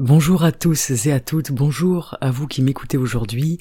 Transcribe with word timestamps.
Bonjour 0.00 0.44
à 0.44 0.50
tous 0.50 1.06
et 1.06 1.12
à 1.12 1.20
toutes, 1.20 1.52
bonjour 1.52 2.16
à 2.22 2.30
vous 2.30 2.46
qui 2.46 2.62
m'écoutez 2.62 2.96
aujourd'hui. 2.96 3.58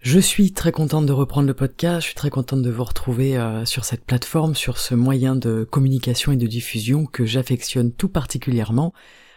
Je 0.00 0.18
suis 0.18 0.52
très 0.52 0.72
contente 0.72 1.04
de 1.04 1.12
reprendre 1.12 1.46
le 1.46 1.52
podcast, 1.52 2.00
je 2.00 2.06
suis 2.06 2.14
très 2.14 2.30
contente 2.30 2.62
de 2.62 2.70
vous 2.70 2.84
retrouver 2.84 3.36
euh, 3.36 3.66
sur 3.66 3.84
cette 3.84 4.06
plateforme, 4.06 4.54
sur 4.54 4.78
ce 4.78 4.94
moyen 4.94 5.36
de 5.36 5.68
communication 5.70 6.32
et 6.32 6.38
de 6.38 6.46
diffusion 6.46 7.04
que 7.04 7.26
j'affectionne 7.26 7.92
tout 7.92 8.08
particulièrement. 8.08 8.94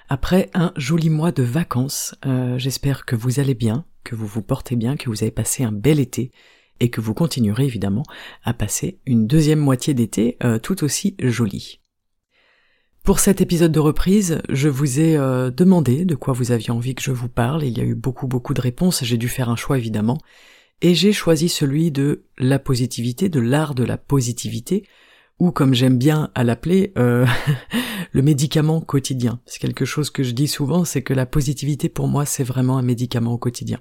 Après 0.07 0.49
un 0.53 0.71
joli 0.77 1.09
mois 1.09 1.33
de 1.33 1.43
vacances, 1.43 2.15
euh, 2.25 2.57
j'espère 2.57 3.05
que 3.05 3.17
vous 3.17 3.41
allez 3.41 3.53
bien, 3.53 3.83
que 4.05 4.15
vous 4.15 4.25
vous 4.25 4.41
portez 4.41 4.77
bien, 4.77 4.95
que 4.95 5.09
vous 5.09 5.21
avez 5.21 5.31
passé 5.31 5.65
un 5.65 5.73
bel 5.73 5.99
été 5.99 6.31
et 6.79 6.89
que 6.89 7.01
vous 7.01 7.13
continuerez 7.13 7.65
évidemment 7.65 8.03
à 8.45 8.53
passer 8.53 8.99
une 9.05 9.27
deuxième 9.27 9.59
moitié 9.59 9.93
d'été 9.93 10.37
euh, 10.45 10.59
tout 10.59 10.81
aussi 10.85 11.17
jolie. 11.19 11.78
Pour 13.03 13.19
cet 13.19 13.41
épisode 13.41 13.71
de 13.71 13.79
reprise, 13.79 14.41
je 14.49 14.69
vous 14.69 14.99
ai 14.99 15.17
euh, 15.17 15.49
demandé 15.49 16.05
de 16.05 16.15
quoi 16.15 16.33
vous 16.33 16.51
aviez 16.51 16.71
envie 16.71 16.93
que 16.93 17.01
je 17.01 17.11
vous 17.11 17.29
parle, 17.29 17.63
il 17.63 17.77
y 17.77 17.81
a 17.81 17.83
eu 17.83 17.95
beaucoup 17.95 18.27
beaucoup 18.27 18.53
de 18.53 18.61
réponses, 18.61 19.03
j'ai 19.03 19.17
dû 19.17 19.27
faire 19.27 19.49
un 19.49 19.55
choix 19.55 19.77
évidemment, 19.77 20.19
et 20.81 20.93
j'ai 20.93 21.11
choisi 21.11 21.49
celui 21.49 21.91
de 21.91 22.23
la 22.37 22.59
positivité, 22.59 23.27
de 23.27 23.39
l'art 23.39 23.73
de 23.73 23.83
la 23.83 23.97
positivité, 23.97 24.85
ou 25.39 25.51
comme 25.51 25.73
j'aime 25.73 25.97
bien 25.97 26.29
à 26.35 26.43
l'appeler, 26.43 26.93
euh, 26.97 27.25
le 28.11 28.21
médicament 28.21 28.79
quotidien. 28.81 29.39
C'est 29.45 29.59
quelque 29.59 29.85
chose 29.85 30.11
que 30.11 30.21
je 30.23 30.31
dis 30.31 30.47
souvent, 30.47 30.85
c'est 30.85 31.01
que 31.01 31.13
la 31.13 31.25
positivité 31.25 31.89
pour 31.89 32.07
moi 32.07 32.25
c'est 32.25 32.43
vraiment 32.43 32.77
un 32.77 32.83
médicament 32.83 33.33
au 33.33 33.37
quotidien. 33.39 33.79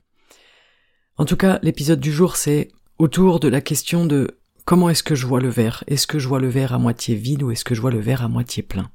En 1.18 1.26
tout 1.26 1.36
cas, 1.36 1.58
l'épisode 1.62 2.00
du 2.00 2.12
jour 2.12 2.36
c'est 2.36 2.68
autour 2.98 3.40
de 3.40 3.48
la 3.48 3.60
question 3.60 4.06
de 4.06 4.38
comment 4.64 4.88
est-ce 4.88 5.02
que 5.02 5.14
je 5.14 5.26
vois 5.26 5.40
le 5.40 5.48
verre? 5.48 5.84
Est-ce 5.86 6.06
que 6.06 6.18
je 6.18 6.28
vois 6.28 6.40
le 6.40 6.48
verre 6.48 6.72
à 6.72 6.78
moitié 6.78 7.14
vide 7.14 7.42
ou 7.42 7.50
est-ce 7.50 7.64
que 7.64 7.74
je 7.74 7.80
vois 7.80 7.90
le 7.90 8.00
verre 8.00 8.22
à 8.22 8.28
moitié 8.28 8.62
plein? 8.62 8.90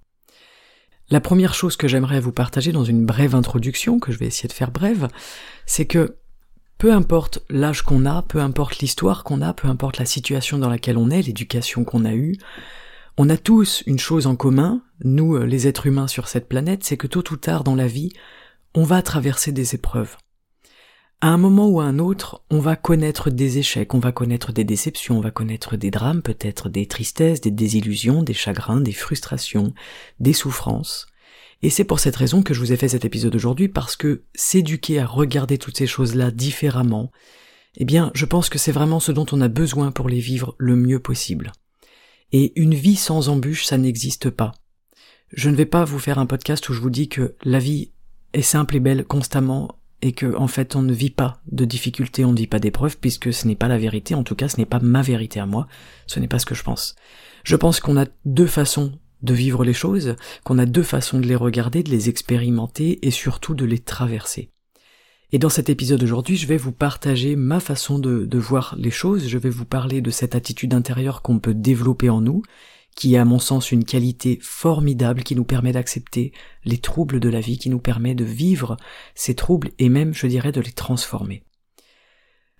La 1.09 1.21
première 1.21 1.53
chose 1.53 1.75
que 1.75 1.87
j'aimerais 1.87 2.19
vous 2.19 2.31
partager 2.31 2.71
dans 2.71 2.85
une 2.85 3.05
brève 3.05 3.35
introduction, 3.35 3.99
que 3.99 4.11
je 4.11 4.17
vais 4.17 4.27
essayer 4.27 4.47
de 4.47 4.53
faire 4.53 4.71
brève, 4.71 5.07
c'est 5.65 5.85
que 5.85 6.17
peu 6.77 6.91
importe 6.91 7.39
l'âge 7.49 7.81
qu'on 7.81 8.05
a, 8.05 8.23
peu 8.23 8.39
importe 8.39 8.79
l'histoire 8.79 9.23
qu'on 9.23 9.41
a, 9.41 9.53
peu 9.53 9.67
importe 9.67 9.99
la 9.99 10.05
situation 10.05 10.57
dans 10.57 10.69
laquelle 10.69 10.97
on 10.97 11.09
est, 11.09 11.21
l'éducation 11.21 11.83
qu'on 11.83 12.05
a 12.05 12.13
eue, 12.13 12.35
on 13.17 13.29
a 13.29 13.37
tous 13.37 13.83
une 13.85 13.99
chose 13.99 14.27
en 14.27 14.35
commun, 14.35 14.81
nous 15.03 15.35
euh, 15.35 15.45
les 15.45 15.67
êtres 15.67 15.85
humains 15.85 16.07
sur 16.07 16.27
cette 16.27 16.49
planète, 16.49 16.83
c'est 16.83 16.97
que 16.97 17.07
tôt 17.07 17.23
ou 17.31 17.37
tard 17.37 17.63
dans 17.63 17.75
la 17.75 17.87
vie, 17.87 18.11
on 18.73 18.83
va 18.83 19.01
traverser 19.01 19.51
des 19.51 19.75
épreuves. 19.75 20.17
À 21.23 21.29
un 21.29 21.37
moment 21.37 21.69
ou 21.69 21.79
à 21.79 21.85
un 21.85 21.99
autre, 21.99 22.43
on 22.49 22.59
va 22.59 22.75
connaître 22.75 23.29
des 23.29 23.57
échecs, 23.57 23.93
on 23.93 23.99
va 23.99 24.11
connaître 24.11 24.51
des 24.51 24.65
déceptions, 24.65 25.19
on 25.19 25.21
va 25.21 25.31
connaître 25.31 25.77
des 25.77 25.89
drames, 25.89 26.21
peut-être 26.21 26.67
des 26.67 26.85
tristesses, 26.85 27.39
des 27.39 27.49
désillusions, 27.49 28.23
des 28.23 28.33
chagrins, 28.33 28.81
des 28.81 28.91
frustrations, 28.91 29.73
des 30.19 30.33
souffrances. 30.33 31.07
Et 31.61 31.69
c'est 31.69 31.85
pour 31.85 32.01
cette 32.01 32.17
raison 32.17 32.43
que 32.43 32.53
je 32.53 32.59
vous 32.59 32.73
ai 32.73 32.75
fait 32.75 32.89
cet 32.89 33.05
épisode 33.05 33.33
aujourd'hui, 33.37 33.69
parce 33.69 33.95
que 33.95 34.23
s'éduquer 34.35 34.99
à 34.99 35.05
regarder 35.05 35.57
toutes 35.57 35.77
ces 35.77 35.87
choses-là 35.87 36.29
différemment, 36.29 37.09
eh 37.77 37.85
bien, 37.85 38.11
je 38.13 38.25
pense 38.25 38.49
que 38.49 38.59
c'est 38.59 38.73
vraiment 38.73 38.99
ce 38.99 39.13
dont 39.13 39.25
on 39.31 39.39
a 39.39 39.47
besoin 39.47 39.93
pour 39.93 40.09
les 40.09 40.19
vivre 40.19 40.55
le 40.57 40.75
mieux 40.75 40.99
possible. 40.99 41.53
Et 42.33 42.51
une 42.61 42.75
vie 42.75 42.97
sans 42.97 43.29
embûches, 43.29 43.63
ça 43.63 43.77
n'existe 43.77 44.29
pas. 44.29 44.51
Je 45.31 45.49
ne 45.49 45.55
vais 45.55 45.65
pas 45.65 45.85
vous 45.85 45.99
faire 45.99 46.19
un 46.19 46.25
podcast 46.25 46.67
où 46.67 46.73
je 46.73 46.81
vous 46.81 46.89
dis 46.89 47.07
que 47.07 47.37
la 47.45 47.59
vie 47.59 47.93
est 48.33 48.41
simple 48.41 48.75
et 48.75 48.81
belle 48.81 49.05
constamment 49.05 49.77
et 50.03 50.11
que 50.11 50.35
en 50.35 50.47
fait 50.47 50.75
on 50.75 50.81
ne 50.81 50.93
vit 50.93 51.09
pas 51.09 51.41
de 51.49 51.63
difficultés, 51.63 52.25
on 52.25 52.33
ne 52.33 52.37
vit 52.37 52.45
pas 52.45 52.59
d'épreuves 52.59 52.97
puisque 52.99 53.33
ce 53.33 53.47
n'est 53.47 53.55
pas 53.55 53.69
la 53.69 53.77
vérité, 53.77 54.15
en 54.15 54.23
tout 54.23 54.35
cas 54.35 54.49
ce 54.49 54.57
n'est 54.57 54.65
pas 54.65 54.81
ma 54.81 55.01
vérité 55.01 55.39
à 55.39 55.45
moi, 55.45 55.65
ce 56.07 56.19
n'est 56.19 56.27
pas 56.27 56.39
ce 56.39 56.45
que 56.45 56.53
je 56.53 56.63
pense. 56.63 56.95
Je 57.45 57.55
pense 57.55 57.79
qu'on 57.79 57.97
a 57.97 58.05
deux 58.25 58.45
façons 58.45 58.91
de 59.21 59.33
vivre 59.33 59.63
les 59.63 59.73
choses, 59.73 60.17
qu'on 60.43 60.59
a 60.59 60.65
deux 60.65 60.83
façons 60.83 61.21
de 61.21 61.25
les 61.25 61.37
regarder, 61.37 61.83
de 61.83 61.89
les 61.89 62.09
expérimenter 62.09 62.99
et 63.07 63.11
surtout 63.11 63.55
de 63.55 63.63
les 63.63 63.79
traverser. 63.79 64.49
Et 65.31 65.39
dans 65.39 65.49
cet 65.49 65.69
épisode 65.69 66.03
aujourd'hui, 66.03 66.35
je 66.35 66.47
vais 66.47 66.57
vous 66.57 66.73
partager 66.73 67.37
ma 67.37 67.61
façon 67.61 67.97
de 67.97 68.37
voir 68.37 68.75
les 68.77 68.91
choses, 68.91 69.27
je 69.29 69.37
vais 69.37 69.49
vous 69.49 69.65
parler 69.65 70.01
de 70.01 70.11
cette 70.11 70.35
attitude 70.35 70.73
intérieure 70.73 71.21
qu'on 71.21 71.39
peut 71.39 71.55
développer 71.55 72.09
en 72.09 72.19
nous, 72.19 72.43
qui 72.95 73.15
est 73.15 73.17
à 73.17 73.25
mon 73.25 73.39
sens 73.39 73.71
une 73.71 73.85
qualité 73.85 74.39
formidable 74.41 75.23
qui 75.23 75.35
nous 75.35 75.43
permet 75.43 75.71
d'accepter 75.71 76.31
les 76.65 76.77
troubles 76.77 77.19
de 77.19 77.29
la 77.29 77.41
vie, 77.41 77.57
qui 77.57 77.69
nous 77.69 77.79
permet 77.79 78.15
de 78.15 78.23
vivre 78.23 78.77
ces 79.15 79.35
troubles 79.35 79.71
et 79.79 79.89
même, 79.89 80.13
je 80.13 80.27
dirais, 80.27 80.51
de 80.51 80.61
les 80.61 80.71
transformer. 80.71 81.43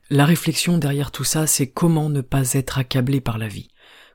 La 0.10 0.26
réflexion 0.26 0.78
derrière 0.78 1.12
tout 1.12 1.24
ça, 1.24 1.48
c'est 1.48 1.68
comment 1.68 2.10
ne 2.10 2.22
pas 2.22 2.54
être 2.54 2.78
accablé 2.78 3.22
par 3.22 3.38
la 3.38 3.48
vie, 3.48 3.70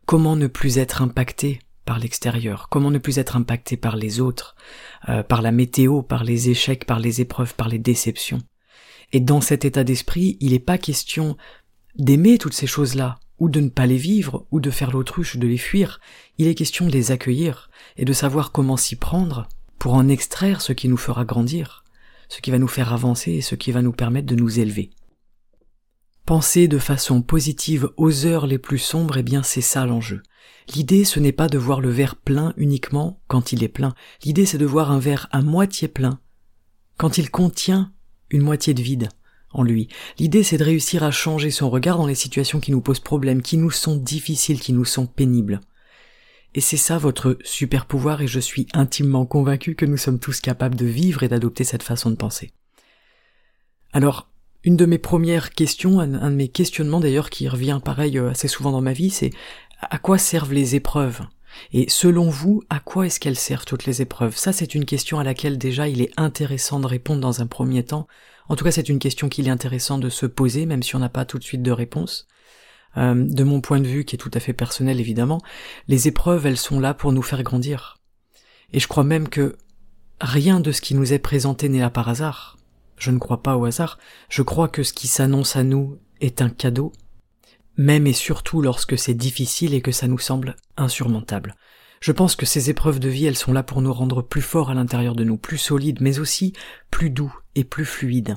comment 0.07 0.37
ne 0.37 0.47
plus 0.47 0.79
être 0.79 1.03
impacté 1.03 1.61
par 1.85 1.99
l'extérieur, 1.99 2.69
comment 2.69 2.91
ne 2.91 2.99
plus 2.99 3.19
être 3.19 3.37
impacté 3.37 3.77
par 3.77 3.97
les 3.97 4.21
autres, 4.21 4.57
euh, 5.09 5.23
par 5.23 5.41
la 5.41 5.53
météo, 5.53 6.03
par 6.03 6.23
les 6.23 6.51
échecs, 6.51 6.85
par 6.85 7.01
les 7.01 7.21
épreuves, 7.23 7.55
par 7.55 7.69
les 7.69 7.79
déceptions. 7.79 8.43
Et 9.13 9.21
dans 9.21 9.41
cet 9.41 9.65
état 9.65 9.85
d'esprit, 9.85 10.37
il 10.41 10.53
n'est 10.53 10.59
pas 10.59 10.77
question 10.77 11.37
d'aimer 11.97 12.37
toutes 12.37 12.53
ces 12.53 12.67
choses-là, 12.67 13.19
ou 13.39 13.49
de 13.49 13.61
ne 13.61 13.69
pas 13.69 13.87
les 13.87 13.97
vivre, 13.97 14.47
ou 14.51 14.61
de 14.61 14.71
faire 14.71 14.91
l'autruche, 14.91 15.37
de 15.37 15.47
les 15.47 15.59
fuir, 15.59 16.01
il 16.39 16.47
est 16.47 16.55
question 16.55 16.87
de 16.87 16.93
les 16.93 17.11
accueillir, 17.11 17.71
et 17.97 18.05
de 18.05 18.13
savoir 18.13 18.53
comment 18.53 18.77
s'y 18.77 18.97
prendre, 18.97 19.49
pour 19.79 19.95
en 19.95 20.09
extraire 20.09 20.61
ce 20.61 20.73
qui 20.73 20.89
nous 20.89 20.97
fera 20.97 21.25
grandir, 21.25 21.85
ce 22.29 22.41
qui 22.41 22.51
va 22.51 22.59
nous 22.59 22.69
faire 22.69 22.93
avancer 22.93 23.33
et 23.33 23.41
ce 23.41 23.55
qui 23.55 23.73
va 23.73 23.83
nous 23.83 23.93
permettre 23.93 24.27
de 24.27 24.35
nous 24.35 24.59
élever. 24.59 24.91
Penser 26.27 26.69
de 26.69 26.79
façon 26.79 27.23
positive 27.23 27.89
aux 27.97 28.27
heures 28.27 28.47
les 28.47 28.59
plus 28.59 28.79
sombres, 28.79 29.17
eh 29.17 29.23
bien 29.23 29.43
c'est 29.43 29.63
ça 29.63 29.87
l'enjeu. 29.87 30.23
L'idée 30.75 31.05
ce 31.05 31.21
n'est 31.21 31.33
pas 31.33 31.49
de 31.49 31.57
voir 31.57 31.81
le 31.81 31.89
verre 31.89 32.17
plein 32.17 32.53
uniquement 32.59 33.21
quand 33.29 33.53
il 33.53 33.65
est 33.65 33.69
plein, 33.69 33.95
l'idée 34.25 34.45
c'est 34.45 34.59
de 34.59 34.67
voir 34.67 34.91
un 34.91 34.99
verre 34.99 35.29
à 35.31 35.41
moitié 35.41 35.89
plein 35.89 36.21
quand 36.99 37.17
il 37.17 37.31
contient 37.31 37.93
une 38.29 38.43
moitié 38.43 38.75
de 38.75 38.83
vide 38.83 39.09
en 39.53 39.63
lui. 39.63 39.89
L'idée 40.19 40.43
c'est 40.43 40.59
de 40.59 40.65
réussir 40.65 41.03
à 41.03 41.11
changer 41.11 41.51
son 41.51 41.71
regard 41.71 41.99
dans 41.99 42.07
les 42.07 42.15
situations 42.15 42.61
qui 42.61 42.71
nous 42.71 42.81
posent 42.81 43.01
problème, 43.01 43.43
qui 43.43 43.57
nous 43.57 43.71
sont 43.71 43.97
difficiles, 43.97 44.61
qui 44.61 44.73
nous 44.73 44.85
sont 44.85 45.07
pénibles. 45.07 45.61
Et 46.55 46.61
c'est 46.61 46.77
ça 46.77 46.99
votre 46.99 47.39
super 47.45 47.87
pouvoir 47.87 48.23
et 48.23 48.27
je 48.27 48.41
suis 48.41 48.67
intimement 48.73 49.27
convaincu 49.27 49.75
que 49.75 49.87
nous 49.87 49.97
sommes 49.97 50.19
tous 50.19 50.41
capables 50.41 50.77
de 50.77 50.87
vivre 50.87 51.23
et 51.23 51.29
d'adopter 51.29 51.65
cette 51.65 51.83
façon 51.83 52.11
de 52.11 52.17
penser. 52.17 52.53
Alors, 53.93 54.29
une 54.65 54.77
de 54.77 54.87
mes 54.87 54.99
premières 54.99 55.51
questions, 55.51 56.01
un, 56.01 56.09
de 56.09 56.37
mes 56.37 56.49
questionnements 56.49 57.01
d'ailleurs 57.01 57.31
qui 57.31 57.49
revient 57.49 57.81
pareil 57.85 58.19
euh, 58.19 58.31
assez 58.31 58.49
souvent 58.49 58.73
dans 58.73 58.81
ma 58.81 58.93
vie, 58.93 59.11
c'est 59.11 59.31
à 59.81 59.99
quoi 59.99 60.19
servent 60.19 60.53
les 60.53 60.75
épreuves? 60.75 61.21
Et 61.73 61.89
selon 61.89 62.29
vous, 62.29 62.63
à 62.69 62.81
quoi 62.81 63.07
est-ce 63.07 63.21
qu'elles 63.21 63.39
servent 63.39 63.65
toutes 63.65 63.87
les 63.87 64.03
épreuves? 64.03 64.37
Ça, 64.37 64.53
c'est 64.53 64.75
une 64.75 64.85
question 64.85 65.19
à 65.19 65.25
laquelle 65.25 65.59
déjà 65.59 65.89
il 65.89 66.03
est 66.03 66.13
intéressant 66.17 66.81
de 66.81 66.87
répondre 66.87 67.21
dans 67.21 67.41
un 67.41 67.47
premier 67.47 67.85
temps. 67.85 68.07
En 68.49 68.57
tout 68.57 68.65
cas, 68.65 68.71
c'est 68.71 68.89
une 68.89 68.99
question 68.99 69.29
qu'il 69.29 69.47
est 69.47 69.51
intéressant 69.51 69.99
de 69.99 70.09
se 70.09 70.27
poser, 70.27 70.67
même 70.67 70.83
si 70.83 70.97
on 70.97 71.01
n'a 71.01 71.09
pas 71.09 71.25
tout 71.25 71.39
de 71.39 71.45
suite 71.45 71.63
de 71.63 71.71
réponse. 71.71 72.27
Euh, 72.97 73.15
de 73.15 73.45
mon 73.45 73.61
point 73.61 73.81
de 73.81 73.87
vue, 73.87 74.05
qui 74.05 74.17
est 74.17 74.19
tout 74.19 74.31
à 74.33 74.41
fait 74.41 74.55
personnel 74.55 74.99
évidemment, 74.99 75.41
les 75.89 76.09
épreuves, 76.09 76.47
elles 76.47 76.57
sont 76.57 76.81
là 76.81 76.95
pour 76.95 77.13
nous 77.13 77.23
faire 77.23 77.43
grandir. 77.43 77.99
Et 78.73 78.81
je 78.81 78.89
crois 78.89 79.05
même 79.05 79.29
que 79.29 79.57
rien 80.21 80.61
de 80.61 80.73
ce 80.73 80.81
qui 80.81 80.95
nous 80.95 81.13
est 81.13 81.19
présenté 81.19 81.69
n'est 81.69 81.81
là 81.81 81.91
par 81.91 82.09
hasard. 82.09 82.57
Je 82.97 83.11
ne 83.11 83.19
crois 83.19 83.43
pas 83.43 83.57
au 83.57 83.65
hasard, 83.67 83.99
je 84.29 84.43
crois 84.43 84.69
que 84.69 84.83
ce 84.83 84.93
qui 84.93 85.07
s'annonce 85.07 85.55
à 85.55 85.63
nous 85.63 85.99
est 86.21 86.43
un 86.43 86.49
cadeau, 86.49 86.93
même 87.77 88.09
et 88.09 88.13
surtout 88.13 88.61
lorsque 88.61 88.99
c'est 88.99 89.15
difficile 89.15 89.75
et 89.75 89.83
que 89.83 89.93
ça 89.93 90.09
nous 90.09 90.19
semble 90.19 90.57
insurmontable. 90.77 91.55
Je 92.01 92.13
pense 92.13 92.37
que 92.37 92.47
ces 92.47 92.71
épreuves 92.71 93.01
de 93.01 93.09
vie, 93.09 93.27
elles 93.27 93.37
sont 93.37 93.53
là 93.53 93.63
pour 93.63 93.83
nous 93.83 93.93
rendre 93.93 94.23
plus 94.23 94.43
forts 94.43 94.71
à 94.71 94.75
l'intérieur 94.75 95.15
de 95.15 95.25
nous, 95.25 95.37
plus 95.37 95.59
solides, 95.59 96.01
mais 96.01 96.19
aussi 96.19 96.53
plus 96.91 97.11
doux 97.11 97.35
et 97.55 97.65
plus 97.65 97.85
fluides. 97.85 98.37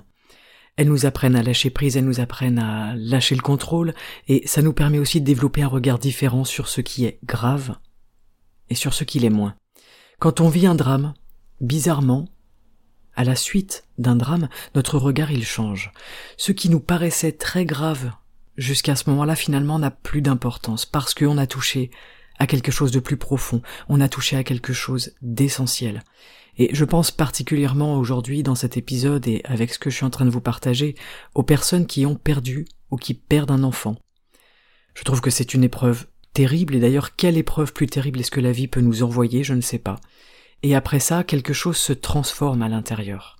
Elles 0.77 0.87
nous 0.87 1.05
apprennent 1.05 1.35
à 1.35 1.43
lâcher 1.43 1.69
prise, 1.69 1.97
elles 1.97 2.05
nous 2.05 2.21
apprennent 2.21 2.59
à 2.59 2.95
lâcher 2.95 3.35
le 3.35 3.41
contrôle, 3.41 3.93
et 4.27 4.47
ça 4.47 4.61
nous 4.61 4.73
permet 4.73 4.99
aussi 4.99 5.19
de 5.19 5.25
développer 5.25 5.61
un 5.61 5.67
regard 5.67 5.99
différent 5.99 6.43
sur 6.43 6.67
ce 6.67 6.81
qui 6.81 7.05
est 7.05 7.19
grave 7.23 7.75
et 8.69 8.75
sur 8.75 8.93
ce 8.93 9.03
qui 9.03 9.19
l'est 9.19 9.29
moins. 9.29 9.55
Quand 10.19 10.39
on 10.39 10.49
vit 10.49 10.65
un 10.65 10.75
drame, 10.75 11.13
bizarrement, 11.59 12.29
à 13.15 13.23
la 13.23 13.35
suite 13.35 13.83
d'un 13.97 14.15
drame, 14.15 14.49
notre 14.75 14.97
regard 14.97 15.31
il 15.31 15.45
change. 15.45 15.91
Ce 16.37 16.51
qui 16.51 16.69
nous 16.69 16.79
paraissait 16.79 17.33
très 17.33 17.65
grave 17.65 18.11
jusqu'à 18.57 18.95
ce 18.95 19.09
moment-là 19.09 19.35
finalement 19.35 19.79
n'a 19.79 19.91
plus 19.91 20.21
d'importance 20.21 20.85
parce 20.85 21.13
qu'on 21.13 21.37
a 21.37 21.47
touché 21.47 21.91
à 22.39 22.47
quelque 22.47 22.71
chose 22.71 22.91
de 22.91 22.99
plus 22.99 23.17
profond, 23.17 23.61
on 23.89 24.01
a 24.01 24.09
touché 24.09 24.35
à 24.35 24.43
quelque 24.43 24.73
chose 24.73 25.13
d'essentiel. 25.21 26.03
Et 26.57 26.69
je 26.73 26.85
pense 26.85 27.11
particulièrement 27.11 27.97
aujourd'hui 27.97 28.43
dans 28.43 28.55
cet 28.55 28.77
épisode 28.77 29.27
et 29.27 29.41
avec 29.45 29.73
ce 29.73 29.79
que 29.79 29.89
je 29.89 29.95
suis 29.95 30.05
en 30.05 30.09
train 30.09 30.25
de 30.25 30.29
vous 30.29 30.41
partager 30.41 30.95
aux 31.33 31.43
personnes 31.43 31.87
qui 31.87 32.05
ont 32.05 32.15
perdu 32.15 32.65
ou 32.89 32.97
qui 32.97 33.13
perdent 33.13 33.51
un 33.51 33.63
enfant. 33.63 33.95
Je 34.93 35.03
trouve 35.03 35.21
que 35.21 35.29
c'est 35.29 35.53
une 35.53 35.63
épreuve 35.63 36.07
terrible 36.33 36.75
et 36.75 36.79
d'ailleurs 36.79 37.15
quelle 37.15 37.37
épreuve 37.37 37.73
plus 37.73 37.87
terrible 37.87 38.19
est-ce 38.19 38.31
que 38.31 38.41
la 38.41 38.51
vie 38.51 38.67
peut 38.67 38.81
nous 38.81 39.03
envoyer, 39.03 39.43
je 39.43 39.53
ne 39.53 39.61
sais 39.61 39.79
pas. 39.79 39.99
Et 40.63 40.75
après 40.75 40.99
ça, 40.99 41.23
quelque 41.23 41.53
chose 41.53 41.77
se 41.77 41.93
transforme 41.93 42.61
à 42.61 42.69
l'intérieur. 42.69 43.37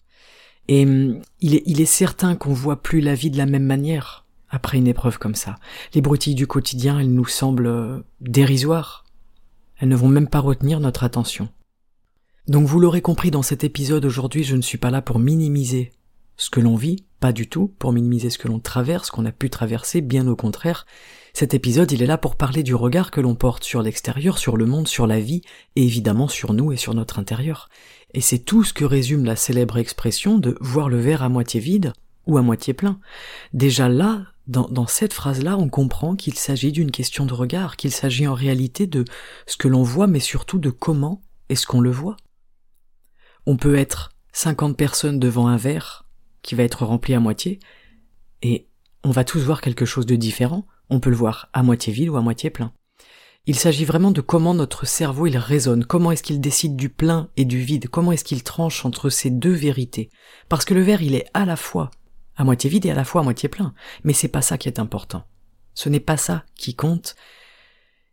Et 0.68 0.86
hum, 0.86 1.22
il 1.42 1.56
est, 1.56 1.64
il 1.66 1.82
est 1.82 1.86
certain 1.86 2.36
qu'on 2.36 2.54
voit 2.54 2.82
plus 2.82 3.02
la 3.02 3.16
vie 3.16 3.30
de 3.30 3.38
la 3.38 3.46
même 3.46 3.66
manière 3.66 4.26
après 4.52 4.78
une 4.78 4.88
épreuve 4.88 5.18
comme 5.18 5.36
ça. 5.36 5.56
Les 5.94 6.02
broutilles 6.02 6.36
du 6.36 6.46
quotidien, 6.46 7.00
elles 7.00 7.14
nous 7.14 7.26
semblent 7.26 7.68
euh, 7.68 8.00
dérisoires. 8.20 9.06
Elles 9.80 9.90
ne 9.90 9.96
vont 9.96 10.10
même 10.10 10.28
pas 10.28 10.40
retenir 10.40 10.80
notre 10.80 11.04
attention. 11.04 11.50
Donc 12.48 12.68
vous 12.68 12.80
l'aurez 12.80 13.02
compris 13.02 13.32
dans 13.32 13.42
cet 13.42 13.64
épisode 13.64 14.06
aujourd'hui, 14.06 14.44
je 14.44 14.56
ne 14.56 14.62
suis 14.62 14.78
pas 14.78 14.92
là 14.92 15.02
pour 15.02 15.20
minimiser 15.20 15.92
ce 16.38 16.50
que 16.50 16.60
l'on 16.60 16.76
vit, 16.76 17.06
pas 17.20 17.34
du 17.34 17.48
tout, 17.48 17.74
pour 17.78 17.94
minimiser 17.94 18.30
ce 18.32 18.40
que 18.40 18.48
l'on 18.48 18.60
traverse, 18.60 19.12
qu'on 19.12 19.26
a 19.26 19.32
pu 19.32 19.50
traverser, 19.50 20.02
bien 20.02 20.28
au 20.28 20.36
contraire. 20.36 20.88
Cet 21.34 21.54
épisode, 21.54 21.92
il 21.92 22.02
est 22.02 22.08
là 22.08 22.18
pour 22.18 22.36
parler 22.36 22.64
du 22.64 22.74
regard 22.74 23.12
que 23.12 23.22
l'on 23.22 23.36
porte 23.36 23.64
sur 23.64 23.82
l'extérieur, 23.82 24.38
sur 24.38 24.58
le 24.58 24.66
monde, 24.66 24.88
sur 24.88 25.06
la 25.06 25.20
vie, 25.20 25.42
et 25.76 25.84
évidemment 25.84 26.28
sur 26.28 26.54
nous 26.54 26.72
et 26.72 26.78
sur 26.78 26.94
notre 26.94 27.20
intérieur. 27.20 27.70
Et 28.14 28.22
c'est 28.22 28.40
tout 28.40 28.64
ce 28.64 28.74
que 28.74 28.86
résume 28.86 29.24
la 29.24 29.36
célèbre 29.36 29.78
expression 29.78 30.40
de 30.40 30.58
voir 30.60 30.90
le 30.90 31.00
verre 31.00 31.22
à 31.22 31.30
moitié 31.30 31.60
vide 31.60 31.94
ou 32.26 32.38
à 32.38 32.42
moitié 32.42 32.74
plein. 32.74 33.00
Déjà 33.54 33.88
là, 33.88 34.26
dans, 34.48 34.88
cette 34.88 35.14
phrase-là, 35.14 35.58
on 35.58 35.70
comprend 35.70 36.16
qu'il 36.16 36.34
s'agit 36.36 36.72
d'une 36.72 36.92
question 36.92 37.26
de 37.26 37.34
regard, 37.34 37.78
qu'il 37.78 37.92
s'agit 37.92 38.28
en 38.28 38.34
réalité 38.34 38.88
de 38.88 39.06
ce 39.48 39.56
que 39.56 39.68
l'on 39.68 39.84
voit, 39.84 40.08
mais 40.08 40.20
surtout 40.20 40.60
de 40.60 40.70
comment 40.70 41.22
est-ce 41.50 41.68
qu'on 41.68 41.82
le 41.82 41.92
voit. 41.92 42.18
On 43.46 43.56
peut 43.56 43.76
être 43.76 44.12
50 44.34 44.76
personnes 44.76 45.20
devant 45.20 45.48
un 45.48 45.58
verre 45.58 46.06
qui 46.42 46.56
va 46.56 46.64
être 46.64 46.86
rempli 46.86 47.14
à 47.14 47.20
moitié, 47.20 47.60
et 48.42 48.68
on 49.04 49.12
va 49.12 49.24
tous 49.24 49.40
voir 49.40 49.62
quelque 49.62 49.86
chose 49.86 50.06
de 50.06 50.16
différent, 50.16 50.66
on 50.90 51.00
peut 51.00 51.10
le 51.10 51.16
voir 51.16 51.50
à 51.54 51.64
moitié 51.64 51.94
vide 51.94 52.10
ou 52.10 52.18
à 52.18 52.22
moitié 52.22 52.50
plein. 52.50 52.74
Il 53.48 53.56
s'agit 53.56 53.86
vraiment 53.86 54.12
de 54.12 54.22
comment 54.22 54.54
notre 54.54 54.86
cerveau 54.86 55.26
il 55.26 55.38
résonne, 55.38 55.86
comment 55.86 56.12
est-ce 56.12 56.24
qu'il 56.24 56.42
décide 56.42 56.76
du 56.76 56.90
plein 56.90 57.30
et 57.38 57.46
du 57.46 57.60
vide, 57.60 57.90
comment 57.90 58.12
est-ce 58.12 58.24
qu'il 58.24 58.44
tranche 58.44 58.86
entre 58.86 59.10
ces 59.10 59.32
deux 59.32 59.54
vérités? 59.54 60.10
Parce 60.50 60.66
que 60.66 60.76
le 60.76 60.82
verre 60.82 61.02
il 61.02 61.16
est 61.16 61.26
à 61.34 61.46
la 61.46 61.56
fois 61.56 61.90
à 62.36 62.44
moitié 62.44 62.70
vide 62.70 62.86
et 62.86 62.92
à 62.92 62.96
la 62.96 63.06
fois 63.06 63.22
à 63.22 63.24
moitié 63.24 63.50
plein. 63.50 63.74
Mais 64.04 64.14
c'est 64.14 64.28
pas 64.28 64.42
ça 64.42 64.58
qui 64.58 64.68
est 64.68 64.80
important. 64.80 65.24
Ce 65.74 65.90
n'est 65.90 66.00
pas 66.00 66.18
ça 66.18 66.44
qui 66.56 66.76
compte. 66.76 67.16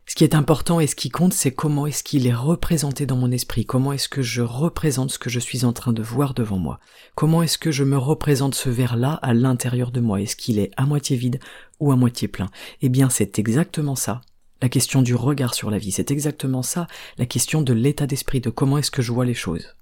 Ce 0.09 0.15
qui 0.15 0.23
est 0.23 0.33
important 0.33 0.79
et 0.79 0.87
ce 0.87 0.95
qui 0.95 1.09
compte, 1.09 1.33
c'est 1.33 1.51
comment 1.51 1.85
est-ce 1.85 2.01
qu'il 2.01 2.25
est 2.25 2.33
représenté 2.33 3.05
dans 3.05 3.15
mon 3.15 3.29
esprit, 3.31 3.63
comment 3.63 3.93
est-ce 3.93 4.09
que 4.09 4.23
je 4.23 4.41
représente 4.41 5.11
ce 5.11 5.19
que 5.19 5.29
je 5.29 5.39
suis 5.39 5.65
en 5.65 5.71
train 5.71 5.93
de 5.93 6.01
voir 6.01 6.33
devant 6.33 6.57
moi, 6.57 6.79
comment 7.13 7.43
est-ce 7.43 7.59
que 7.59 7.69
je 7.69 7.83
me 7.83 7.95
représente 7.95 8.55
ce 8.55 8.69
verre-là 8.69 9.19
à 9.21 9.35
l'intérieur 9.35 9.91
de 9.91 9.99
moi, 9.99 10.19
est-ce 10.19 10.35
qu'il 10.35 10.57
est 10.57 10.71
à 10.77 10.87
moitié 10.87 11.15
vide 11.15 11.39
ou 11.79 11.91
à 11.91 11.95
moitié 11.95 12.27
plein? 12.27 12.49
Eh 12.81 12.89
bien, 12.89 13.11
c'est 13.11 13.37
exactement 13.37 13.95
ça, 13.95 14.21
la 14.63 14.69
question 14.69 15.03
du 15.03 15.13
regard 15.13 15.53
sur 15.53 15.69
la 15.69 15.77
vie, 15.77 15.91
c'est 15.91 16.09
exactement 16.09 16.63
ça, 16.63 16.87
la 17.19 17.27
question 17.27 17.61
de 17.61 17.73
l'état 17.73 18.07
d'esprit, 18.07 18.41
de 18.41 18.49
comment 18.49 18.79
est-ce 18.79 18.89
que 18.89 19.03
je 19.03 19.11
vois 19.11 19.25
les 19.25 19.35
choses. 19.35 19.75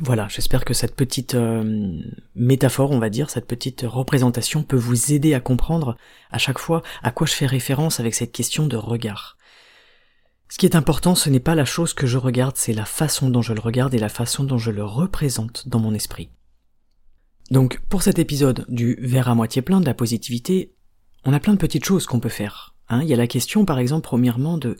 Voilà, 0.00 0.26
j'espère 0.28 0.64
que 0.64 0.74
cette 0.74 0.96
petite 0.96 1.34
euh, 1.34 2.00
métaphore, 2.34 2.90
on 2.90 2.98
va 2.98 3.10
dire, 3.10 3.28
cette 3.28 3.46
petite 3.46 3.84
représentation 3.86 4.62
peut 4.62 4.76
vous 4.76 5.12
aider 5.12 5.34
à 5.34 5.40
comprendre 5.40 5.96
à 6.30 6.38
chaque 6.38 6.58
fois 6.58 6.82
à 7.02 7.10
quoi 7.10 7.26
je 7.26 7.34
fais 7.34 7.46
référence 7.46 8.00
avec 8.00 8.14
cette 8.14 8.32
question 8.32 8.66
de 8.66 8.76
regard. 8.76 9.36
Ce 10.48 10.58
qui 10.58 10.66
est 10.66 10.76
important, 10.76 11.14
ce 11.14 11.30
n'est 11.30 11.40
pas 11.40 11.54
la 11.54 11.64
chose 11.64 11.94
que 11.94 12.06
je 12.06 12.18
regarde, 12.18 12.56
c'est 12.56 12.72
la 12.72 12.84
façon 12.84 13.30
dont 13.30 13.42
je 13.42 13.52
le 13.52 13.60
regarde 13.60 13.94
et 13.94 13.98
la 13.98 14.08
façon 14.08 14.44
dont 14.44 14.58
je 14.58 14.70
le 14.70 14.84
représente 14.84 15.68
dans 15.68 15.78
mon 15.78 15.94
esprit. 15.94 16.30
Donc, 17.50 17.80
pour 17.88 18.02
cet 18.02 18.18
épisode 18.18 18.64
du 18.68 18.96
verre 19.00 19.28
à 19.28 19.34
moitié 19.34 19.62
plein 19.62 19.80
de 19.80 19.86
la 19.86 19.94
positivité, 19.94 20.74
on 21.24 21.32
a 21.32 21.40
plein 21.40 21.52
de 21.52 21.58
petites 21.58 21.84
choses 21.84 22.06
qu'on 22.06 22.20
peut 22.20 22.28
faire. 22.28 22.74
Hein. 22.88 23.02
Il 23.02 23.08
y 23.08 23.14
a 23.14 23.16
la 23.16 23.26
question, 23.26 23.64
par 23.64 23.78
exemple, 23.78 24.04
premièrement, 24.04 24.58
de, 24.58 24.76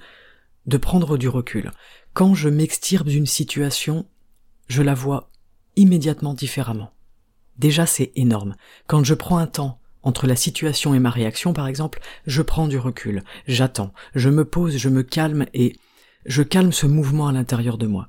de 0.66 0.76
prendre 0.76 1.16
du 1.16 1.28
recul. 1.28 1.70
Quand 2.12 2.34
je 2.34 2.48
m'extirpe 2.48 3.08
d'une 3.08 3.26
situation, 3.26 4.06
je 4.72 4.82
la 4.82 4.94
vois 4.94 5.30
immédiatement 5.76 6.32
différemment. 6.32 6.92
Déjà 7.58 7.84
c'est 7.84 8.10
énorme. 8.16 8.56
Quand 8.86 9.04
je 9.04 9.12
prends 9.12 9.36
un 9.36 9.46
temps 9.46 9.78
entre 10.02 10.26
la 10.26 10.34
situation 10.34 10.94
et 10.94 10.98
ma 10.98 11.10
réaction 11.10 11.52
par 11.52 11.68
exemple, 11.68 12.00
je 12.26 12.40
prends 12.40 12.68
du 12.68 12.78
recul, 12.78 13.22
j'attends, 13.46 13.92
je 14.14 14.30
me 14.30 14.46
pose, 14.46 14.78
je 14.78 14.88
me 14.88 15.02
calme 15.02 15.44
et 15.52 15.76
je 16.24 16.42
calme 16.42 16.72
ce 16.72 16.86
mouvement 16.86 17.28
à 17.28 17.32
l'intérieur 17.32 17.76
de 17.76 17.86
moi. 17.86 18.08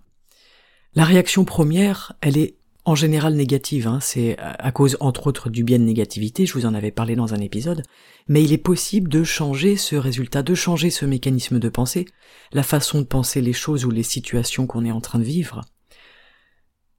La 0.95 1.04
réaction 1.04 1.44
première, 1.44 2.13
elle 2.21 2.38
est 2.38 2.56
en 2.86 2.95
général 2.95 3.36
négative, 3.36 3.88
hein. 3.88 4.00
c'est 4.01 4.38
à 4.39 4.71
cause 4.71 4.95
entre 5.01 5.27
autres 5.27 5.50
du 5.50 5.63
bien 5.63 5.80
de 5.80 5.83
négativité, 5.83 6.45
je 6.45 6.54
vous 6.54 6.65
en 6.65 6.74
avais 6.74 6.92
parlé 6.92 7.15
dans 7.15 7.33
un 7.33 7.39
épisode, 7.39 7.83
mais 8.27 8.44
il 8.44 8.54
est 8.54 8.57
possible 8.57 9.10
de 9.10 9.24
changer 9.24 9.75
ce 9.75 9.95
résultat, 9.98 10.44
de 10.44 10.56
changer 10.56 10.89
ce 10.89 11.06
mécanisme 11.06 11.60
de 11.60 11.69
pensée, 11.69 12.06
la 12.54 12.63
façon 12.63 13.01
de 13.01 13.06
penser 13.06 13.42
les 13.42 13.54
choses 13.54 13.86
ou 13.86 13.92
les 13.92 14.04
situations 14.04 14.65
qu'on 14.65 14.86
est 14.86 14.92
en 14.92 15.01
train 15.01 15.19
de 15.19 15.24
vivre, 15.25 15.62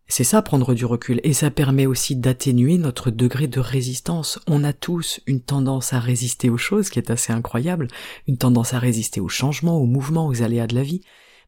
c'est 0.07 0.25
ça 0.25 0.43
prendre 0.43 0.75
du 0.75 0.85
recul, 0.85 1.21
et 1.25 1.33
ça 1.33 1.51
permet 1.51 1.87
aussi 1.87 2.15
d'atténuer 2.17 2.79
notre 2.79 3.11
degré 3.11 3.47
de 3.47 3.61
résistance. 3.61 4.39
On 4.47 4.63
a 4.63 4.73
tous 4.73 5.21
une 5.27 5.41
tendance 5.41 5.93
à 5.93 6.01
résister 6.01 6.51
aux 6.51 6.59
choses, 6.59 6.91
qui 6.91 6.99
est 6.99 7.11
assez 7.11 7.33
incroyable, 7.33 7.89
une 8.29 8.37
tendance 8.37 8.75
à 8.75 8.79
résister 8.79 9.21
aux 9.21 9.29
changements, 9.29 9.79
aux 9.79 9.87
mouvements, 9.87 10.27
aux 10.27 10.43
aléas 10.43 10.67
de 10.67 10.75
la 10.75 10.83
vie, 10.83 11.01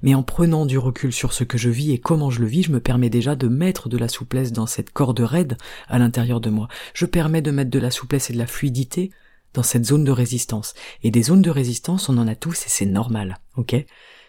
mais 0.03 0.15
en 0.15 0.23
prenant 0.23 0.67
du 0.67 0.79
recul 0.79 1.13
sur 1.13 1.33
ce 1.33 1.45
que 1.45 1.59
je 1.59 1.71
vis 1.71 1.93
et 1.93 1.99
comment 1.99 2.31
je 2.31 2.41
le 2.41 2.47
vis, 2.47 2.63
je 2.63 2.73
me 2.73 2.81
permets 2.81 3.11
déjà 3.11 3.35
de 3.35 3.49
mettre 3.49 3.89
de 3.89 3.99
la 3.99 4.09
souplesse 4.09 4.53
dans 4.53 4.67
cette 4.67 4.91
corde 4.91 5.21
raide 5.21 5.57
à 5.89 5.99
l'intérieur 5.99 6.41
de 6.41 6.51
moi. 6.51 6.69
Je 6.95 7.07
permets 7.07 7.43
de 7.43 7.51
mettre 7.51 7.71
de 7.71 7.79
la 7.79 7.91
souplesse 7.91 8.31
et 8.31 8.33
de 8.33 8.39
la 8.39 8.47
fluidité 8.47 9.11
dans 9.55 9.63
cette 9.63 9.87
zone 9.87 10.05
de 10.05 10.11
résistance. 10.11 10.75
Et 11.03 11.11
des 11.11 11.23
zones 11.23 11.43
de 11.43 11.51
résistance, 11.51 12.09
on 12.09 12.19
en 12.19 12.29
a 12.29 12.35
tous 12.35 12.67
et 12.67 12.69
c'est 12.69 12.87
normal, 12.87 13.39
ok? 13.57 13.75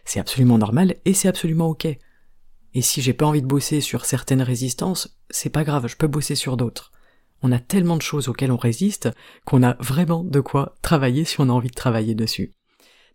C'est 0.06 0.22
absolument 0.22 0.58
normal 0.58 0.96
et 1.04 1.14
c'est 1.14 1.28
absolument 1.28 1.68
ok. 1.68 1.98
Et 2.74 2.82
si 2.82 3.02
j'ai 3.02 3.14
pas 3.14 3.26
envie 3.26 3.42
de 3.42 3.48
bosser 3.48 3.82
sur 3.82 4.06
certaines 4.06 4.42
résistances, 4.42 5.18
c'est 5.30 5.50
pas 5.50 5.64
grave, 5.64 5.88
je 5.88 5.96
peux 5.96 6.08
bosser 6.08 6.36
sur 6.36 6.58
d'autres. 6.58 6.92
On 7.42 7.52
a 7.52 7.60
tellement 7.60 7.98
de 7.98 8.02
choses 8.02 8.30
auxquelles 8.30 8.52
on 8.52 8.58
résiste 8.58 9.10
qu'on 9.46 9.64
a 9.64 9.76
vraiment 9.80 10.24
de 10.24 10.40
quoi 10.40 10.76
travailler 10.82 11.24
si 11.24 11.40
on 11.40 11.50
a 11.50 11.54
envie 11.54 11.70
de 11.70 11.76
travailler 11.76 12.16
dessus. 12.16 12.54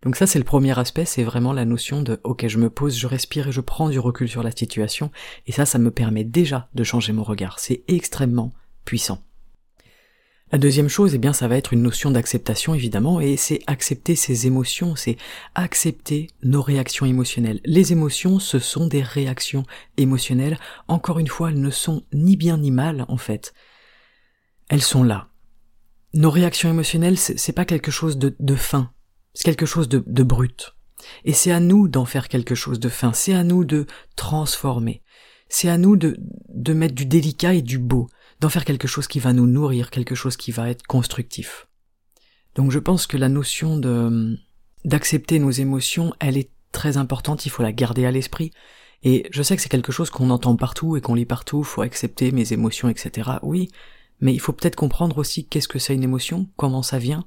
Donc 0.03 0.17
ça 0.17 0.27
c'est 0.27 0.39
le 0.39 0.45
premier 0.45 0.77
aspect, 0.77 1.05
c'est 1.05 1.23
vraiment 1.23 1.53
la 1.53 1.63
notion 1.63 2.01
de 2.01 2.19
ok 2.23 2.47
je 2.47 2.57
me 2.57 2.69
pose, 2.69 2.97
je 2.97 3.07
respire 3.07 3.47
et 3.47 3.51
je 3.53 3.61
prends 3.61 3.89
du 3.89 3.99
recul 3.99 4.27
sur 4.27 4.43
la 4.43 4.51
situation, 4.51 5.11
et 5.47 5.53
ça 5.53 5.65
ça 5.65 5.79
me 5.79 5.91
permet 5.91 6.25
déjà 6.25 6.67
de 6.73 6.83
changer 6.83 7.13
mon 7.13 7.23
regard, 7.23 7.59
c'est 7.59 7.85
extrêmement 7.87 8.51
puissant. 8.83 9.23
La 10.53 10.59
deuxième 10.59 10.87
chose, 10.87 11.15
eh 11.15 11.17
bien, 11.17 11.33
ça 11.33 11.47
va 11.47 11.57
être 11.57 11.73
une 11.73 11.81
notion 11.81 12.11
d'acceptation, 12.11 12.75
évidemment, 12.75 13.19
et 13.19 13.37
c'est 13.37 13.61
accepter 13.65 14.15
ses 14.15 14.45
émotions, 14.45 14.95
c'est 14.95 15.17
accepter 15.55 16.27
nos 16.43 16.61
réactions 16.61 17.07
émotionnelles. 17.07 17.59
Les 17.65 17.91
émotions, 17.91 18.37
ce 18.37 18.59
sont 18.59 18.85
des 18.85 19.01
réactions 19.01 19.63
émotionnelles. 19.97 20.59
Encore 20.87 21.17
une 21.17 21.27
fois, 21.27 21.49
elles 21.49 21.59
ne 21.59 21.71
sont 21.71 22.03
ni 22.13 22.37
bien 22.37 22.57
ni 22.57 22.69
mal, 22.69 23.03
en 23.07 23.17
fait. 23.17 23.55
Elles 24.69 24.83
sont 24.83 25.03
là. 25.03 25.29
Nos 26.13 26.29
réactions 26.29 26.69
émotionnelles, 26.69 27.17
c'est 27.17 27.51
pas 27.51 27.65
quelque 27.65 27.89
chose 27.89 28.19
de, 28.19 28.55
fin. 28.55 28.91
C'est 29.33 29.45
quelque 29.45 29.65
chose 29.65 29.89
de, 29.89 30.23
brut. 30.23 30.75
Et 31.25 31.33
c'est 31.33 31.51
à 31.51 31.59
nous 31.59 31.87
d'en 31.87 32.05
faire 32.05 32.27
quelque 32.27 32.53
chose 32.53 32.79
de 32.79 32.89
fin. 32.89 33.11
C'est 33.11 33.33
à 33.33 33.43
nous 33.43 33.65
de 33.65 33.87
transformer. 34.15 35.01
C'est 35.49 35.69
à 35.69 35.79
nous 35.79 35.97
de 35.97 36.73
mettre 36.73 36.93
du 36.93 37.07
délicat 37.07 37.55
et 37.55 37.63
du 37.63 37.79
beau 37.79 38.07
d'en 38.43 38.49
faire 38.49 38.65
quelque 38.65 38.87
chose 38.87 39.07
qui 39.07 39.19
va 39.19 39.33
nous 39.33 39.47
nourrir, 39.47 39.89
quelque 39.89 40.15
chose 40.15 40.37
qui 40.37 40.51
va 40.51 40.69
être 40.69 40.85
constructif. 40.85 41.67
Donc 42.55 42.71
je 42.71 42.79
pense 42.79 43.07
que 43.07 43.17
la 43.17 43.29
notion 43.29 43.77
de 43.77 44.37
d'accepter 44.85 45.39
nos 45.39 45.49
émotions, 45.51 46.13
elle 46.19 46.37
est 46.37 46.51
très 46.73 46.97
importante, 46.97 47.45
il 47.45 47.49
faut 47.49 47.63
la 47.63 47.71
garder 47.71 48.05
à 48.05 48.11
l'esprit. 48.11 48.51
Et 49.03 49.27
je 49.31 49.41
sais 49.41 49.55
que 49.55 49.61
c'est 49.61 49.69
quelque 49.69 49.93
chose 49.93 50.09
qu'on 50.09 50.29
entend 50.29 50.57
partout 50.57 50.97
et 50.97 51.01
qu'on 51.01 51.15
lit 51.15 51.25
partout, 51.25 51.63
faut 51.63 51.81
accepter 51.81 52.31
mes 52.33 52.51
émotions, 52.51 52.89
etc. 52.89 53.31
Oui, 53.43 53.69
mais 54.19 54.33
il 54.33 54.39
faut 54.39 54.51
peut-être 54.51 54.75
comprendre 54.75 55.19
aussi 55.19 55.45
qu'est-ce 55.47 55.69
que 55.69 55.79
c'est 55.79 55.95
une 55.95 56.03
émotion, 56.03 56.49
comment 56.57 56.83
ça 56.83 56.99
vient, 56.99 57.25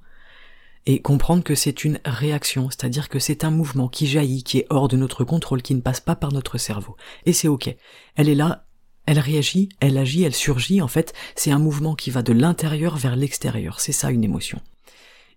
et 0.85 1.01
comprendre 1.01 1.43
que 1.43 1.55
c'est 1.55 1.85
une 1.85 1.99
réaction, 2.05 2.69
c'est-à-dire 2.69 3.09
que 3.09 3.19
c'est 3.19 3.43
un 3.43 3.51
mouvement 3.51 3.89
qui 3.89 4.07
jaillit, 4.07 4.45
qui 4.45 4.59
est 4.59 4.67
hors 4.69 4.89
de 4.89 4.99
notre 4.99 5.25
contrôle, 5.25 5.63
qui 5.63 5.75
ne 5.75 5.81
passe 5.81 6.01
pas 6.01 6.17
par 6.17 6.33
notre 6.33 6.59
cerveau. 6.59 6.97
Et 7.25 7.33
c'est 7.33 7.49
ok. 7.49 7.75
Elle 8.17 8.29
est 8.29 8.35
là, 8.35 8.66
elle 9.07 9.19
réagit, 9.21 9.69
elle 9.81 9.99
agit, 9.99 10.25
elle 10.25 10.35
surgit, 10.35 10.83
en 10.83 10.89
fait, 10.89 11.15
c'est 11.35 11.53
un 11.53 11.59
mouvement 11.59 11.95
qui 11.95 12.11
va 12.11 12.23
de 12.23 12.33
l'intérieur 12.33 12.97
vers 12.97 13.17
l'extérieur, 13.17 13.81
c'est 13.81 13.93
ça 13.93 14.11
une 14.11 14.25
émotion. 14.25 14.61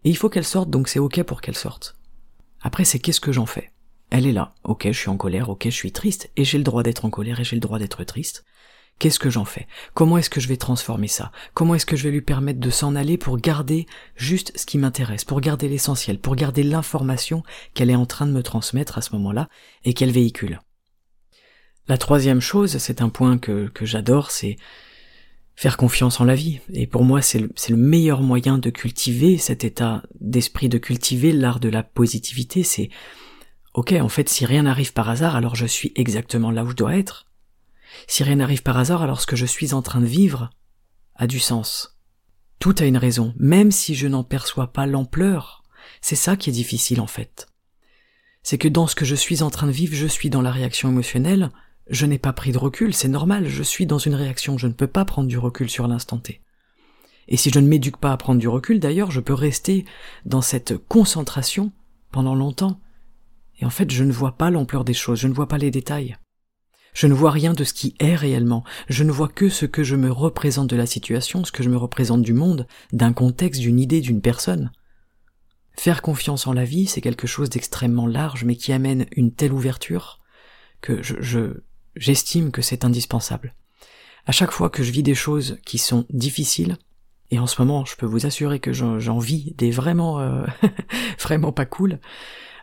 Et 0.04 0.10
il 0.10 0.18
faut 0.18 0.30
qu'elle 0.30 0.46
sorte, 0.46 0.70
donc 0.70 0.88
c'est 0.88 1.00
ok 1.00 1.24
pour 1.24 1.42
qu'elle 1.42 1.58
sorte. 1.58 1.96
Après, 2.62 2.86
c'est 2.86 3.00
qu'est-ce 3.00 3.22
que 3.22 3.32
j'en 3.32 3.46
fais? 3.46 3.72
Elle 4.10 4.26
est 4.26 4.34
là, 4.34 4.54
ok, 4.64 4.88
je 4.88 4.98
suis 4.98 5.10
en 5.10 5.18
colère, 5.18 5.50
ok, 5.50 5.66
je 5.66 5.70
suis 5.70 5.92
triste, 5.92 6.32
et 6.36 6.44
j'ai 6.44 6.58
le 6.58 6.64
droit 6.64 6.84
d'être 6.84 7.06
en 7.06 7.10
colère 7.10 7.40
et 7.40 7.44
j'ai 7.44 7.56
le 7.56 7.62
droit 7.62 7.80
d'être 7.80 8.04
triste. 8.04 8.44
Qu'est-ce 8.98 9.20
que 9.20 9.30
j'en 9.30 9.46
fais? 9.46 9.66
Comment 9.94 10.18
est-ce 10.18 10.30
que 10.30 10.42
je 10.42 10.50
vais 10.50 10.58
transformer 10.58 11.08
ça? 11.08 11.32
Comment 11.54 11.76
est-ce 11.76 11.86
que 11.86 11.96
je 11.96 12.04
vais 12.04 12.12
lui 12.12 12.22
permettre 12.22 12.60
de 12.60 12.70
s'en 12.70 12.96
aller 12.96 13.18
pour 13.18 13.38
garder 13.38 13.86
juste 14.18 14.52
ce 14.58 14.66
qui 14.66 14.78
m'intéresse, 14.78 15.24
pour 15.24 15.40
garder 15.40 15.70
l'essentiel, 15.70 16.20
pour 16.20 16.36
garder 16.36 16.64
l'information 16.64 17.44
qu'elle 17.74 17.92
est 17.92 17.96
en 17.96 18.06
train 18.06 18.26
de 18.26 18.34
me 18.34 18.44
transmettre 18.44 18.98
à 18.98 19.02
ce 19.02 19.14
moment-là 19.14 19.48
et 19.86 19.94
qu'elle 19.94 20.12
véhicule? 20.12 20.60
La 21.90 21.98
troisième 21.98 22.40
chose, 22.40 22.78
c'est 22.78 23.02
un 23.02 23.10
point 23.10 23.40
que, 23.40 23.72
j'adore, 23.82 24.30
c'est 24.30 24.58
faire 25.56 25.76
confiance 25.76 26.22
en 26.22 26.24
la 26.24 26.36
vie. 26.36 26.60
Et 26.72 26.86
pour 26.86 27.04
moi, 27.04 27.24
c'est 27.24 27.40
le, 27.40 27.52
le, 27.68 27.76
meilleur 27.76 28.22
moyen 28.22 28.60
de 28.60 28.70
cultiver 28.70 29.40
cet 29.40 29.64
état 29.64 30.04
d'esprit, 30.22 30.70
de 30.70 30.78
cultiver 30.78 31.32
l'art 31.32 31.60
de 31.60 31.68
la 31.68 31.82
positivité. 31.82 32.62
C'est, 32.62 32.92
ok, 33.74 33.94
en 33.94 34.08
fait, 34.08 34.30
si 34.30 34.46
rien 34.46 34.64
n'arrive 34.64 34.94
par 34.94 35.10
hasard, 35.10 35.36
alors 35.36 35.56
je 35.56 35.66
suis 35.66 35.92
exactement 35.96 36.52
là 36.52 36.64
où 36.64 36.70
je 36.70 36.76
dois 36.76 36.96
être. 36.96 37.26
Si 38.06 38.24
rien 38.24 38.36
n'arrive 38.36 38.62
par 38.62 38.78
hasard, 38.78 39.02
alors 39.02 39.20
ce 39.20 39.26
que 39.26 39.36
je 39.36 39.48
suis 39.48 39.74
en 39.74 39.82
train 39.82 40.02
de 40.02 40.06
vivre 40.06 40.52
a 41.16 41.26
du 41.26 41.40
sens. 41.40 41.98
Tout 42.60 42.76
a 42.78 42.86
une 42.86 42.98
raison, 42.98 43.34
même 43.40 43.72
si 43.72 43.96
je 43.96 44.08
n'en 44.08 44.24
perçois 44.24 44.74
pas 44.74 44.86
l'ampleur. 44.86 45.64
C'est 46.02 46.16
ça 46.16 46.36
qui 46.36 46.52
est 46.52 46.54
difficile 46.54 47.02
en 47.02 47.08
fait. 47.08 47.48
C'est 48.44 48.60
que 48.60 48.68
dans 48.68 48.86
ce 48.86 48.94
que 48.94 49.06
je 49.06 49.16
suis 49.16 49.42
en 49.42 49.50
train 49.50 49.66
de 49.66 49.72
vivre, 49.72 49.96
je 49.96 50.06
suis 50.06 50.30
dans 50.30 50.44
la 50.44 50.52
réaction 50.52 50.90
émotionnelle, 50.90 51.50
je 51.90 52.06
n'ai 52.06 52.20
pas 52.20 52.34
pris 52.34 52.52
de 52.52 52.58
recul, 52.58 52.94
c'est 52.94 53.08
normal, 53.08 53.48
je 53.48 53.64
suis 53.64 53.86
dans 53.86 53.98
une 53.98 54.16
réaction, 54.16 54.58
je 54.58 54.68
ne 54.68 54.74
peux 54.74 54.88
pas 54.88 55.06
prendre 55.06 55.28
du 55.28 55.38
recul 55.38 55.70
sur 55.70 55.88
l'instant 55.88 56.20
T. 56.20 56.42
Et 57.28 57.38
si 57.38 57.50
je 57.50 57.60
ne 57.60 57.68
m'éduque 57.68 57.98
pas 57.98 58.12
à 58.12 58.18
prendre 58.18 58.40
du 58.40 58.48
recul, 58.48 58.80
d'ailleurs, 58.80 59.12
je 59.12 59.20
peux 59.20 59.34
rester 59.34 59.86
dans 60.26 60.42
cette 60.42 60.78
concentration 60.78 61.72
pendant 62.12 62.36
longtemps. 62.36 62.80
Et 63.60 63.66
en 63.66 63.70
fait, 63.70 63.92
je 63.92 64.04
ne 64.04 64.12
vois 64.12 64.38
pas 64.38 64.50
l'ampleur 64.50 64.84
des 64.84 64.94
choses, 64.94 65.20
je 65.20 65.28
ne 65.28 65.34
vois 65.34 65.48
pas 65.48 65.58
les 65.58 65.72
détails. 65.72 66.18
Je 66.94 67.08
ne 67.08 67.14
vois 67.14 67.32
rien 67.32 67.54
de 67.54 67.64
ce 67.64 67.74
qui 67.74 67.96
est 68.00 68.16
réellement, 68.16 68.64
je 68.88 69.04
ne 69.04 69.12
vois 69.12 69.28
que 69.28 69.48
ce 69.50 69.68
que 69.68 69.84
je 69.84 69.96
me 69.96 70.12
représente 70.12 70.70
de 70.70 70.76
la 70.76 70.88
situation, 70.88 71.46
ce 71.46 71.52
que 71.52 71.62
je 71.62 71.70
me 71.70 71.78
représente 71.78 72.24
du 72.24 72.34
monde, 72.34 72.68
d'un 72.92 73.14
contexte, 73.14 73.62
d'une 73.62 73.80
idée, 73.80 74.02
d'une 74.02 74.22
personne. 74.22 74.72
Faire 75.78 76.02
confiance 76.02 76.48
en 76.48 76.54
la 76.54 76.66
vie, 76.66 76.88
c'est 76.88 77.02
quelque 77.02 77.28
chose 77.28 77.50
d'extrêmement 77.50 78.08
large, 78.08 78.44
mais 78.44 78.56
qui 78.56 78.74
amène 78.74 79.06
une 79.16 79.34
telle 79.34 79.54
ouverture 79.54 80.20
que 80.82 81.02
je, 81.04 81.62
j'estime 82.00 82.52
que 82.52 82.64
c'est 82.64 82.86
indispensable. 82.86 83.54
À 84.26 84.32
chaque 84.32 84.52
fois 84.52 84.70
que 84.70 84.82
je 84.82 84.92
vis 84.92 85.04
des 85.04 85.16
choses 85.16 85.60
qui 85.66 85.78
sont 85.78 86.06
difficiles, 86.10 86.78
et 87.32 87.38
en 87.38 87.46
ce 87.46 87.62
moment, 87.62 87.86
je 87.86 87.96
peux 87.96 88.08
vous 88.08 88.26
assurer 88.26 88.60
que 88.60 88.74
j'en 88.74 89.20
vis 89.20 89.54
des 89.58 89.70
vraiment, 89.70 90.20
euh, 90.20 90.46
vraiment 91.20 91.52
pas 91.52 91.66
cool, 91.66 92.00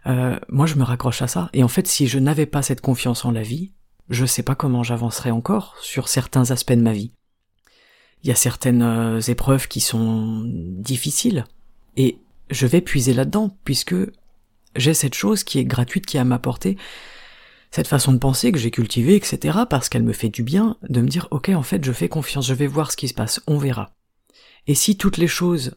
euh, 0.07 0.39
moi 0.49 0.67
je 0.67 0.75
me 0.75 0.83
raccroche 0.83 1.23
à 1.23 1.29
ça. 1.29 1.51
Et 1.53 1.63
en 1.63 1.69
fait, 1.69 1.87
si 1.87 2.09
je 2.09 2.19
n'avais 2.19 2.47
pas 2.47 2.63
cette 2.63 2.81
confiance 2.81 3.25
en 3.25 3.31
la 3.31 3.43
vie, 3.43 3.73
je 4.09 4.25
sais 4.25 4.43
pas 4.43 4.55
comment 4.55 4.83
j'avancerai 4.83 5.31
encore 5.31 5.77
sur 5.81 6.09
certains 6.09 6.51
aspects 6.51 6.73
de 6.73 6.83
ma 6.83 6.93
vie. 6.93 7.13
Il 8.23 8.29
y 8.29 8.33
a 8.33 8.37
certaines 8.37 8.83
euh, 8.83 9.21
épreuves 9.21 9.69
qui 9.69 9.81
sont 9.81 10.43
difficiles, 10.47 11.45
et 11.97 12.19
je 12.51 12.67
vais 12.67 12.81
puiser 12.81 13.13
là-dedans, 13.13 13.57
puisque 13.65 13.95
j'ai 14.75 14.95
cette 14.95 15.15
chose 15.15 15.45
qui 15.45 15.59
est 15.59 15.65
gratuite, 15.65 16.07
qui 16.07 16.17
est 16.17 16.21
à 16.21 16.25
m'apporter, 16.25 16.77
cette 17.71 17.89
façon 17.89 18.13
de 18.13 18.19
penser 18.19 18.53
que 18.53 18.59
j'ai 18.59 18.71
cultivée, 18.71 19.17
etc., 19.17 19.59
parce 19.69 19.89
qu'elle 19.89 20.03
me 20.03 20.13
fait 20.13 20.29
du 20.29 20.43
bien, 20.43 20.77
de 20.89 21.01
me 21.01 21.09
dire, 21.09 21.29
ok, 21.31 21.51
en 21.51 21.63
fait, 21.63 21.85
je 21.85 21.93
fais 21.93 22.09
confiance, 22.09 22.47
je 22.47 22.55
vais 22.55 22.67
voir 22.67 22.91
ce 22.93 22.97
qui 22.97 23.09
se 23.09 23.15
passe, 23.15 23.41
on 23.47 23.59
verra. 23.59 23.95
Et 24.67 24.75
si 24.75 24.97
toutes 24.97 25.17
les 25.17 25.29
choses 25.29 25.77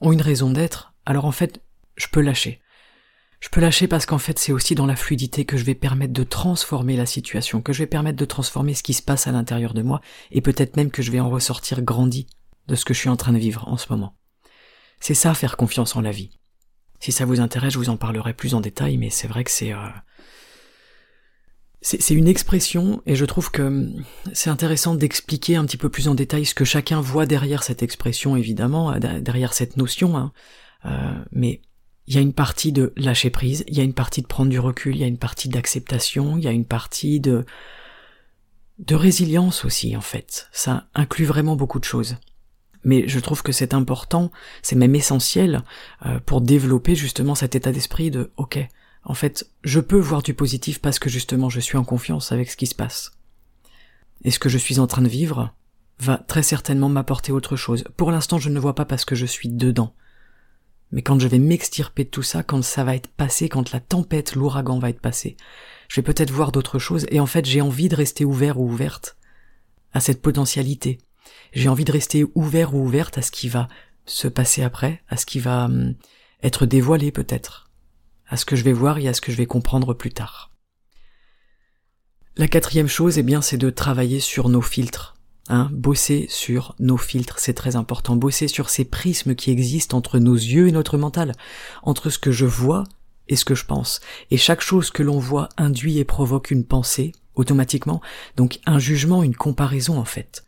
ont 0.00 0.12
une 0.12 0.22
raison 0.22 0.50
d'être, 0.50 0.94
alors 1.04 1.24
en 1.24 1.32
fait, 1.32 1.62
je 1.96 2.06
peux 2.10 2.20
lâcher. 2.20 2.60
Je 3.40 3.48
peux 3.48 3.60
lâcher 3.60 3.86
parce 3.86 4.06
qu'en 4.06 4.18
fait 4.18 4.38
c'est 4.38 4.52
aussi 4.52 4.74
dans 4.74 4.86
la 4.86 4.96
fluidité 4.96 5.44
que 5.44 5.56
je 5.56 5.64
vais 5.64 5.74
permettre 5.74 6.12
de 6.12 6.24
transformer 6.24 6.96
la 6.96 7.06
situation, 7.06 7.60
que 7.60 7.72
je 7.72 7.80
vais 7.80 7.86
permettre 7.86 8.18
de 8.18 8.24
transformer 8.24 8.74
ce 8.74 8.82
qui 8.82 8.94
se 8.94 9.02
passe 9.02 9.26
à 9.26 9.32
l'intérieur 9.32 9.74
de 9.74 9.82
moi, 9.82 10.00
et 10.32 10.40
peut-être 10.40 10.76
même 10.76 10.90
que 10.90 11.02
je 11.02 11.10
vais 11.10 11.20
en 11.20 11.30
ressortir 11.30 11.82
grandi 11.82 12.26
de 12.66 12.74
ce 12.74 12.84
que 12.84 12.94
je 12.94 12.98
suis 12.98 13.08
en 13.08 13.16
train 13.16 13.32
de 13.32 13.38
vivre 13.38 13.68
en 13.68 13.76
ce 13.76 13.86
moment. 13.90 14.16
C'est 15.00 15.14
ça 15.14 15.34
faire 15.34 15.56
confiance 15.56 15.96
en 15.96 16.00
la 16.00 16.10
vie. 16.10 16.38
Si 16.98 17.12
ça 17.12 17.26
vous 17.26 17.40
intéresse, 17.40 17.74
je 17.74 17.78
vous 17.78 17.90
en 17.90 17.98
parlerai 17.98 18.32
plus 18.32 18.54
en 18.54 18.60
détail, 18.60 18.96
mais 18.96 19.10
c'est 19.10 19.28
vrai 19.28 19.44
que 19.44 19.50
c'est... 19.50 19.72
Euh... 19.72 19.88
C'est 21.82 22.14
une 22.14 22.26
expression, 22.26 23.02
et 23.06 23.14
je 23.14 23.24
trouve 23.24 23.50
que 23.50 23.88
c'est 24.32 24.50
intéressant 24.50 24.94
d'expliquer 24.94 25.56
un 25.56 25.64
petit 25.64 25.76
peu 25.76 25.88
plus 25.88 26.08
en 26.08 26.14
détail 26.14 26.44
ce 26.44 26.54
que 26.54 26.64
chacun 26.64 27.00
voit 27.00 27.26
derrière 27.26 27.62
cette 27.62 27.82
expression, 27.82 28.34
évidemment, 28.34 28.98
derrière 28.98 29.52
cette 29.52 29.76
notion, 29.76 30.16
hein. 30.16 30.32
euh, 30.86 31.14
mais 31.30 31.60
il 32.06 32.14
y 32.14 32.18
a 32.18 32.20
une 32.20 32.32
partie 32.32 32.72
de 32.72 32.92
lâcher 32.96 33.30
prise, 33.30 33.64
il 33.68 33.76
y 33.76 33.80
a 33.80 33.84
une 33.84 33.94
partie 33.94 34.22
de 34.22 34.26
prendre 34.26 34.50
du 34.50 34.58
recul, 34.58 34.96
il 34.96 35.00
y 35.00 35.04
a 35.04 35.08
une 35.08 35.18
partie 35.18 35.48
d'acceptation, 35.48 36.36
il 36.36 36.44
y 36.44 36.48
a 36.48 36.52
une 36.52 36.64
partie 36.64 37.20
de 37.20 37.44
de 38.78 38.94
résilience 38.94 39.64
aussi 39.64 39.96
en 39.96 40.02
fait. 40.02 40.48
Ça 40.52 40.86
inclut 40.94 41.24
vraiment 41.24 41.56
beaucoup 41.56 41.78
de 41.78 41.84
choses. 41.84 42.16
Mais 42.84 43.08
je 43.08 43.18
trouve 43.18 43.42
que 43.42 43.52
c'est 43.52 43.74
important, 43.74 44.30
c'est 44.62 44.76
même 44.76 44.94
essentiel 44.94 45.62
euh, 46.04 46.20
pour 46.24 46.40
développer 46.40 46.94
justement 46.94 47.34
cet 47.34 47.54
état 47.54 47.72
d'esprit 47.72 48.10
de 48.10 48.30
OK, 48.36 48.58
en 49.06 49.14
fait, 49.14 49.48
je 49.62 49.78
peux 49.78 49.98
voir 49.98 50.20
du 50.20 50.34
positif 50.34 50.80
parce 50.80 50.98
que 50.98 51.08
justement 51.08 51.48
je 51.48 51.60
suis 51.60 51.78
en 51.78 51.84
confiance 51.84 52.32
avec 52.32 52.50
ce 52.50 52.56
qui 52.56 52.66
se 52.66 52.74
passe. 52.74 53.12
Et 54.24 54.32
ce 54.32 54.40
que 54.40 54.48
je 54.48 54.58
suis 54.58 54.80
en 54.80 54.88
train 54.88 55.02
de 55.02 55.08
vivre 55.08 55.54
va 56.00 56.18
très 56.18 56.42
certainement 56.42 56.88
m'apporter 56.88 57.30
autre 57.30 57.54
chose. 57.54 57.84
Pour 57.96 58.10
l'instant, 58.10 58.38
je 58.38 58.50
ne 58.50 58.58
vois 58.58 58.74
pas 58.74 58.84
parce 58.84 59.04
que 59.04 59.14
je 59.14 59.24
suis 59.24 59.48
dedans. 59.48 59.94
Mais 60.90 61.02
quand 61.02 61.20
je 61.20 61.28
vais 61.28 61.38
m'extirper 61.38 62.02
de 62.02 62.10
tout 62.10 62.24
ça, 62.24 62.42
quand 62.42 62.62
ça 62.62 62.82
va 62.82 62.96
être 62.96 63.08
passé, 63.08 63.48
quand 63.48 63.70
la 63.70 63.78
tempête, 63.78 64.34
l'ouragan 64.34 64.80
va 64.80 64.90
être 64.90 65.00
passé, 65.00 65.36
je 65.88 65.96
vais 65.96 66.04
peut-être 66.04 66.32
voir 66.32 66.50
d'autres 66.50 66.80
choses, 66.80 67.06
et 67.10 67.20
en 67.20 67.26
fait 67.26 67.44
j'ai 67.44 67.60
envie 67.60 67.88
de 67.88 67.96
rester 67.96 68.24
ouvert 68.24 68.60
ou 68.60 68.68
ouverte 68.68 69.16
à 69.92 70.00
cette 70.00 70.22
potentialité. 70.22 70.98
J'ai 71.52 71.68
envie 71.68 71.84
de 71.84 71.92
rester 71.92 72.24
ouvert 72.34 72.74
ou 72.74 72.84
ouverte 72.84 73.18
à 73.18 73.22
ce 73.22 73.30
qui 73.30 73.48
va 73.48 73.68
se 74.04 74.28
passer 74.28 74.62
après, 74.62 75.02
à 75.08 75.16
ce 75.16 75.26
qui 75.26 75.38
va 75.38 75.66
hum, 75.66 75.94
être 76.42 76.66
dévoilé 76.66 77.12
peut-être, 77.12 77.65
à 78.28 78.36
ce 78.36 78.44
que 78.44 78.56
je 78.56 78.64
vais 78.64 78.72
voir 78.72 78.98
et 78.98 79.08
à 79.08 79.14
ce 79.14 79.20
que 79.20 79.32
je 79.32 79.36
vais 79.36 79.46
comprendre 79.46 79.94
plus 79.94 80.12
tard. 80.12 80.52
La 82.36 82.48
quatrième 82.48 82.88
chose, 82.88 83.18
eh 83.18 83.22
bien, 83.22 83.40
c'est 83.40 83.56
de 83.56 83.70
travailler 83.70 84.20
sur 84.20 84.48
nos 84.48 84.60
filtres. 84.60 85.14
Hein, 85.48 85.70
bosser 85.72 86.26
sur 86.28 86.74
nos 86.80 86.96
filtres, 86.96 87.38
c'est 87.38 87.54
très 87.54 87.76
important. 87.76 88.16
Bosser 88.16 88.48
sur 88.48 88.68
ces 88.68 88.84
prismes 88.84 89.34
qui 89.34 89.50
existent 89.50 89.96
entre 89.96 90.18
nos 90.18 90.34
yeux 90.34 90.68
et 90.68 90.72
notre 90.72 90.98
mental, 90.98 91.32
entre 91.82 92.10
ce 92.10 92.18
que 92.18 92.32
je 92.32 92.46
vois 92.46 92.84
et 93.28 93.36
ce 93.36 93.44
que 93.44 93.54
je 93.54 93.64
pense. 93.64 94.00
Et 94.30 94.36
chaque 94.36 94.60
chose 94.60 94.90
que 94.90 95.02
l'on 95.02 95.18
voit 95.18 95.48
induit 95.56 95.98
et 95.98 96.04
provoque 96.04 96.50
une 96.50 96.64
pensée, 96.64 97.12
automatiquement, 97.36 98.00
donc 98.36 98.58
un 98.66 98.78
jugement, 98.78 99.22
une 99.22 99.36
comparaison 99.36 99.98
en 99.98 100.04
fait. 100.04 100.44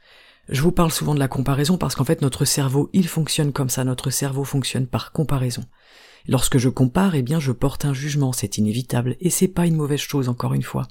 Je 0.49 0.62
vous 0.62 0.73
parle 0.73 0.90
souvent 0.90 1.14
de 1.14 1.20
la 1.20 1.28
comparaison 1.28 1.78
parce 1.78 1.94
qu'en 1.94 2.04
fait 2.04 2.23
notre 2.23 2.44
cerveau, 2.44 2.90
il 2.92 3.06
fonctionne 3.06 3.52
comme 3.52 3.68
ça, 3.68 3.85
notre 3.85 4.11
cerveau 4.11 4.44
fonctionne 4.44 4.87
par 4.87 5.12
comparaison. 5.12 5.64
Lorsque 6.26 6.58
je 6.58 6.68
compare, 6.68 7.14
eh 7.14 7.22
bien 7.22 7.40
je 7.40 7.52
porte 7.52 7.84
un 7.84 7.94
jugement, 7.94 8.32
c'est 8.32 8.58
inévitable, 8.58 9.16
et 9.20 9.30
c'est 9.30 9.48
pas 9.48 9.66
une 9.66 9.76
mauvaise 9.76 10.00
chose 10.00 10.28
encore 10.28 10.54
une 10.54 10.62
fois. 10.62 10.88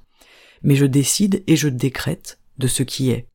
Mais 0.63 0.75
je 0.75 0.85
décide 0.85 1.43
et 1.47 1.55
je 1.55 1.67
décrète 1.67 2.39
de 2.57 2.67
ce 2.67 2.83
qui 2.83 3.11
est 3.11 3.27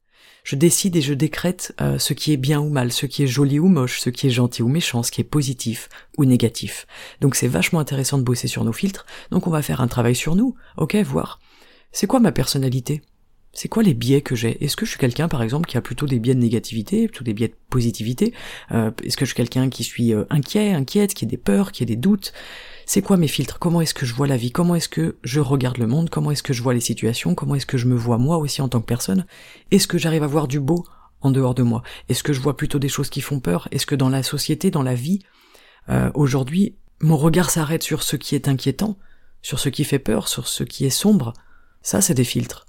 je 0.44 0.56
décide 0.56 0.96
et 0.96 1.02
je 1.02 1.14
décrète 1.14 1.72
euh, 1.80 1.99
ce 1.99 2.14
qui 2.14 2.32
est 2.32 2.37
bien 2.37 2.61
ou 2.61 2.68
mal, 2.68 2.92
ce 2.92 3.06
qui 3.06 3.22
est 3.22 3.28
joli 3.28 3.58
ou 3.58 3.68
moche, 3.68 4.00
ce 4.00 4.11
qui 4.11 4.26
est 4.26 4.30
gentil 4.30 4.62
ou 4.62 4.68
méchant, 4.68 5.02
ce 5.02 5.12
qui 5.12 5.20
est 5.20 5.25
positif 5.25 5.88
ou 6.18 6.25
négatif. 6.25 6.87
Donc 7.20 7.37
c'est 7.37 7.46
vachement 7.46 7.78
intéressant 7.78 8.18
de 8.18 8.25
bosser 8.25 8.49
sur 8.49 8.64
nos 8.64 8.72
filtres, 8.72 9.06
donc 9.30 9.46
on 9.46 9.50
va 9.50 9.62
faire 9.62 9.80
un 9.80 9.88
travail 9.88 10.16
sur 10.16 10.34
nous, 10.34 10.56
ok, 10.76 10.96
voir. 10.96 11.38
C'est 11.92 12.06
quoi 12.06 12.20
ma 12.20 12.32
personnalité? 12.32 13.02
C'est 13.52 13.68
quoi 13.68 13.82
les 13.82 13.92
biais 13.92 14.23
que 14.23 14.35
j'ai? 14.35 14.62
Est-ce 14.64 14.76
que 14.76 14.87
je 14.87 14.90
suis 14.90 14.99
quelqu'un, 14.99 15.28
par 15.28 15.42
exemple, 15.42 15.68
qui 15.68 15.76
a 15.76 15.82
plutôt 15.82 16.06
des 16.06 16.18
biais 16.18 16.35
de 16.35 16.40
négativité, 16.40 17.06
plutôt 17.06 17.25
des 17.25 17.35
biais 17.35 17.49
de 17.49 17.56
positivité? 17.68 18.32
Euh, 18.71 18.90
Est-ce 19.04 19.16
que 19.16 19.26
je 19.26 19.30
suis 19.30 19.37
quelqu'un 19.37 19.68
qui 19.68 19.85
suis 19.85 20.14
euh, 20.14 20.25
inquiet, 20.30 20.73
inquiète, 20.73 21.12
qui 21.12 21.26
a 21.26 21.28
des 21.28 21.37
peurs, 21.37 21.71
qui 21.71 21.82
a 21.82 21.87
des 21.87 21.97
doutes? 21.97 22.32
C'est 22.87 23.02
quoi 23.02 23.18
mes 23.18 23.28
filtres? 23.28 23.59
Comment 23.59 23.82
est-ce 23.82 23.92
que 23.92 24.06
je 24.06 24.14
vois 24.14 24.26
la 24.26 24.38
vie? 24.38 24.52
Comment 24.52 24.75
est-ce 24.75 24.88
que 24.88 25.18
je 25.23 25.40
regarde 25.40 25.76
le 25.76 25.87
monde? 25.87 26.09
Comment 26.09 26.30
est-ce 26.30 26.42
que 26.42 26.54
je 26.54 26.62
vois 26.62 26.73
les 26.73 26.80
situations? 26.80 27.35
Comment 27.35 27.54
est-ce 27.54 27.66
que 27.66 27.76
je 27.76 27.87
me 27.87 27.94
vois 27.94 28.18
moi 28.18 28.38
aussi 28.38 28.62
en 28.62 28.68
tant 28.68 28.80
que 28.80 28.87
personne? 28.87 29.26
Est-ce 29.71 29.87
que 29.87 29.99
j'arrive 29.99 30.23
à 30.23 30.26
voir 30.26 30.49
du 30.49 30.59
beau 30.59 30.85
en 31.21 31.30
dehors 31.30 31.54
de 31.54 31.62
moi? 31.62 31.82
Est-ce 32.09 32.23
que 32.23 32.32
je 32.32 32.40
vois 32.40 32.56
plutôt 32.56 32.78
des 32.78 32.88
choses 32.88 33.11
qui 33.11 33.21
font 33.21 33.38
peur? 33.38 33.68
Est-ce 33.71 33.87
que 33.87 33.94
dans 33.94 34.09
la 34.09 34.23
société, 34.23 34.71
dans 34.71 34.82
la 34.82 34.94
vie, 34.94 35.21
euh, 35.90 36.11
aujourd'hui, 36.14 36.76
mon 37.00 37.18
regard 37.18 37.50
s'arrête 37.50 37.82
sur 37.82 38.02
ce 38.02 38.16
qui 38.16 38.35
est 38.35 38.49
inquiétant, 38.49 38.97
sur 39.42 39.59
ce 39.59 39.68
qui 39.68 39.85
fait 39.85 39.99
peur, 39.99 40.26
sur 40.26 40.49
ce 40.49 40.64
qui 40.64 40.87
est 40.87 40.90
sombre? 40.90 41.35
Ça, 41.82 42.00
c'est 42.00 42.14
des 42.14 42.25
filtres. 42.25 42.66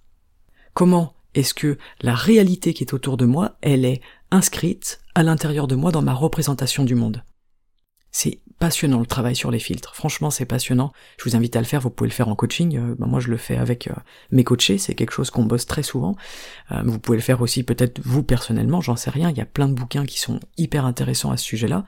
Comment 0.74 1.14
est-ce 1.36 1.54
que 1.54 1.78
la 2.02 2.16
réalité 2.16 2.74
qui 2.74 2.84
est 2.84 2.94
autour 2.94 3.18
de 3.18 3.26
moi, 3.26 3.58
elle 3.62 3.86
est 3.86 4.02
inscrite 4.32 5.00
à 5.16 5.24
l'intérieur 5.24 5.68
de 5.68 5.76
moi 5.76 5.92
dans 5.92 6.02
ma 6.02 6.14
représentation 6.14 6.84
du 6.84 6.96
monde? 6.96 7.24
C'est 8.12 8.42
passionnant 8.60 9.00
le 9.00 9.06
travail 9.06 9.36
sur 9.36 9.52
les 9.52 9.60
filtres. 9.60 9.96
Franchement, 9.96 10.30
c'est 10.30 10.46
passionnant. 10.46 10.94
Je 11.18 11.26
vous 11.26 11.36
invite 11.36 11.56
à 11.56 11.60
le 11.60 11.66
faire. 11.66 11.82
Vous 11.82 11.90
pouvez 11.90 12.10
le 12.10 12.14
faire 12.14 12.28
en 12.28 12.36
coaching. 12.36 12.78
Euh, 12.78 12.96
ben, 12.98 13.08
moi, 13.08 13.20
je 13.20 13.30
le 13.30 13.38
fais 13.38 13.58
avec 13.58 13.88
euh, 13.88 13.94
mes 14.32 14.44
coachés. 14.44 14.78
C'est 14.78 14.94
quelque 14.94 15.12
chose 15.12 15.32
qu'on 15.32 15.44
bosse 15.44 15.66
très 15.66 15.84
souvent. 15.84 16.16
Euh, 16.72 16.82
vous 16.86 17.00
pouvez 17.00 17.18
le 17.18 17.24
faire 17.24 17.42
aussi 17.42 17.64
peut-être 17.64 18.00
vous 18.06 18.24
personnellement. 18.24 18.82
J'en 18.82 18.96
sais 18.96 19.10
rien. 19.10 19.32
Il 19.32 19.38
y 19.38 19.42
a 19.42 19.46
plein 19.46 19.68
de 19.68 19.74
bouquins 19.74 20.06
qui 20.06 20.20
sont 20.20 20.40
hyper 20.58 20.86
intéressants 20.86 21.32
à 21.32 21.38
ce 21.38 21.46
sujet-là. 21.46 21.86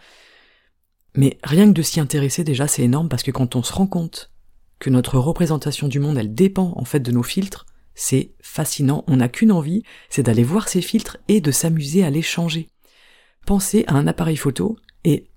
Mais 1.15 1.37
rien 1.43 1.67
que 1.67 1.73
de 1.73 1.81
s'y 1.81 1.99
intéresser 1.99 2.43
déjà, 2.43 2.67
c'est 2.67 2.83
énorme 2.83 3.07
parce 3.07 3.23
que 3.23 3.31
quand 3.31 3.55
on 3.55 3.63
se 3.63 3.71
rend 3.71 3.87
compte 3.87 4.31
que 4.79 4.89
notre 4.89 5.17
représentation 5.17 5.87
du 5.87 5.99
monde, 5.99 6.17
elle 6.17 6.33
dépend 6.33 6.73
en 6.75 6.83
fait 6.83 6.99
de 6.99 7.11
nos 7.11 7.23
filtres, 7.23 7.65
c'est 7.95 8.33
fascinant, 8.41 9.03
on 9.07 9.17
n'a 9.17 9.29
qu'une 9.29 9.51
envie, 9.51 9.83
c'est 10.09 10.23
d'aller 10.23 10.43
voir 10.43 10.67
ces 10.67 10.81
filtres 10.81 11.17
et 11.27 11.41
de 11.41 11.51
s'amuser 11.51 12.03
à 12.03 12.09
les 12.09 12.21
changer. 12.21 12.67
Pensez 13.45 13.85
à 13.87 13.95
un 13.95 14.07
appareil 14.07 14.37
photo 14.37 14.77
et 15.03 15.27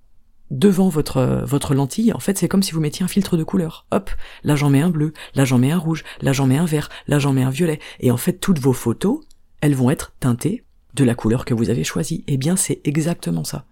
devant 0.50 0.88
votre, 0.88 1.44
votre 1.46 1.74
lentille, 1.74 2.12
en 2.12 2.20
fait, 2.20 2.38
c'est 2.38 2.48
comme 2.48 2.62
si 2.62 2.72
vous 2.72 2.80
mettiez 2.80 3.04
un 3.04 3.08
filtre 3.08 3.36
de 3.36 3.44
couleur. 3.44 3.86
Hop, 3.90 4.10
là 4.44 4.56
j'en 4.56 4.70
mets 4.70 4.80
un 4.80 4.90
bleu, 4.90 5.12
là 5.34 5.44
j'en 5.44 5.58
mets 5.58 5.72
un 5.72 5.78
rouge, 5.78 6.04
là 6.20 6.32
j'en 6.32 6.46
mets 6.46 6.56
un 6.56 6.64
vert, 6.64 6.88
là 7.06 7.18
j'en 7.18 7.32
mets 7.32 7.42
un 7.42 7.50
violet. 7.50 7.78
Et 8.00 8.10
en 8.10 8.16
fait, 8.16 8.34
toutes 8.34 8.58
vos 8.58 8.72
photos, 8.72 9.20
elles 9.60 9.74
vont 9.74 9.90
être 9.90 10.12
teintées 10.20 10.64
de 10.94 11.04
la 11.04 11.14
couleur 11.14 11.44
que 11.44 11.54
vous 11.54 11.70
avez 11.70 11.84
choisie. 11.84 12.24
Eh 12.26 12.36
bien, 12.36 12.56
c'est 12.56 12.80
exactement 12.84 13.44
ça. 13.44 13.66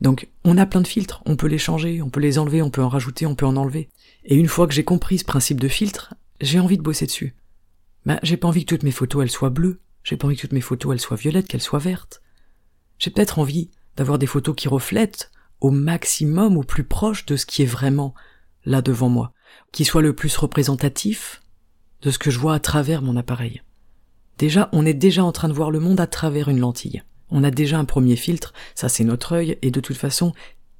Donc, 0.00 0.28
on 0.44 0.58
a 0.58 0.66
plein 0.66 0.80
de 0.80 0.88
filtres, 0.88 1.22
on 1.26 1.36
peut 1.36 1.46
les 1.46 1.58
changer, 1.58 2.02
on 2.02 2.10
peut 2.10 2.18
les 2.18 2.38
enlever, 2.40 2.60
on 2.60 2.70
peut 2.70 2.82
en 2.82 2.88
rajouter, 2.88 3.24
on 3.24 3.36
peut 3.36 3.46
en 3.46 3.56
enlever. 3.56 3.88
Et 4.24 4.34
une 4.34 4.48
fois 4.48 4.66
que 4.66 4.74
j'ai 4.74 4.82
compris 4.82 5.18
ce 5.18 5.24
principe 5.24 5.60
de 5.60 5.68
filtre, 5.68 6.14
j'ai 6.40 6.58
envie 6.58 6.76
de 6.76 6.82
bosser 6.82 7.06
dessus. 7.06 7.36
Ben, 8.04 8.18
j'ai 8.22 8.36
pas 8.36 8.48
envie 8.48 8.64
que 8.64 8.74
toutes 8.74 8.82
mes 8.82 8.90
photos 8.90 9.22
elles 9.22 9.30
soient 9.30 9.50
bleues, 9.50 9.80
j'ai 10.04 10.16
pas 10.16 10.26
envie 10.26 10.36
que 10.36 10.42
toutes 10.42 10.52
mes 10.52 10.60
photos 10.60 10.92
elles 10.92 11.00
soient 11.00 11.16
violettes, 11.16 11.46
qu'elles 11.46 11.62
soient 11.62 11.78
vertes. 11.78 12.22
J'ai 12.98 13.10
peut-être 13.10 13.38
envie 13.38 13.70
d'avoir 13.96 14.18
des 14.18 14.26
photos 14.26 14.54
qui 14.56 14.68
reflètent 14.68 15.30
au 15.60 15.70
maximum, 15.70 16.56
au 16.56 16.64
plus 16.64 16.84
proche 16.84 17.24
de 17.26 17.36
ce 17.36 17.46
qui 17.46 17.62
est 17.62 17.66
vraiment 17.66 18.14
là 18.64 18.82
devant 18.82 19.08
moi, 19.08 19.32
qui 19.70 19.84
soit 19.84 20.02
le 20.02 20.14
plus 20.14 20.36
représentatif 20.36 21.42
de 22.02 22.10
ce 22.10 22.18
que 22.18 22.30
je 22.30 22.38
vois 22.38 22.54
à 22.54 22.60
travers 22.60 23.02
mon 23.02 23.16
appareil. 23.16 23.62
Déjà, 24.38 24.68
on 24.72 24.84
est 24.84 24.94
déjà 24.94 25.24
en 25.24 25.30
train 25.30 25.48
de 25.48 25.52
voir 25.52 25.70
le 25.70 25.78
monde 25.78 26.00
à 26.00 26.06
travers 26.06 26.48
une 26.48 26.58
lentille. 26.58 27.02
On 27.30 27.44
a 27.44 27.50
déjà 27.50 27.78
un 27.78 27.84
premier 27.84 28.16
filtre, 28.16 28.52
ça 28.74 28.88
c'est 28.88 29.04
notre 29.04 29.32
œil, 29.32 29.58
et 29.62 29.70
de 29.70 29.80
toute 29.80 29.96
façon, 29.96 30.32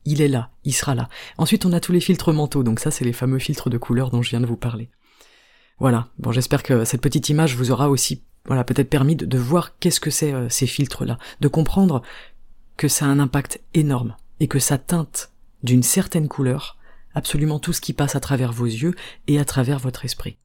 il 0.05 0.21
est 0.21 0.29
là, 0.29 0.51
il 0.65 0.73
sera 0.73 0.95
là. 0.95 1.09
Ensuite, 1.39 1.65
on 1.65 1.73
a 1.73 1.81
tous 1.81 1.93
les 1.93 2.01
filtres 2.01 2.33
mentaux, 2.33 2.65
donc 2.65 2.81
ça 2.81 2.91
c'est 2.91 3.05
les 3.05 3.13
fameux 3.13 3.39
filtres 3.39 3.71
de 3.71 3.79
couleur 3.79 4.11
dont 4.11 4.23
je 4.23 4.31
viens 4.31 4.41
de 4.41 4.47
vous 4.47 4.57
parler. 4.57 4.91
Voilà, 5.79 6.09
bon 6.19 6.33
j'espère 6.33 6.63
que 6.63 6.85
cette 6.85 7.01
petite 7.01 7.29
image 7.29 7.57
vous 7.57 7.71
aura 7.71 7.89
aussi 7.89 8.23
voilà 8.47 8.65
peut-être 8.65 8.91
permis 8.91 9.17
de, 9.17 9.39
voir 9.39 9.79
qu'est-ce 9.79 10.01
que 10.01 10.11
c'est 10.11 10.33
euh, 10.33 10.49
ces 10.49 10.67
filtres-là, 10.67 11.19
de 11.41 11.49
comprendre 11.49 12.03
que 12.77 12.89
ça 12.89 13.05
a 13.05 13.09
un 13.09 13.21
impact 13.21 13.61
énorme 13.75 14.17
et 14.41 14.49
que 14.49 14.59
ça 14.59 14.79
teinte 14.79 15.31
d'une 15.63 15.83
certaine 15.83 16.29
couleur 16.29 16.77
absolument 17.15 17.59
tout 17.59 17.73
ce 17.73 17.81
qui 17.81 17.93
passe 17.93 18.17
à 18.17 18.21
travers 18.21 18.53
vos 18.53 18.67
yeux 18.67 18.95
et 19.29 19.39
à 19.39 19.45
travers 19.45 19.79
votre 19.79 20.05
esprit. 20.05 20.39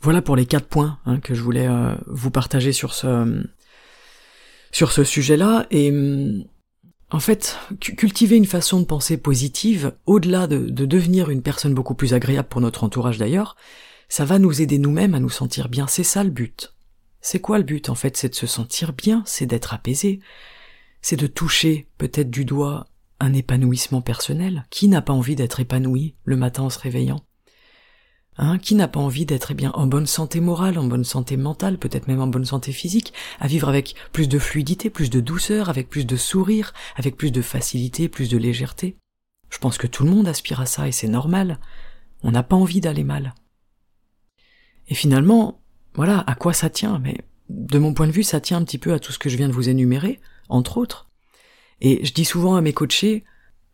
Voilà 0.00 0.20
pour 0.20 0.36
les 0.36 0.44
quatre 0.44 0.66
points 0.66 0.98
hein, 1.06 1.20
que 1.20 1.34
je 1.34 1.42
voulais 1.42 1.66
euh, 1.66 1.94
vous 2.06 2.30
partager 2.30 2.72
sur 2.72 2.92
ce 2.92 3.46
sur 4.72 4.92
ce 4.92 5.04
sujet-là. 5.04 5.66
Et 5.70 5.90
en 7.10 7.20
fait 7.20 7.58
cultiver 7.80 8.36
une 8.36 8.46
façon 8.46 8.80
de 8.80 8.84
penser 8.84 9.16
positive 9.16 9.92
au-delà 10.04 10.46
de, 10.46 10.58
de 10.58 10.84
devenir 10.84 11.30
une 11.30 11.40
personne 11.40 11.72
beaucoup 11.72 11.94
plus 11.94 12.12
agréable 12.12 12.48
pour 12.48 12.60
notre 12.60 12.84
entourage 12.84 13.16
d'ailleurs, 13.16 13.56
ça 14.08 14.24
va 14.24 14.38
nous 14.38 14.60
aider 14.60 14.78
nous-mêmes 14.78 15.14
à 15.14 15.20
nous 15.20 15.30
sentir 15.30 15.68
bien. 15.68 15.86
C'est 15.86 16.04
ça 16.04 16.24
le 16.24 16.30
but. 16.30 16.74
C'est 17.20 17.40
quoi 17.40 17.58
le 17.58 17.64
but 17.64 17.88
en 17.88 17.94
fait? 17.94 18.16
C'est 18.16 18.28
de 18.28 18.34
se 18.34 18.46
sentir 18.46 18.92
bien, 18.92 19.22
c'est 19.26 19.46
d'être 19.46 19.74
apaisé, 19.74 20.20
c'est 21.02 21.16
de 21.16 21.26
toucher 21.26 21.88
peut-être 21.98 22.30
du 22.30 22.44
doigt 22.44 22.86
un 23.18 23.32
épanouissement 23.32 24.02
personnel. 24.02 24.64
Qui 24.70 24.88
n'a 24.88 25.02
pas 25.02 25.12
envie 25.12 25.36
d'être 25.36 25.60
épanoui 25.60 26.14
le 26.24 26.36
matin 26.36 26.64
en 26.64 26.70
se 26.70 26.78
réveillant? 26.78 27.22
Hein, 28.38 28.58
qui 28.58 28.74
n'a 28.74 28.86
pas 28.86 29.00
envie 29.00 29.24
d'être 29.24 29.52
eh 29.52 29.54
bien 29.54 29.72
en 29.72 29.86
bonne 29.86 30.06
santé 30.06 30.40
morale, 30.40 30.78
en 30.78 30.84
bonne 30.84 31.04
santé 31.04 31.38
mentale, 31.38 31.78
peut-être 31.78 32.06
même 32.06 32.20
en 32.20 32.26
bonne 32.26 32.44
santé 32.44 32.70
physique, 32.70 33.14
à 33.40 33.46
vivre 33.46 33.68
avec 33.68 33.94
plus 34.12 34.28
de 34.28 34.38
fluidité, 34.38 34.90
plus 34.90 35.08
de 35.08 35.20
douceur, 35.20 35.70
avec 35.70 35.88
plus 35.88 36.04
de 36.04 36.16
sourire, 36.16 36.74
avec 36.96 37.16
plus 37.16 37.30
de 37.30 37.40
facilité, 37.40 38.10
plus 38.10 38.28
de 38.28 38.36
légèreté? 38.36 38.98
Je 39.48 39.58
pense 39.58 39.78
que 39.78 39.86
tout 39.86 40.04
le 40.04 40.10
monde 40.10 40.28
aspire 40.28 40.60
à 40.60 40.66
ça 40.66 40.86
et 40.86 40.92
c'est 40.92 41.08
normal. 41.08 41.58
On 42.22 42.30
n'a 42.30 42.42
pas 42.42 42.56
envie 42.56 42.82
d'aller 42.82 43.04
mal. 43.04 43.34
Et 44.88 44.94
finalement, 44.94 45.60
voilà, 45.94 46.24
à 46.26 46.34
quoi 46.34 46.52
ça 46.52 46.70
tient? 46.70 46.98
Mais 46.98 47.20
de 47.48 47.78
mon 47.78 47.94
point 47.94 48.06
de 48.06 48.12
vue, 48.12 48.22
ça 48.22 48.40
tient 48.40 48.58
un 48.58 48.64
petit 48.64 48.78
peu 48.78 48.92
à 48.92 48.98
tout 48.98 49.12
ce 49.12 49.18
que 49.18 49.28
je 49.28 49.36
viens 49.36 49.48
de 49.48 49.52
vous 49.52 49.68
énumérer, 49.68 50.20
entre 50.48 50.78
autres. 50.78 51.08
Et 51.80 52.04
je 52.04 52.12
dis 52.12 52.24
souvent 52.24 52.56
à 52.56 52.60
mes 52.60 52.72
coachés, 52.72 53.24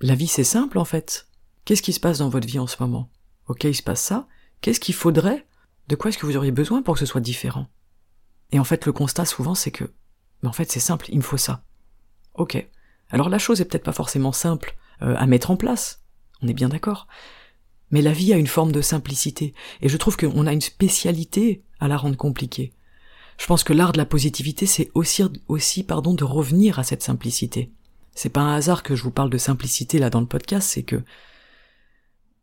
la 0.00 0.14
vie 0.14 0.26
c'est 0.26 0.44
simple 0.44 0.78
en 0.78 0.84
fait. 0.84 1.28
Qu'est-ce 1.64 1.82
qui 1.82 1.92
se 1.92 2.00
passe 2.00 2.18
dans 2.18 2.28
votre 2.28 2.46
vie 2.46 2.58
en 2.58 2.66
ce 2.66 2.76
moment? 2.80 3.08
Ok, 3.46 3.64
il 3.64 3.74
se 3.74 3.82
passe 3.82 4.02
ça. 4.02 4.26
Qu'est-ce 4.60 4.80
qu'il 4.80 4.94
faudrait? 4.94 5.46
De 5.88 5.96
quoi 5.96 6.08
est-ce 6.08 6.18
que 6.18 6.26
vous 6.26 6.36
auriez 6.36 6.52
besoin 6.52 6.82
pour 6.82 6.94
que 6.94 7.00
ce 7.00 7.06
soit 7.06 7.20
différent? 7.20 7.68
Et 8.50 8.58
en 8.58 8.64
fait, 8.64 8.86
le 8.86 8.92
constat 8.92 9.24
souvent, 9.24 9.54
c'est 9.54 9.70
que, 9.70 9.84
mais 10.42 10.48
en 10.48 10.52
fait, 10.52 10.70
c'est 10.70 10.80
simple, 10.80 11.06
il 11.08 11.18
me 11.18 11.22
faut 11.22 11.36
ça. 11.36 11.64
Ok. 12.34 12.66
Alors 13.10 13.28
la 13.28 13.38
chose 13.38 13.60
est 13.60 13.64
peut-être 13.64 13.84
pas 13.84 13.92
forcément 13.92 14.32
simple 14.32 14.76
euh, 15.02 15.14
à 15.16 15.26
mettre 15.26 15.50
en 15.50 15.56
place. 15.56 16.02
On 16.40 16.48
est 16.48 16.54
bien 16.54 16.68
d'accord. 16.68 17.06
Mais 17.92 18.02
la 18.02 18.12
vie 18.12 18.32
a 18.32 18.36
une 18.36 18.46
forme 18.48 18.72
de 18.72 18.80
simplicité, 18.80 19.54
et 19.80 19.88
je 19.88 19.96
trouve 19.96 20.16
qu'on 20.16 20.46
a 20.46 20.52
une 20.52 20.60
spécialité 20.60 21.62
à 21.78 21.86
la 21.86 21.96
rendre 21.96 22.16
compliquée. 22.16 22.72
Je 23.38 23.46
pense 23.46 23.64
que 23.64 23.72
l'art 23.72 23.92
de 23.92 23.98
la 23.98 24.06
positivité, 24.06 24.66
c'est 24.66 24.90
aussi, 24.94 25.82
pardon, 25.84 26.14
de 26.14 26.24
revenir 26.24 26.78
à 26.78 26.84
cette 26.84 27.02
simplicité. 27.02 27.70
C'est 28.14 28.28
pas 28.28 28.40
un 28.40 28.54
hasard 28.54 28.82
que 28.82 28.94
je 28.94 29.02
vous 29.02 29.10
parle 29.10 29.30
de 29.30 29.38
simplicité 29.38 29.98
là 29.98 30.10
dans 30.10 30.20
le 30.20 30.26
podcast, 30.26 30.68
c'est 30.68 30.82
que 30.82 31.02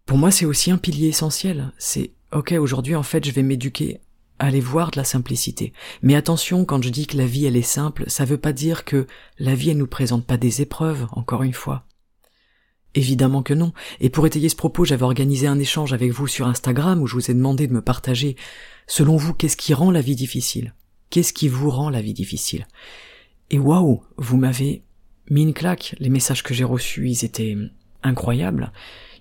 pour 0.06 0.18
moi 0.18 0.32
c'est 0.32 0.46
aussi 0.46 0.72
un 0.72 0.78
pilier 0.78 1.08
essentiel. 1.08 1.72
C'est 1.78 2.12
ok 2.32 2.54
aujourd'hui 2.54 2.96
en 2.96 3.04
fait 3.04 3.24
je 3.26 3.32
vais 3.32 3.44
m'éduquer 3.44 4.02
à 4.40 4.48
aller 4.48 4.62
voir 4.62 4.92
de 4.92 4.98
la 4.98 5.04
simplicité. 5.04 5.74
Mais 6.02 6.16
attention 6.16 6.66
quand 6.66 6.82
je 6.82 6.90
dis 6.90 7.06
que 7.06 7.18
la 7.18 7.28
vie 7.28 7.46
elle 7.46 7.58
est 7.58 7.62
simple, 7.62 8.06
ça 8.08 8.26
veut 8.26 8.38
pas 8.38 8.54
dire 8.54 8.84
que 8.84 9.06
la 9.38 9.54
vie 9.54 9.70
elle 9.70 9.78
nous 9.78 9.88
présente 9.88 10.26
pas 10.26 10.38
des 10.38 10.62
épreuves, 10.62 11.08
encore 11.12 11.44
une 11.44 11.54
fois. 11.54 11.86
Évidemment 12.96 13.44
que 13.44 13.54
non. 13.54 13.72
Et 14.00 14.10
pour 14.10 14.26
étayer 14.26 14.50
ce 14.50 14.56
propos, 14.56 14.84
j'avais 14.84 15.04
organisé 15.04 15.48
un 15.48 15.60
échange 15.60 15.94
avec 15.94 16.12
vous 16.12 16.28
sur 16.28 16.48
Instagram 16.48 17.02
où 17.02 17.08
je 17.08 17.14
vous 17.14 17.30
ai 17.30 17.34
demandé 17.34 17.68
de 17.68 17.74
me 17.74 17.82
partager, 17.82 18.36
selon 18.88 19.16
vous, 19.16 19.34
qu'est-ce 19.34 19.58
qui 19.58 19.74
rend 19.74 19.92
la 19.92 20.02
vie 20.02 20.16
difficile? 20.16 20.74
Qu'est-ce 21.10 21.34
qui 21.34 21.48
vous 21.48 21.70
rend 21.70 21.90
la 21.90 22.02
vie 22.02 22.14
difficile? 22.14 22.68
Et 23.52 23.60
waouh, 23.60 24.04
vous 24.18 24.38
m'avez 24.38 24.84
mis 25.30 25.44
une 25.44 25.54
claque. 25.54 25.96
Les 26.00 26.10
messages 26.10 26.44
que 26.44 26.54
j'ai 26.54 26.64
reçus, 26.64 27.10
ils 27.10 27.26
étaient 27.26 27.58
incroyables. 28.04 28.72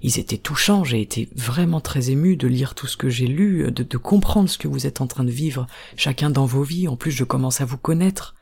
Ils 0.00 0.18
étaient 0.18 0.38
touchants. 0.38 0.84
J'ai 0.84 1.00
été 1.00 1.28
vraiment 1.34 1.80
très 1.80 2.10
ému 2.10 2.36
de 2.36 2.46
lire 2.46 2.74
tout 2.74 2.86
ce 2.86 2.96
que 2.96 3.10
j'ai 3.10 3.26
lu, 3.26 3.70
de, 3.70 3.96
comprendre 3.96 4.48
ce 4.48 4.58
que 4.58 4.68
vous 4.68 4.86
êtes 4.86 5.00
en 5.00 5.06
train 5.06 5.24
de 5.24 5.30
vivre, 5.30 5.66
chacun 5.96 6.30
dans 6.30 6.46
vos 6.46 6.62
vies. 6.62 6.88
En 6.88 6.96
plus, 6.96 7.10
je 7.10 7.24
commence 7.24 7.60
à 7.60 7.64
vous 7.64 7.78
connaître. 7.78 8.34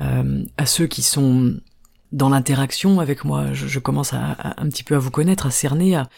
Euh, 0.00 0.44
à 0.56 0.66
ceux 0.66 0.86
qui 0.86 1.02
sont 1.02 1.60
dans 2.12 2.28
l'interaction 2.28 3.00
avec 3.00 3.24
moi, 3.24 3.52
je, 3.52 3.78
commence 3.78 4.12
à, 4.12 4.54
un 4.56 4.68
petit 4.68 4.84
peu 4.84 4.94
à 4.94 4.98
vous 4.98 5.10
connaître, 5.10 5.46
à 5.46 5.50
cerner, 5.50 5.96
à, 5.96 6.08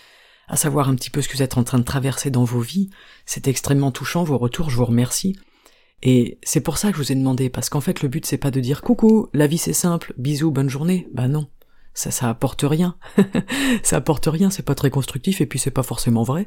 à 0.48 0.56
savoir 0.56 0.88
un 0.88 0.94
petit 0.94 1.10
peu 1.10 1.22
ce 1.22 1.28
que 1.28 1.36
vous 1.36 1.42
êtes 1.42 1.56
en 1.56 1.64
train 1.64 1.78
de 1.78 1.84
traverser 1.84 2.30
dans 2.30 2.44
vos 2.44 2.60
vies. 2.60 2.90
C'est 3.26 3.48
extrêmement 3.48 3.92
touchant, 3.92 4.24
vos 4.24 4.38
retours, 4.38 4.70
je 4.70 4.76
vous 4.76 4.84
remercie. 4.84 5.36
Et 6.02 6.38
c'est 6.42 6.60
pour 6.60 6.76
ça 6.76 6.90
que 6.90 6.98
je 6.98 7.02
vous 7.02 7.12
ai 7.12 7.14
demandé, 7.14 7.48
parce 7.48 7.70
qu'en 7.70 7.80
fait 7.80 8.02
le 8.02 8.08
but 8.08 8.26
c'est 8.26 8.36
pas 8.36 8.50
de 8.50 8.60
dire 8.60 8.82
coucou, 8.82 9.28
la 9.32 9.46
vie 9.46 9.56
c'est 9.56 9.72
simple, 9.72 10.12
bisous, 10.18 10.50
bonne 10.50 10.68
journée. 10.68 11.08
Bah 11.14 11.28
non, 11.28 11.48
ça 11.94 12.10
ça 12.10 12.28
apporte 12.28 12.62
rien. 12.62 12.98
ça 13.82 13.96
apporte 13.96 14.26
rien, 14.26 14.50
c'est 14.50 14.62
pas 14.64 14.74
très 14.74 14.90
constructif 14.90 15.40
et 15.40 15.46
puis 15.46 15.58
c'est 15.58 15.70
pas 15.70 15.82
forcément 15.82 16.22
vrai. 16.22 16.46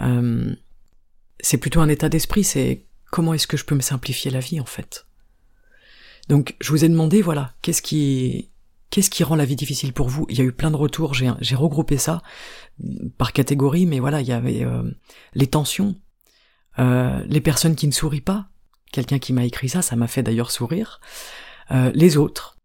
Euh, 0.00 0.54
c'est 1.40 1.56
plutôt 1.56 1.80
un 1.80 1.88
état 1.88 2.10
d'esprit, 2.10 2.44
c'est 2.44 2.84
comment 3.10 3.32
est-ce 3.32 3.46
que 3.46 3.56
je 3.56 3.64
peux 3.64 3.74
me 3.74 3.80
simplifier 3.80 4.30
la 4.30 4.40
vie 4.40 4.60
en 4.60 4.66
fait? 4.66 5.06
Donc 6.28 6.54
je 6.60 6.70
vous 6.70 6.84
ai 6.84 6.88
demandé, 6.88 7.22
voilà, 7.22 7.54
qu'est-ce 7.62 7.82
qui 7.82 8.51
qu'est-ce 8.92 9.10
qui 9.10 9.24
rend 9.24 9.34
la 9.34 9.46
vie 9.46 9.56
difficile 9.56 9.92
pour 9.92 10.08
vous? 10.08 10.26
Il 10.28 10.38
y 10.38 10.42
a 10.42 10.44
eu 10.44 10.52
plein 10.52 10.70
de 10.70 10.76
retours, 10.76 11.14
j'ai 11.14 11.56
regroupé 11.56 11.96
ça 11.96 12.22
par 13.18 13.32
catégorie, 13.32 13.86
mais 13.86 13.98
voilà, 13.98 14.20
il 14.20 14.28
y 14.28 14.32
avait 14.32 14.62
euh, 14.62 14.82
les 15.34 15.48
tensions, 15.48 15.96
euh, 16.78 17.24
les 17.26 17.40
personnes 17.40 17.74
qui 17.74 17.86
ne 17.86 17.92
sourient 17.92 18.20
pas, 18.20 18.46
quelqu'un 18.92 19.18
qui 19.18 19.32
m'a 19.32 19.44
écrit 19.44 19.70
ça, 19.70 19.82
ça 19.82 19.96
m'a 19.96 20.06
fait 20.06 20.22
d'ailleurs 20.22 20.50
sourire, 20.50 21.00
euh, 21.70 21.90
les 21.94 22.18
autres, 22.18 22.58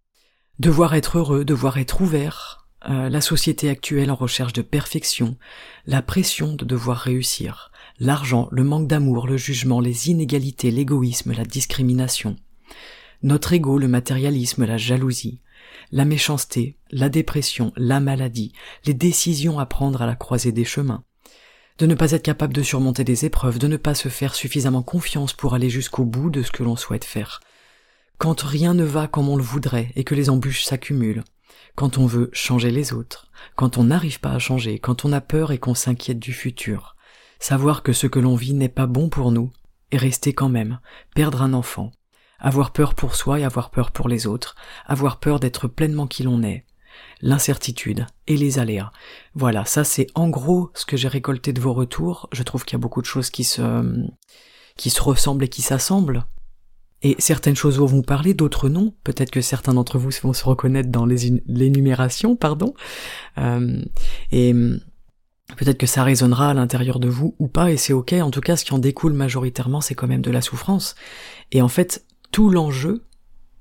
devoir 0.60 0.96
être 0.96 1.18
heureux, 1.18 1.46
devoir 1.46 1.78
être 1.78 2.02
ouvert, 2.02 2.68
euh, 2.90 3.10
la 3.10 3.22
société 3.22 3.70
actuelle 3.70 4.12
en 4.12 4.16
recherche 4.16 4.54
de 4.54 4.62
perfection, 4.62 5.38
la 5.86 6.02
pression 6.02 6.56
de 6.56 6.66
devoir 6.66 6.98
réussir, 6.98 7.72
l'argent, 8.00 8.50
le 8.52 8.66
manque 8.66 8.88
d'amour, 8.88 9.28
le 9.28 9.38
jugement, 9.38 9.80
les 9.80 10.10
inégalités, 10.10 10.72
l'égoïsme, 10.72 11.32
la 11.32 11.46
discrimination, 11.46 12.36
notre 13.24 13.54
ego, 13.54 13.78
le 13.78 13.88
matérialisme, 13.88 14.66
la 14.66 14.78
jalousie, 14.78 15.40
la 15.92 16.06
méchanceté, 16.06 16.78
la 16.92 17.10
dépression, 17.10 17.72
la 17.76 18.00
maladie, 18.00 18.54
les 18.86 18.94
décisions 18.94 19.60
à 19.60 19.66
prendre 19.66 20.02
à 20.02 20.06
la 20.06 20.16
croisée 20.16 20.52
des 20.52 20.66
chemins, 20.66 21.04
de 21.78 21.86
ne 21.86 21.96
pas 21.96 22.12
être 22.12 22.24
capable 22.24 22.54
de 22.54 22.64
surmonter 22.64 23.04
des 23.04 23.26
épreuves, 23.26 23.60
de 23.60 23.68
ne 23.68 23.78
pas 23.78 23.96
se 23.96 24.10
faire 24.10 24.36
suffisamment 24.36 24.84
confiance 24.84 25.34
pour 25.34 25.54
aller 25.54 25.70
jusqu'au 25.70 26.06
bout 26.06 26.30
de 26.30 26.42
ce 26.44 26.52
que 26.52 26.64
l'on 26.64 26.76
souhaite 26.76 27.06
faire. 27.06 27.40
Quand 28.18 28.42
rien 28.42 28.74
ne 28.74 28.84
va 28.84 29.08
comme 29.08 29.30
on 29.30 29.38
le 29.38 29.44
voudrait 29.44 29.92
et 29.96 30.04
que 30.04 30.16
les 30.16 30.30
embûches 30.30 30.64
s'accumulent, 30.64 31.24
quand 31.76 32.00
on 32.00 32.08
veut 32.08 32.32
changer 32.34 32.72
les 32.72 32.94
autres, 32.94 33.30
quand 33.56 33.78
on 33.78 33.86
n'arrive 33.86 34.20
pas 34.20 34.32
à 34.32 34.40
changer, 34.40 34.80
quand 34.80 35.06
on 35.06 35.14
a 35.14 35.22
peur 35.22 35.52
et 35.52 35.60
qu'on 35.60 35.76
s'inquiète 35.76 36.20
du 36.20 36.34
futur, 36.34 36.96
savoir 37.40 37.84
que 37.84 37.94
ce 37.94 38.08
que 38.08 38.20
l'on 38.20 38.36
vit 38.36 38.56
n'est 38.56 38.70
pas 38.70 38.88
bon 38.88 39.10
pour 39.10 39.32
nous, 39.32 39.52
et 39.92 39.98
rester 39.98 40.34
quand 40.34 40.50
même, 40.50 40.80
perdre 41.16 41.44
un 41.44 41.54
enfant, 41.54 41.92
avoir 42.40 42.72
peur 42.72 42.94
pour 42.94 43.16
soi 43.16 43.40
et 43.40 43.44
avoir 43.44 43.70
peur 43.70 43.92
pour 43.92 44.10
les 44.10 44.28
autres, 44.28 44.56
avoir 44.86 45.20
peur 45.20 45.40
d'être 45.40 45.68
pleinement 45.68 46.08
qui 46.08 46.24
l'on 46.24 46.44
est, 46.44 46.66
l'incertitude 47.22 48.06
et 48.28 48.38
les 48.38 48.60
aléas. 48.60 48.92
Voilà, 49.36 49.66
ça 49.66 49.84
c'est 49.84 50.08
en 50.16 50.30
gros 50.30 50.72
ce 50.74 50.86
que 50.86 50.98
j'ai 50.98 51.08
récolté 51.08 51.54
de 51.54 51.62
vos 51.62 51.74
retours. 51.74 52.30
Je 52.32 52.44
trouve 52.44 52.66
qu'il 52.66 52.74
y 52.74 52.80
a 52.80 52.82
beaucoup 52.82 53.02
de 53.02 53.08
choses 53.08 53.30
qui 53.30 53.44
se 53.44 54.06
qui 54.76 54.90
se 54.90 55.02
ressemblent 55.02 55.44
et 55.44 55.50
qui 55.50 55.62
s'assemblent. 55.62 56.26
Et 57.04 57.16
certaines 57.20 57.56
choses 57.56 57.78
vont 57.78 57.86
vous 57.86 58.02
parler, 58.02 58.34
d'autres 58.34 58.70
non. 58.70 58.94
Peut-être 59.04 59.30
que 59.30 59.42
certains 59.42 59.74
d'entre 59.74 60.00
vous 60.00 60.10
vont 60.24 60.34
se 60.34 60.46
reconnaître 60.46 60.90
dans 60.90 61.06
l'énumération, 61.06 62.36
pardon. 62.36 62.74
Euh, 63.38 63.84
et 64.32 64.54
peut-être 65.56 65.78
que 65.78 65.86
ça 65.86 66.04
résonnera 66.04 66.50
à 66.50 66.54
l'intérieur 66.56 67.00
de 67.00 67.08
vous 67.08 67.36
ou 67.38 67.48
pas, 67.48 67.72
et 67.72 67.78
c'est 67.78 67.94
ok. 67.94 68.14
En 68.14 68.32
tout 68.32 68.42
cas, 68.42 68.56
ce 68.56 68.66
qui 68.66 68.74
en 68.74 68.80
découle 68.80 69.14
majoritairement, 69.14 69.80
c'est 69.80 69.94
quand 69.94 70.08
même 70.08 70.22
de 70.22 70.32
la 70.32 70.42
souffrance. 70.42 70.96
Et 71.52 71.62
en 71.62 71.68
fait, 71.68 72.04
tout 72.38 72.52
l'enjeu, 72.52 73.04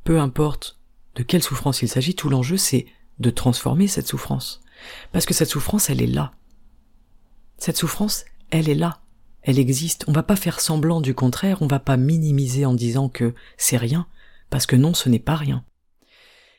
peu 0.04 0.20
importe 0.20 0.78
de 1.14 1.22
quelle 1.22 1.42
souffrance 1.42 1.80
il 1.80 1.88
s'agit, 1.88 2.14
tout 2.14 2.28
l'enjeu, 2.28 2.58
c'est 2.58 2.84
de 3.20 3.30
transformer 3.30 3.88
cette 3.88 4.06
souffrance. 4.06 4.60
Parce 5.12 5.24
que 5.24 5.32
cette 5.32 5.48
souffrance, 5.48 5.88
elle 5.88 6.02
est 6.02 6.06
là. 6.06 6.32
Cette 7.56 7.78
souffrance, 7.78 8.26
elle 8.50 8.68
est 8.68 8.74
là 8.74 9.00
elle 9.46 9.58
existe. 9.58 10.04
On 10.08 10.12
va 10.12 10.22
pas 10.22 10.36
faire 10.36 10.60
semblant 10.60 11.00
du 11.00 11.14
contraire, 11.14 11.62
on 11.62 11.66
va 11.66 11.78
pas 11.78 11.96
minimiser 11.96 12.66
en 12.66 12.74
disant 12.74 13.08
que 13.08 13.32
c'est 13.56 13.78
rien, 13.78 14.06
parce 14.50 14.66
que 14.66 14.76
non, 14.76 14.92
ce 14.92 15.08
n'est 15.08 15.20
pas 15.20 15.36
rien. 15.36 15.64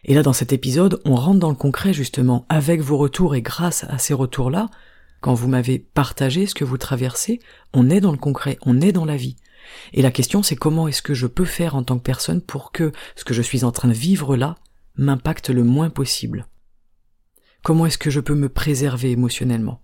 Et 0.05 0.15
là, 0.15 0.23
dans 0.23 0.33
cet 0.33 0.53
épisode, 0.53 1.01
on 1.05 1.15
rentre 1.15 1.39
dans 1.39 1.49
le 1.49 1.55
concret 1.55 1.93
justement, 1.93 2.47
avec 2.49 2.81
vos 2.81 2.97
retours 2.97 3.35
et 3.35 3.43
grâce 3.43 3.83
à 3.83 3.99
ces 3.99 4.15
retours-là, 4.15 4.69
quand 5.21 5.35
vous 5.35 5.49
m'avez 5.49 5.77
partagé 5.77 6.47
ce 6.47 6.55
que 6.55 6.63
vous 6.63 6.79
traversez, 6.79 7.41
on 7.73 7.91
est 7.91 8.01
dans 8.01 8.11
le 8.11 8.17
concret, 8.17 8.57
on 8.61 8.81
est 8.81 8.91
dans 8.91 9.05
la 9.05 9.17
vie. 9.17 9.35
Et 9.93 10.01
la 10.01 10.11
question 10.11 10.43
c'est 10.43 10.55
comment 10.55 10.87
est-ce 10.87 11.01
que 11.01 11.13
je 11.13 11.27
peux 11.27 11.45
faire 11.45 11.75
en 11.75 11.83
tant 11.83 11.97
que 11.97 12.03
personne 12.03 12.41
pour 12.41 12.71
que 12.71 12.91
ce 13.15 13.23
que 13.23 13.33
je 13.33 13.41
suis 13.41 13.63
en 13.63 13.71
train 13.71 13.87
de 13.87 13.93
vivre 13.93 14.35
là 14.35 14.55
m'impacte 14.95 15.49
le 15.49 15.63
moins 15.63 15.89
possible? 15.89 16.47
Comment 17.63 17.85
est-ce 17.85 17.97
que 17.97 18.09
je 18.09 18.19
peux 18.19 18.35
me 18.35 18.49
préserver 18.49 19.11
émotionnellement? 19.11 19.81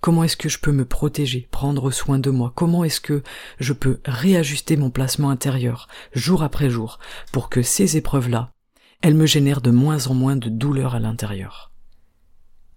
Comment 0.00 0.24
est-ce 0.24 0.36
que 0.36 0.48
je 0.48 0.58
peux 0.58 0.72
me 0.72 0.84
protéger, 0.84 1.48
prendre 1.50 1.90
soin 1.90 2.18
de 2.18 2.30
moi? 2.30 2.52
Comment 2.54 2.84
est-ce 2.84 3.00
que 3.00 3.22
je 3.58 3.72
peux 3.72 4.00
réajuster 4.04 4.76
mon 4.76 4.90
placement 4.90 5.30
intérieur, 5.30 5.88
jour 6.14 6.42
après 6.42 6.70
jour, 6.70 6.98
pour 7.32 7.50
que 7.50 7.62
ces 7.62 7.96
épreuves-là, 7.96 8.52
elles 9.02 9.14
me 9.14 9.26
génèrent 9.26 9.60
de 9.60 9.70
moins 9.70 10.06
en 10.06 10.14
moins 10.14 10.36
de 10.36 10.48
douleur 10.48 10.94
à 10.94 11.00
l'intérieur? 11.00 11.72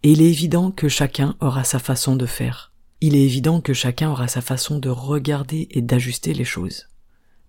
Et 0.04 0.12
il 0.12 0.22
est 0.22 0.30
évident 0.30 0.72
que 0.72 0.90
chacun 0.90 1.36
aura 1.40 1.64
sa 1.64 1.80
façon 1.80 2.16
de 2.16 2.26
faire. 2.26 2.67
Il 3.00 3.16
est 3.16 3.24
évident 3.24 3.62
que 3.62 3.74
chacun 3.74 4.10
aura 4.10 4.28
sa 4.28 4.42
façon 4.42 4.80
de 4.80 4.90
regarder 4.90 5.68
et 5.70 5.84
d'ajuster 5.84 6.34
les 6.34 6.44
choses. 6.44 6.88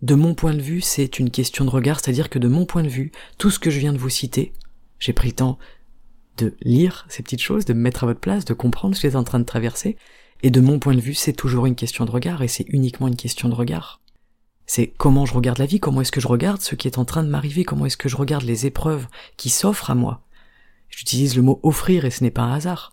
De 0.02 0.14
mon 0.14 0.34
point 0.34 0.52
de 0.52 0.60
vue, 0.60 0.82
c'est 0.82 1.18
une 1.18 1.30
question 1.30 1.64
de 1.64 1.70
regard, 1.70 2.00
c'est-à-dire 2.00 2.28
que 2.28 2.38
de 2.38 2.48
mon 2.48 2.66
point 2.66 2.82
de 2.82 2.88
vue, 2.88 3.12
tout 3.38 3.50
ce 3.50 3.58
que 3.58 3.70
je 3.70 3.78
viens 3.78 3.94
de 3.94 3.98
vous 3.98 4.10
citer, 4.10 4.52
j'ai 4.98 5.14
pris 5.14 5.28
le 5.28 5.34
temps 5.34 5.58
de 6.36 6.54
lire 6.60 7.06
ces 7.08 7.22
petites 7.22 7.42
choses, 7.42 7.64
de 7.64 7.72
me 7.72 7.80
mettre 7.80 8.04
à 8.04 8.06
votre 8.06 8.20
place, 8.20 8.44
de 8.44 8.52
comprendre 8.52 8.94
ce 8.94 9.00
que 9.00 9.08
vous 9.08 9.12
êtes 9.12 9.18
en 9.18 9.24
train 9.24 9.40
de 9.40 9.44
traverser. 9.44 9.96
Et 10.42 10.50
de 10.50 10.60
mon 10.60 10.78
point 10.78 10.94
de 10.94 11.00
vue, 11.00 11.14
c'est 11.14 11.32
toujours 11.32 11.64
une 11.64 11.74
question 11.74 12.04
de 12.04 12.10
regard, 12.10 12.42
et 12.42 12.48
c'est 12.48 12.66
uniquement 12.68 13.08
une 13.08 13.16
question 13.16 13.48
de 13.48 13.54
regard. 13.54 14.02
C'est 14.66 14.88
comment 14.98 15.24
je 15.24 15.32
regarde 15.32 15.58
la 15.58 15.66
vie, 15.66 15.80
comment 15.80 16.02
est-ce 16.02 16.12
que 16.12 16.20
je 16.20 16.28
regarde 16.28 16.60
ce 16.60 16.74
qui 16.74 16.86
est 16.86 16.98
en 16.98 17.06
train 17.06 17.24
de 17.24 17.30
m'arriver, 17.30 17.64
comment 17.64 17.86
est-ce 17.86 17.96
que 17.96 18.10
je 18.10 18.16
regarde 18.16 18.44
les 18.44 18.66
épreuves 18.66 19.06
qui 19.38 19.48
s'offrent 19.48 19.90
à 19.90 19.94
moi. 19.94 20.20
J'utilise 20.90 21.36
le 21.36 21.42
mot 21.42 21.58
offrir 21.62 22.04
et 22.04 22.10
ce 22.10 22.22
n'est 22.22 22.30
pas 22.30 22.42
un 22.42 22.52
hasard. 22.52 22.92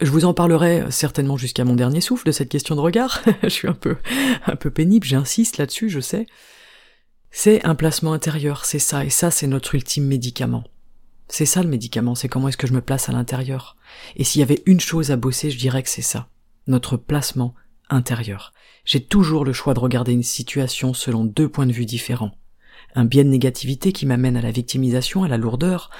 Je 0.00 0.10
vous 0.10 0.26
en 0.26 0.34
parlerai 0.34 0.84
certainement 0.90 1.38
jusqu'à 1.38 1.64
mon 1.64 1.74
dernier 1.74 2.02
souffle 2.02 2.26
de 2.26 2.32
cette 2.32 2.50
question 2.50 2.76
de 2.76 2.80
regard. 2.80 3.22
je 3.42 3.48
suis 3.48 3.68
un 3.68 3.72
peu, 3.72 3.96
un 4.46 4.56
peu 4.56 4.70
pénible, 4.70 5.06
j'insiste 5.06 5.56
là-dessus, 5.56 5.88
je 5.88 6.00
sais. 6.00 6.26
C'est 7.30 7.64
un 7.64 7.74
placement 7.74 8.12
intérieur, 8.12 8.64
c'est 8.64 8.78
ça, 8.78 9.04
et 9.04 9.10
ça 9.10 9.30
c'est 9.30 9.46
notre 9.46 9.74
ultime 9.74 10.06
médicament. 10.06 10.64
C'est 11.28 11.46
ça 11.46 11.62
le 11.62 11.68
médicament, 11.68 12.14
c'est 12.14 12.28
comment 12.28 12.48
est-ce 12.48 12.56
que 12.56 12.66
je 12.66 12.72
me 12.72 12.80
place 12.80 13.08
à 13.08 13.12
l'intérieur. 13.12 13.76
Et 14.16 14.24
s'il 14.24 14.40
y 14.40 14.42
avait 14.42 14.62
une 14.66 14.80
chose 14.80 15.10
à 15.10 15.16
bosser, 15.16 15.50
je 15.50 15.58
dirais 15.58 15.82
que 15.82 15.88
c'est 15.88 16.02
ça. 16.02 16.28
Notre 16.66 16.96
placement 16.96 17.54
intérieur. 17.88 18.52
J'ai 18.84 19.02
toujours 19.02 19.44
le 19.44 19.52
choix 19.52 19.74
de 19.74 19.80
regarder 19.80 20.12
une 20.12 20.22
situation 20.22 20.94
selon 20.94 21.24
deux 21.24 21.48
points 21.48 21.66
de 21.66 21.72
vue 21.72 21.86
différents. 21.86 22.32
Un 22.94 23.04
biais 23.04 23.24
de 23.24 23.30
négativité 23.30 23.92
qui 23.92 24.06
m'amène 24.06 24.36
à 24.36 24.42
la 24.42 24.50
victimisation, 24.50 25.24
à 25.24 25.28
la 25.28 25.38
lourdeur, 25.38 25.90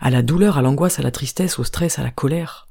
à 0.00 0.10
la 0.10 0.22
douleur, 0.22 0.58
à 0.58 0.62
l'angoisse, 0.62 0.98
à 0.98 1.02
la 1.02 1.10
tristesse, 1.10 1.58
au 1.58 1.64
stress, 1.64 1.98
à 1.98 2.02
la 2.02 2.10
colère. 2.10 2.66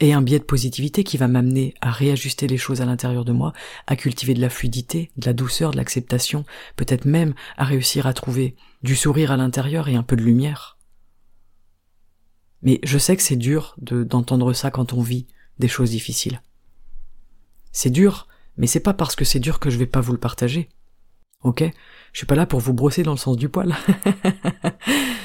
Et 0.00 0.12
un 0.12 0.22
biais 0.22 0.40
de 0.40 0.44
positivité 0.44 1.04
qui 1.04 1.16
va 1.16 1.28
m'amener 1.28 1.74
à 1.80 1.90
réajuster 1.90 2.46
les 2.46 2.56
choses 2.56 2.80
à 2.80 2.84
l'intérieur 2.84 3.24
de 3.24 3.32
moi, 3.32 3.52
à 3.86 3.96
cultiver 3.96 4.34
de 4.34 4.40
la 4.40 4.50
fluidité, 4.50 5.10
de 5.16 5.26
la 5.26 5.32
douceur, 5.32 5.70
de 5.70 5.76
l'acceptation, 5.76 6.44
peut-être 6.76 7.04
même 7.04 7.34
à 7.56 7.64
réussir 7.64 8.06
à 8.06 8.12
trouver 8.12 8.56
du 8.82 8.96
sourire 8.96 9.30
à 9.30 9.36
l'intérieur 9.36 9.88
et 9.88 9.94
un 9.94 10.02
peu 10.02 10.16
de 10.16 10.22
lumière. 10.22 10.78
Mais 12.62 12.80
je 12.82 12.98
sais 12.98 13.16
que 13.16 13.22
c'est 13.22 13.36
dur 13.36 13.76
d'entendre 13.78 14.52
ça 14.52 14.70
quand 14.70 14.94
on 14.94 15.02
vit 15.02 15.26
des 15.58 15.68
choses 15.68 15.90
difficiles. 15.90 16.40
C'est 17.72 17.90
dur, 17.90 18.26
mais 18.56 18.66
c'est 18.66 18.80
pas 18.80 18.94
parce 18.94 19.14
que 19.14 19.24
c'est 19.24 19.38
dur 19.38 19.60
que 19.60 19.70
je 19.70 19.78
vais 19.78 19.86
pas 19.86 20.00
vous 20.00 20.12
le 20.12 20.18
partager. 20.18 20.68
Ok? 21.42 21.62
Je 22.12 22.18
suis 22.18 22.26
pas 22.26 22.34
là 22.34 22.46
pour 22.46 22.60
vous 22.60 22.72
brosser 22.72 23.02
dans 23.02 23.12
le 23.12 23.18
sens 23.18 23.36
du 23.36 23.48
poil. 23.48 23.76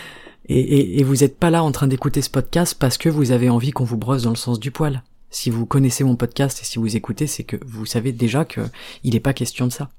et, 0.49 1.03
vous 1.03 1.23
êtes 1.23 1.37
pas 1.37 1.51
là 1.51 1.63
en 1.63 1.71
train 1.71 1.87
d'écouter 1.87 2.21
ce 2.21 2.29
podcast 2.29 2.75
parce 2.77 2.97
que 2.97 3.07
vous 3.07 3.31
avez 3.31 3.49
envie 3.49 3.71
qu'on 3.71 3.83
vous 3.83 3.97
brosse 3.97 4.23
dans 4.23 4.31
le 4.31 4.35
sens 4.35 4.59
du 4.59 4.71
poil. 4.71 5.03
Si 5.29 5.51
vous 5.51 5.67
connaissez 5.67 6.03
mon 6.03 6.15
podcast 6.15 6.59
et 6.61 6.65
si 6.65 6.79
vous 6.79 6.95
écoutez, 6.95 7.27
c'est 7.27 7.43
que 7.43 7.57
vous 7.63 7.85
savez 7.85 8.11
déjà 8.11 8.45
que 8.45 8.61
il 9.03 9.13
n'est 9.13 9.19
pas 9.19 9.33
question 9.33 9.67
de 9.67 9.71
ça. 9.71 9.91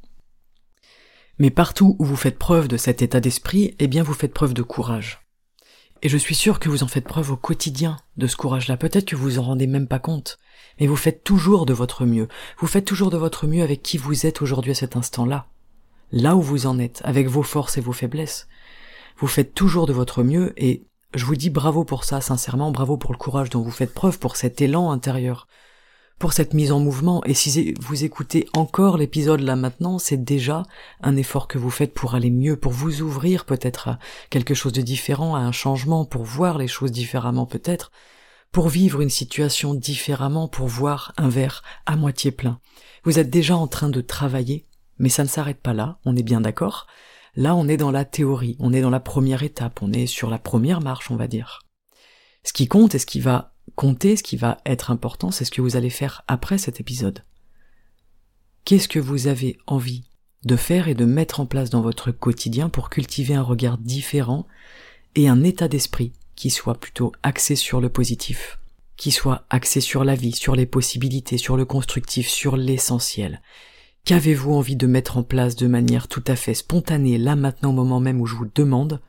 Mais 1.39 1.51
partout 1.51 1.95
où 2.01 2.05
vous 2.05 2.17
faites 2.17 2.39
preuve 2.39 2.67
de 2.67 2.77
cet 2.77 3.01
état 3.01 3.21
d'esprit, 3.21 3.77
eh 3.79 3.87
bien 3.87 4.03
vous 4.03 4.13
faites 4.13 4.35
preuve 4.35 4.53
de 4.53 4.63
courage. 4.63 5.21
Et 6.03 6.09
je 6.09 6.19
suis 6.19 6.35
sûr 6.35 6.59
que 6.59 6.69
vous 6.69 6.83
en 6.83 6.89
faites 6.89 7.07
preuve 7.07 7.31
au 7.31 7.37
quotidien 7.37 7.99
de 8.17 8.27
ce 8.27 8.37
courage-là. 8.37 8.77
Peut-être 8.77 9.05
que 9.05 9.17
vous 9.17 9.39
en 9.39 9.43
rendez 9.43 9.67
même 9.67 9.87
pas 9.87 9.99
compte. 9.99 10.39
Mais 10.81 10.87
vous 10.87 10.97
faites 10.97 11.23
toujours 11.23 11.65
de 11.67 11.75
votre 11.75 12.07
mieux. 12.07 12.27
Vous 12.59 12.67
faites 12.67 12.87
toujours 12.87 13.11
de 13.11 13.19
votre 13.19 13.47
mieux 13.47 13.63
avec 13.63 13.83
qui 13.83 13.99
vous 13.99 14.27
êtes 14.27 14.43
aujourd'hui 14.43 14.73
à 14.73 14.75
cet 14.75 14.97
instant-là. 14.97 15.47
Là 16.11 16.37
où 16.37 16.43
vous 16.43 16.67
en 16.67 16.79
êtes, 16.79 17.03
avec 17.05 17.29
vos 17.29 17.43
forces 17.43 17.79
et 17.79 17.83
vos 17.83 17.93
faiblesses. 17.93 18.49
Vous 19.21 19.27
faites 19.27 19.53
toujours 19.53 19.87
de 19.87 19.93
votre 19.93 20.23
mieux 20.23 20.55
et 20.57 20.87
je 21.15 21.27
vous 21.27 21.37
dis 21.37 21.51
bravo 21.51 21.85
pour 21.85 22.05
ça, 22.05 22.23
sincèrement, 22.23 22.71
bravo 22.71 22.97
pour 22.97 23.13
le 23.13 23.19
courage 23.19 23.51
dont 23.51 23.61
vous 23.61 23.71
faites 23.71 23.93
preuve, 23.93 24.19
pour 24.19 24.37
cet 24.37 24.63
élan 24.63 24.91
intérieur, 24.91 25.47
pour 26.19 26.33
cette 26.33 26.55
mise 26.55 26.73
en 26.73 26.81
mouvement. 26.81 27.23
Et 27.25 27.35
si 27.35 27.75
vous 27.81 28.05
écoutez 28.05 28.49
encore 28.57 28.97
l'épisode 28.97 29.41
là 29.41 29.57
maintenant, 29.57 29.99
c'est 29.99 30.25
déjà 30.25 30.63
un 31.03 31.17
effort 31.17 31.49
que 31.49 31.59
vous 31.59 31.69
faites 31.69 31.93
pour 31.93 32.15
aller 32.15 32.31
mieux, 32.31 32.57
pour 32.57 32.73
vous 32.73 33.03
ouvrir 33.03 33.45
peut-être 33.45 33.89
à 33.89 33.99
quelque 34.31 34.55
chose 34.55 34.73
de 34.73 34.81
différent, 34.81 35.35
à 35.35 35.41
un 35.41 35.53
changement, 35.53 36.07
pour 36.07 36.25
voir 36.25 36.57
les 36.57 36.69
choses 36.69 36.93
différemment 36.93 37.45
peut-être, 37.45 37.91
pour 38.53 38.71
vivre 38.71 39.03
une 39.03 39.11
situation 39.11 39.75
différemment, 39.75 40.49
pour 40.49 40.67
voir 40.67 41.13
un 41.19 41.29
verre 41.29 41.63
à 41.85 41.97
moitié 41.97 42.31
plein. 42.31 42.59
Vous 43.05 43.19
êtes 43.19 43.29
déjà 43.29 43.55
en 43.55 43.67
train 43.67 43.91
de 43.91 44.01
travailler, 44.01 44.65
mais 44.99 45.11
ça 45.11 45.25
ne 45.25 45.29
s'arrête 45.29 45.61
pas 45.61 45.75
là, 45.75 45.99
on 46.07 46.17
est 46.17 46.23
bien 46.23 46.41
d'accord. 46.41 46.87
Là, 47.37 47.55
on 47.55 47.69
est 47.69 47.77
dans 47.77 47.91
la 47.91 48.05
théorie, 48.05 48.57
on 48.59 48.73
est 48.73 48.81
dans 48.81 48.91
la 48.91 49.01
première 49.01 49.43
étape, 49.43 49.83
on 49.83 49.93
est 49.93 50.07
sur 50.07 50.31
la 50.31 50.39
première 50.39 50.81
marche, 50.81 51.11
on 51.11 51.17
va 51.17 51.29
dire. 51.29 51.61
Ce 52.43 52.53
qui 52.53 52.67
compte 52.69 52.95
et 52.95 52.99
ce 52.99 53.07
qui 53.07 53.21
va 53.21 53.55
compter, 53.77 54.17
ce 54.17 54.23
qui 54.23 54.37
va 54.37 54.59
être 54.67 54.91
important, 54.91 55.31
c'est 55.31 55.45
ce 55.45 55.51
que 55.51 55.63
vous 55.63 55.77
allez 55.77 55.91
faire 55.91 56.23
après 56.27 56.59
cet 56.59 56.81
épisode. 56.81 57.25
Qu'est-ce 58.65 58.89
que 58.89 58.99
vous 58.99 59.27
avez 59.27 59.59
envie 59.67 60.05
de 60.45 60.57
faire 60.57 60.89
et 60.89 60.95
de 60.95 61.05
mettre 61.05 61.41
en 61.41 61.47
place 61.47 61.71
dans 61.71 61.83
votre 61.83 62.11
quotidien 62.11 62.69
pour 62.69 62.91
cultiver 62.91 63.35
un 63.35 63.43
regard 63.43 63.79
différent 63.79 64.47
et 65.15 65.29
un 65.29 65.43
état 65.43 65.69
d'esprit 65.69 66.13
qui 66.35 66.51
soit 66.51 66.79
plutôt 66.79 67.13
axé 67.23 67.57
sur 67.57 67.81
le 67.81 67.91
positif, 67.91 68.59
qui 68.97 69.11
soit 69.11 69.45
axé 69.51 69.81
sur 69.81 70.05
la 70.05 70.15
vie, 70.15 70.33
sur 70.33 70.57
les 70.57 70.67
possibilités, 70.67 71.37
sur 71.37 71.57
le 71.57 71.65
constructif, 71.65 72.29
sur 72.29 72.57
l'essentiel? 72.57 73.43
Qu'avez-vous 74.05 74.55
envie 74.55 74.77
de 74.77 74.87
mettre 74.87 75.19
en 75.19 75.23
place 75.23 75.57
de 75.57 75.67
manière 75.67 76.09
tout 76.09 76.25
à 76.27 76.35
fait 76.35 76.55
spontanée 76.55 77.19
là 77.19 77.37
maintenant 77.37 77.71
au 77.71 77.75
moment 77.75 78.01
même 78.01 78.21
où 78.21 78.27
je 78.27 78.35
vous 78.35 78.49
demande? 78.55 79.01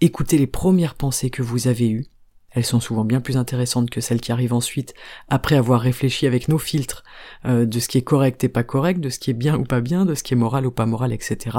Écoutez 0.00 0.36
les 0.36 0.46
premières 0.46 0.94
pensées 0.94 1.30
que 1.30 1.42
vous 1.42 1.68
avez 1.68 1.88
eues. 1.88 2.06
Elles 2.50 2.64
sont 2.64 2.80
souvent 2.80 3.04
bien 3.04 3.20
plus 3.20 3.36
intéressantes 3.36 3.90
que 3.90 4.00
celles 4.00 4.20
qui 4.20 4.32
arrivent 4.32 4.54
ensuite, 4.54 4.94
après 5.28 5.56
avoir 5.56 5.80
réfléchi 5.80 6.26
avec 6.26 6.48
nos 6.48 6.58
filtres 6.58 7.04
euh, 7.44 7.66
de 7.66 7.80
ce 7.80 7.86
qui 7.86 7.98
est 7.98 8.02
correct 8.02 8.42
et 8.44 8.48
pas 8.48 8.64
correct, 8.64 8.98
de 8.98 9.10
ce 9.10 9.18
qui 9.18 9.30
est 9.30 9.34
bien 9.34 9.58
ou 9.58 9.64
pas 9.64 9.82
bien, 9.82 10.06
de 10.06 10.14
ce 10.14 10.22
qui 10.22 10.32
est 10.32 10.38
moral 10.38 10.66
ou 10.66 10.70
pas 10.70 10.86
moral, 10.86 11.12
etc. 11.12 11.58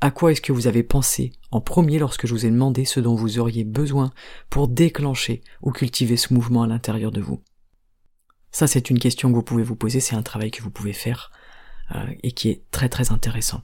À 0.00 0.10
quoi 0.12 0.30
est-ce 0.30 0.40
que 0.40 0.52
vous 0.52 0.68
avez 0.68 0.84
pensé 0.84 1.32
en 1.50 1.60
premier 1.60 1.98
lorsque 1.98 2.26
je 2.26 2.32
vous 2.32 2.46
ai 2.46 2.50
demandé 2.50 2.84
ce 2.84 3.00
dont 3.00 3.16
vous 3.16 3.40
auriez 3.40 3.64
besoin 3.64 4.12
pour 4.48 4.68
déclencher 4.68 5.42
ou 5.62 5.72
cultiver 5.72 6.16
ce 6.16 6.32
mouvement 6.32 6.62
à 6.62 6.68
l'intérieur 6.68 7.10
de 7.10 7.20
vous? 7.20 7.42
Ça 8.52 8.68
c'est 8.68 8.88
une 8.88 9.00
question 9.00 9.30
que 9.30 9.34
vous 9.34 9.42
pouvez 9.42 9.64
vous 9.64 9.76
poser, 9.76 9.98
c'est 9.98 10.16
un 10.16 10.22
travail 10.22 10.52
que 10.52 10.62
vous 10.62 10.70
pouvez 10.70 10.92
faire 10.92 11.32
et 12.22 12.32
qui 12.32 12.50
est 12.50 12.62
très 12.70 12.88
très 12.88 13.12
intéressant. 13.12 13.62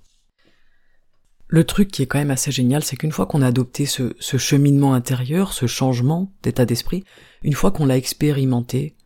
Le 1.53 1.65
truc 1.65 1.91
qui 1.91 2.03
est 2.03 2.07
quand 2.07 2.19
même 2.19 2.31
assez 2.31 2.51
génial, 2.51 2.83
c'est 2.83 2.97
qu'une 2.97 3.13
fois 3.13 3.27
qu'on 3.27 3.43
a 3.43 3.49
adopté 3.49 3.85
ce, 3.85 4.15
cheminement 4.39 4.95
intérieur, 4.95 5.53
ce 5.53 5.67
changement 5.67 6.33
d'état 6.43 6.65
d'esprit, 6.65 7.05
une 7.43 7.53
fois 7.53 7.71
qu'on 7.71 7.85
l'a 7.85 7.99
expérimenté, 7.99 8.97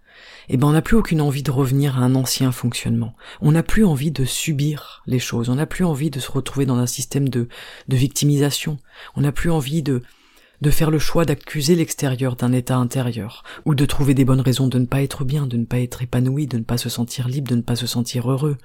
eh 0.49 0.57
ben 0.57 0.69
on 0.69 0.73
n'a 0.73 0.81
plus 0.81 0.97
aucune 0.97 1.21
envie 1.21 1.43
de 1.43 1.51
revenir 1.51 1.99
à 1.99 2.03
un 2.03 2.15
ancien 2.15 2.53
fonctionnement. 2.53 3.17
On 3.41 3.51
n'a 3.51 3.65
plus 3.65 3.85
envie 3.85 4.13
de 4.13 4.25
subir 4.25 5.03
les 5.07 5.19
choses. 5.19 5.49
On 5.49 5.57
n'a 5.57 5.67
plus 5.67 5.85
envie 5.85 6.09
de 6.09 6.21
se 6.21 6.31
retrouver 6.31 6.67
dans 6.67 6.77
un 6.77 6.87
système 6.87 7.29
de, 7.29 7.49
de 7.89 7.97
victimisation. 7.97 8.79
On 9.17 9.23
n'a 9.23 9.33
plus 9.33 9.51
envie 9.51 9.83
de, 9.83 10.03
de 10.61 10.71
faire 10.71 10.93
le 10.93 11.01
choix 11.01 11.25
d'accuser 11.25 11.75
l'extérieur 11.75 12.37
d'un 12.37 12.53
état 12.53 12.77
intérieur, 12.77 13.43
ou 13.65 13.75
de 13.75 13.85
trouver 13.87 14.15
des 14.15 14.25
bonnes 14.25 14.41
raisons 14.41 14.69
de 14.69 14.79
ne 14.79 14.87
pas 14.87 15.03
être 15.03 15.25
bien, 15.25 15.47
de 15.47 15.57
ne 15.57 15.65
pas 15.65 15.81
être 15.81 16.03
épanoui, 16.03 16.47
de 16.47 16.59
ne 16.59 16.65
pas 16.65 16.79
se 16.79 16.89
sentir 16.89 17.29
libre, 17.29 17.51
de 17.51 17.57
ne 17.57 17.63
pas 17.63 17.77
se 17.77 17.87
sentir 17.87 18.31
heureux. 18.31 18.57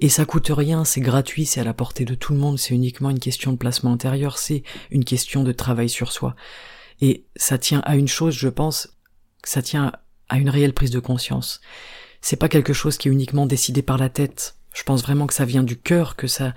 Et 0.00 0.08
ça 0.08 0.24
coûte 0.24 0.50
rien, 0.50 0.84
c'est 0.84 1.00
gratuit, 1.00 1.46
c'est 1.46 1.60
à 1.60 1.64
la 1.64 1.74
portée 1.74 2.04
de 2.04 2.14
tout 2.14 2.32
le 2.32 2.38
monde, 2.38 2.58
c'est 2.58 2.74
uniquement 2.74 3.10
une 3.10 3.18
question 3.18 3.52
de 3.52 3.56
placement 3.56 3.92
intérieur, 3.92 4.38
c'est 4.38 4.62
une 4.90 5.04
question 5.04 5.44
de 5.44 5.52
travail 5.52 5.88
sur 5.88 6.12
soi. 6.12 6.34
Et 7.00 7.24
ça 7.36 7.58
tient 7.58 7.80
à 7.84 7.96
une 7.96 8.08
chose, 8.08 8.34
je 8.34 8.48
pense, 8.48 8.96
ça 9.44 9.62
tient 9.62 9.92
à 10.28 10.38
une 10.38 10.50
réelle 10.50 10.74
prise 10.74 10.90
de 10.90 11.00
conscience. 11.00 11.60
C'est 12.20 12.36
pas 12.36 12.48
quelque 12.48 12.72
chose 12.72 12.96
qui 12.96 13.08
est 13.08 13.12
uniquement 13.12 13.46
décidé 13.46 13.82
par 13.82 13.98
la 13.98 14.08
tête. 14.08 14.56
Je 14.74 14.84
pense 14.84 15.02
vraiment 15.02 15.26
que 15.26 15.34
ça 15.34 15.44
vient 15.44 15.64
du 15.64 15.76
cœur, 15.76 16.16
que 16.16 16.26
ça, 16.26 16.54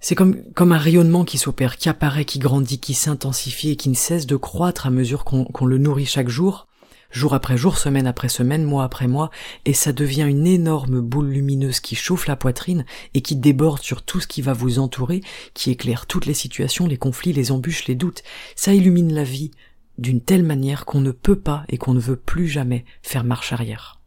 c'est 0.00 0.14
comme, 0.14 0.42
comme 0.52 0.72
un 0.72 0.78
rayonnement 0.78 1.24
qui 1.24 1.38
s'opère, 1.38 1.76
qui 1.76 1.88
apparaît, 1.88 2.24
qui 2.24 2.38
grandit, 2.38 2.78
qui 2.78 2.94
s'intensifie 2.94 3.70
et 3.70 3.76
qui 3.76 3.88
ne 3.88 3.94
cesse 3.94 4.26
de 4.26 4.36
croître 4.36 4.86
à 4.86 4.90
mesure 4.90 5.24
qu'on 5.24 5.66
le 5.66 5.78
nourrit 5.78 6.06
chaque 6.06 6.28
jour, 6.28 6.68
jour 7.14 7.32
après 7.32 7.56
jour, 7.56 7.78
semaine 7.78 8.06
après 8.06 8.28
semaine, 8.28 8.64
mois 8.64 8.84
après 8.84 9.06
mois, 9.06 9.30
et 9.64 9.72
ça 9.72 9.92
devient 9.92 10.26
une 10.28 10.46
énorme 10.46 11.00
boule 11.00 11.28
lumineuse 11.28 11.80
qui 11.80 11.94
chauffe 11.94 12.26
la 12.26 12.36
poitrine 12.36 12.84
et 13.14 13.22
qui 13.22 13.36
déborde 13.36 13.82
sur 13.82 14.02
tout 14.02 14.20
ce 14.20 14.26
qui 14.26 14.42
va 14.42 14.52
vous 14.52 14.78
entourer, 14.78 15.22
qui 15.54 15.70
éclaire 15.70 16.06
toutes 16.06 16.26
les 16.26 16.34
situations, 16.34 16.86
les 16.86 16.98
conflits, 16.98 17.32
les 17.32 17.52
embûches, 17.52 17.86
les 17.86 17.94
doutes. 17.94 18.24
Ça 18.56 18.74
illumine 18.74 19.14
la 19.14 19.24
vie 19.24 19.52
d'une 19.96 20.20
telle 20.20 20.42
manière 20.42 20.84
qu'on 20.84 21.00
ne 21.00 21.12
peut 21.12 21.38
pas 21.38 21.64
et 21.68 21.78
qu'on 21.78 21.94
ne 21.94 22.00
veut 22.00 22.16
plus 22.16 22.48
jamais 22.48 22.84
faire 23.02 23.24
marche 23.24 23.52
arrière. 23.52 24.00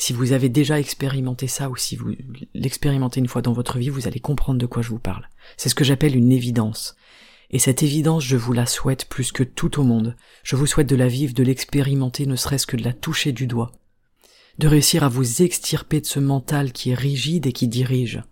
Si 0.00 0.12
vous 0.12 0.32
avez 0.32 0.48
déjà 0.48 0.78
expérimenté 0.78 1.48
ça 1.48 1.68
ou 1.68 1.76
si 1.76 1.96
vous 1.96 2.14
l'expérimentez 2.54 3.20
une 3.20 3.26
fois 3.26 3.42
dans 3.42 3.52
votre 3.52 3.78
vie, 3.78 3.90
vous 3.90 4.06
allez 4.06 4.20
comprendre 4.20 4.58
de 4.58 4.66
quoi 4.66 4.80
je 4.80 4.90
vous 4.90 5.00
parle. 5.00 5.28
C'est 5.56 5.68
ce 5.68 5.74
que 5.74 5.84
j'appelle 5.84 6.16
une 6.16 6.32
évidence. 6.32 6.96
Et 7.50 7.58
cette 7.58 7.82
évidence, 7.82 8.24
je 8.24 8.36
vous 8.36 8.52
la 8.52 8.66
souhaite 8.66 9.06
plus 9.06 9.32
que 9.32 9.42
tout 9.42 9.80
au 9.80 9.82
monde. 9.82 10.16
Je 10.42 10.56
vous 10.56 10.66
souhaite 10.66 10.88
de 10.88 10.96
la 10.96 11.08
vivre, 11.08 11.34
de 11.34 11.42
l'expérimenter, 11.42 12.26
ne 12.26 12.36
serait-ce 12.36 12.66
que 12.66 12.76
de 12.76 12.84
la 12.84 12.92
toucher 12.92 13.32
du 13.32 13.46
doigt. 13.46 13.72
De 14.58 14.68
réussir 14.68 15.02
à 15.04 15.08
vous 15.08 15.42
extirper 15.42 16.00
de 16.00 16.06
ce 16.06 16.20
mental 16.20 16.72
qui 16.72 16.90
est 16.90 16.94
rigide 16.94 17.46
et 17.46 17.52
qui 17.52 17.68
dirige. 17.68 18.22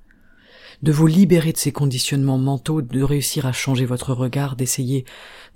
De 0.83 0.93
vous 0.93 1.07
libérer 1.07 1.53
de 1.53 1.57
ces 1.57 1.73
conditionnements 1.73 2.37
mentaux, 2.37 2.83
de 2.83 3.03
réussir 3.03 3.47
à 3.47 3.53
changer 3.53 3.87
votre 3.87 4.13
regard, 4.13 4.57
d'essayer 4.57 5.07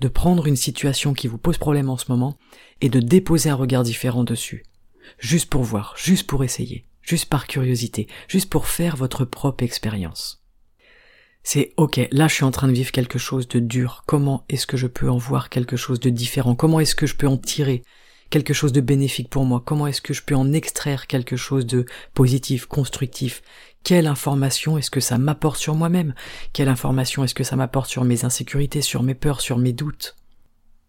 de 0.01 0.09
prendre 0.09 0.47
une 0.47 0.57
situation 0.57 1.13
qui 1.13 1.29
vous 1.29 1.37
pose 1.37 1.59
problème 1.59 1.91
en 1.91 1.99
ce 1.99 2.07
moment 2.09 2.39
et 2.81 2.89
de 2.89 3.01
déposer 3.01 3.51
un 3.51 3.55
regard 3.57 3.83
différent 3.83 4.25
dessus 4.25 4.65
juste 5.19 5.51
pour 5.51 5.63
voir, 5.63 5.95
juste 5.97 6.27
pour 6.27 6.45
essayer, 6.45 6.87
juste 7.03 7.29
par 7.29 7.47
curiosité, 7.47 8.09
juste 8.29 8.51
pour 8.51 8.67
faire 8.67 8.97
votre 8.97 9.25
propre 9.25 9.65
expérience. 9.65 10.40
C'est 11.43 11.73
ok, 11.77 12.01
là 12.13 12.29
je 12.29 12.35
suis 12.35 12.45
en 12.45 12.51
train 12.51 12.69
de 12.69 12.73
vivre 12.73 12.93
quelque 12.93 13.19
chose 13.19 13.49
de 13.49 13.61
dur, 13.61 14.05
comment 14.07 14.45
est-ce 14.49 14.67
que 14.67 14.77
je 14.77 14.87
peux 14.87 15.09
en 15.09 15.17
voir 15.17 15.49
quelque 15.49 15.77
chose 15.77 15.99
de 15.99 16.11
différent, 16.11 16.55
comment 16.55 16.81
est-ce 16.81 16.95
que 16.95 17.07
je 17.07 17.17
peux 17.17 17.27
en 17.27 17.39
tirer 17.39 17.83
quelque 18.29 18.55
chose 18.55 18.73
de 18.73 18.81
bénéfique 18.81 19.29
pour 19.29 19.45
moi, 19.45 19.63
comment 19.65 19.87
est-ce 19.87 20.03
que 20.03 20.15
je 20.15 20.23
peux 20.23 20.37
en 20.37 20.53
extraire 20.53 21.07
quelque 21.07 21.37
chose 21.37 21.67
de 21.67 21.85
positif, 22.15 22.67
constructif, 22.67 23.43
quelle 23.83 24.07
information 24.07 24.79
est-ce 24.79 24.91
que 24.91 25.01
ça 25.01 25.19
m'apporte 25.19 25.59
sur 25.59 25.75
moi-même, 25.75 26.15
quelle 26.53 26.69
information 26.69 27.25
est-ce 27.25 27.35
que 27.35 27.45
ça 27.45 27.57
m'apporte 27.57 27.91
sur 27.91 28.05
mes 28.05 28.25
insécurités, 28.25 28.83
sur 28.83 29.03
mes 29.03 29.15
peurs, 29.15 29.41
sur 29.41 29.59
mes 29.59 29.73
doutes, 29.73 30.17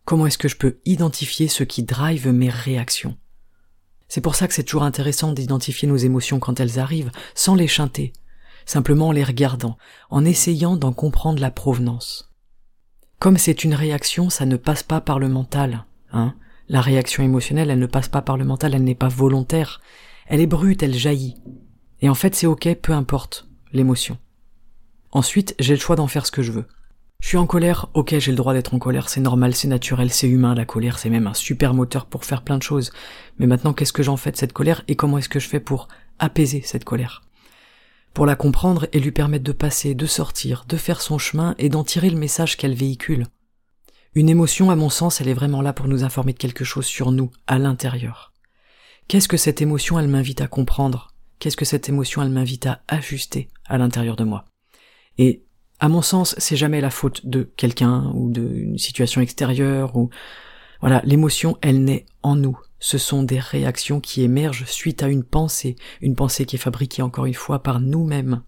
comment 0.05 0.27
est-ce 0.27 0.37
que 0.37 0.47
je 0.47 0.57
peux 0.57 0.77
identifier 0.85 1.47
ce 1.47 1.63
qui 1.63 1.83
drive 1.83 2.27
mes 2.29 2.49
réactions? 2.49 3.17
C'est 4.07 4.21
pour 4.21 4.35
ça 4.35 4.47
que 4.47 4.53
c'est 4.53 4.63
toujours 4.63 4.83
intéressant 4.83 5.31
d'identifier 5.31 5.87
nos 5.87 5.97
émotions 5.97 6.39
quand 6.39 6.59
elles 6.59 6.79
arrivent, 6.79 7.11
sans 7.33 7.55
les 7.55 7.67
chanter, 7.67 8.11
simplement 8.65 9.09
en 9.09 9.11
les 9.11 9.23
regardant, 9.23 9.77
en 10.09 10.25
essayant 10.25 10.75
d'en 10.75 10.93
comprendre 10.93 11.39
la 11.39 11.51
provenance. 11.51 12.31
Comme 13.19 13.37
c'est 13.37 13.63
une 13.63 13.73
réaction, 13.73 14.29
ça 14.29 14.45
ne 14.45 14.57
passe 14.57 14.83
pas 14.83 15.01
par 15.01 15.19
le 15.19 15.29
mental, 15.29 15.85
hein. 16.11 16.33
La 16.69 16.79
réaction 16.79 17.21
émotionnelle, 17.21 17.69
elle 17.69 17.79
ne 17.79 17.85
passe 17.85 18.07
pas 18.07 18.21
par 18.21 18.37
le 18.37 18.45
mental, 18.45 18.73
elle 18.73 18.85
n'est 18.85 18.95
pas 18.95 19.09
volontaire. 19.09 19.81
Elle 20.25 20.39
est 20.39 20.47
brute, 20.47 20.81
elle 20.83 20.93
jaillit. 20.93 21.35
Et 21.99 22.07
en 22.07 22.13
fait, 22.15 22.33
c'est 22.33 22.47
ok, 22.47 22.75
peu 22.75 22.93
importe 22.93 23.49
l'émotion. 23.73 24.17
Ensuite, 25.11 25.53
j'ai 25.59 25.73
le 25.73 25.81
choix 25.81 25.97
d'en 25.97 26.07
faire 26.07 26.25
ce 26.25 26.31
que 26.31 26.41
je 26.41 26.53
veux. 26.53 26.65
Je 27.21 27.27
suis 27.27 27.37
en 27.37 27.45
colère, 27.45 27.89
ok 27.93 28.15
j'ai 28.17 28.31
le 28.31 28.37
droit 28.37 28.53
d'être 28.53 28.73
en 28.73 28.79
colère, 28.79 29.07
c'est 29.07 29.21
normal, 29.21 29.53
c'est 29.53 29.67
naturel, 29.67 30.09
c'est 30.11 30.27
humain, 30.27 30.55
la 30.55 30.65
colère 30.65 30.97
c'est 30.97 31.11
même 31.11 31.27
un 31.27 31.35
super 31.35 31.75
moteur 31.75 32.07
pour 32.07 32.25
faire 32.25 32.41
plein 32.41 32.57
de 32.57 32.63
choses. 32.63 32.91
Mais 33.37 33.45
maintenant 33.45 33.73
qu'est-ce 33.73 33.93
que 33.93 34.01
j'en 34.01 34.17
fais 34.17 34.31
de 34.31 34.37
cette 34.37 34.53
colère 34.53 34.83
et 34.87 34.95
comment 34.95 35.19
est-ce 35.19 35.29
que 35.29 35.39
je 35.39 35.47
fais 35.47 35.59
pour 35.59 35.87
apaiser 36.17 36.61
cette 36.65 36.83
colère? 36.83 37.21
Pour 38.13 38.25
la 38.25 38.35
comprendre 38.35 38.87
et 38.91 38.99
lui 38.99 39.11
permettre 39.11 39.45
de 39.45 39.51
passer, 39.51 39.95
de 39.95 40.05
sortir, 40.05 40.65
de 40.67 40.77
faire 40.77 41.01
son 41.01 41.17
chemin 41.17 41.55
et 41.57 41.69
d'en 41.69 41.83
tirer 41.83 42.09
le 42.09 42.17
message 42.17 42.57
qu'elle 42.57 42.73
véhicule. 42.73 43.27
Une 44.13 44.29
émotion, 44.29 44.69
à 44.69 44.75
mon 44.75 44.89
sens, 44.89 45.21
elle 45.21 45.29
est 45.29 45.33
vraiment 45.33 45.61
là 45.61 45.71
pour 45.71 45.87
nous 45.87 46.03
informer 46.03 46.33
de 46.33 46.37
quelque 46.37 46.65
chose 46.65 46.85
sur 46.85 47.13
nous, 47.13 47.31
à 47.47 47.57
l'intérieur. 47.57 48.33
Qu'est-ce 49.07 49.29
que 49.29 49.37
cette 49.37 49.61
émotion, 49.61 49.97
elle 49.97 50.09
m'invite 50.09 50.41
à 50.41 50.47
comprendre? 50.47 51.13
Qu'est-ce 51.39 51.55
que 51.55 51.65
cette 51.65 51.87
émotion, 51.87 52.21
elle 52.21 52.29
m'invite 52.29 52.65
à 52.65 52.81
ajuster 52.89 53.49
à 53.65 53.77
l'intérieur 53.77 54.17
de 54.17 54.25
moi? 54.25 54.45
Et 55.17 55.45
à 55.79 55.87
mon 55.87 56.01
sens, 56.01 56.35
c'est 56.37 56.57
jamais 56.57 56.81
la 56.81 56.89
faute 56.89 57.25
de 57.25 57.43
quelqu'un 57.43 58.11
ou 58.13 58.29
d'une 58.29 58.77
situation 58.77 59.21
extérieure 59.21 59.95
ou 59.95 60.09
voilà, 60.81 61.01
l'émotion, 61.05 61.57
elle 61.61 61.83
naît 61.83 62.05
en 62.23 62.35
nous. 62.35 62.59
Ce 62.83 62.97
sont 62.97 63.21
des 63.21 63.39
réactions 63.39 64.01
qui 64.01 64.23
émergent 64.23 64.65
suite 64.65 65.03
à 65.03 65.07
une 65.07 65.23
pensée, 65.23 65.75
une 66.01 66.15
pensée 66.15 66.45
qui 66.45 66.55
est 66.55 66.59
fabriquée 66.59 67.03
encore 67.03 67.27
une 67.27 67.35
fois 67.35 67.61
par 67.61 67.79
nous-mêmes. 67.79 68.41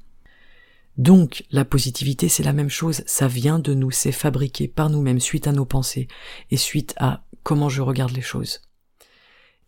Donc, 0.98 1.46
la 1.52 1.66
positivité, 1.66 2.30
c'est 2.30 2.44
la 2.44 2.52
même 2.52 2.70
chose, 2.70 3.04
ça 3.06 3.28
vient 3.28 3.60
de 3.60 3.76
nous, 3.76 3.92
c'est 3.92 4.12
fabriqué 4.12 4.68
par 4.68 4.90
nous-mêmes 4.90 5.20
suite 5.20 5.48
à 5.48 5.52
nos 5.52 5.66
pensées 5.66 6.08
et 6.50 6.58
suite 6.58 6.96
à 6.98 7.24
comment 7.44 7.70
je 7.70 7.84
regarde 7.84 8.12
les 8.12 8.22
choses. 8.22 8.62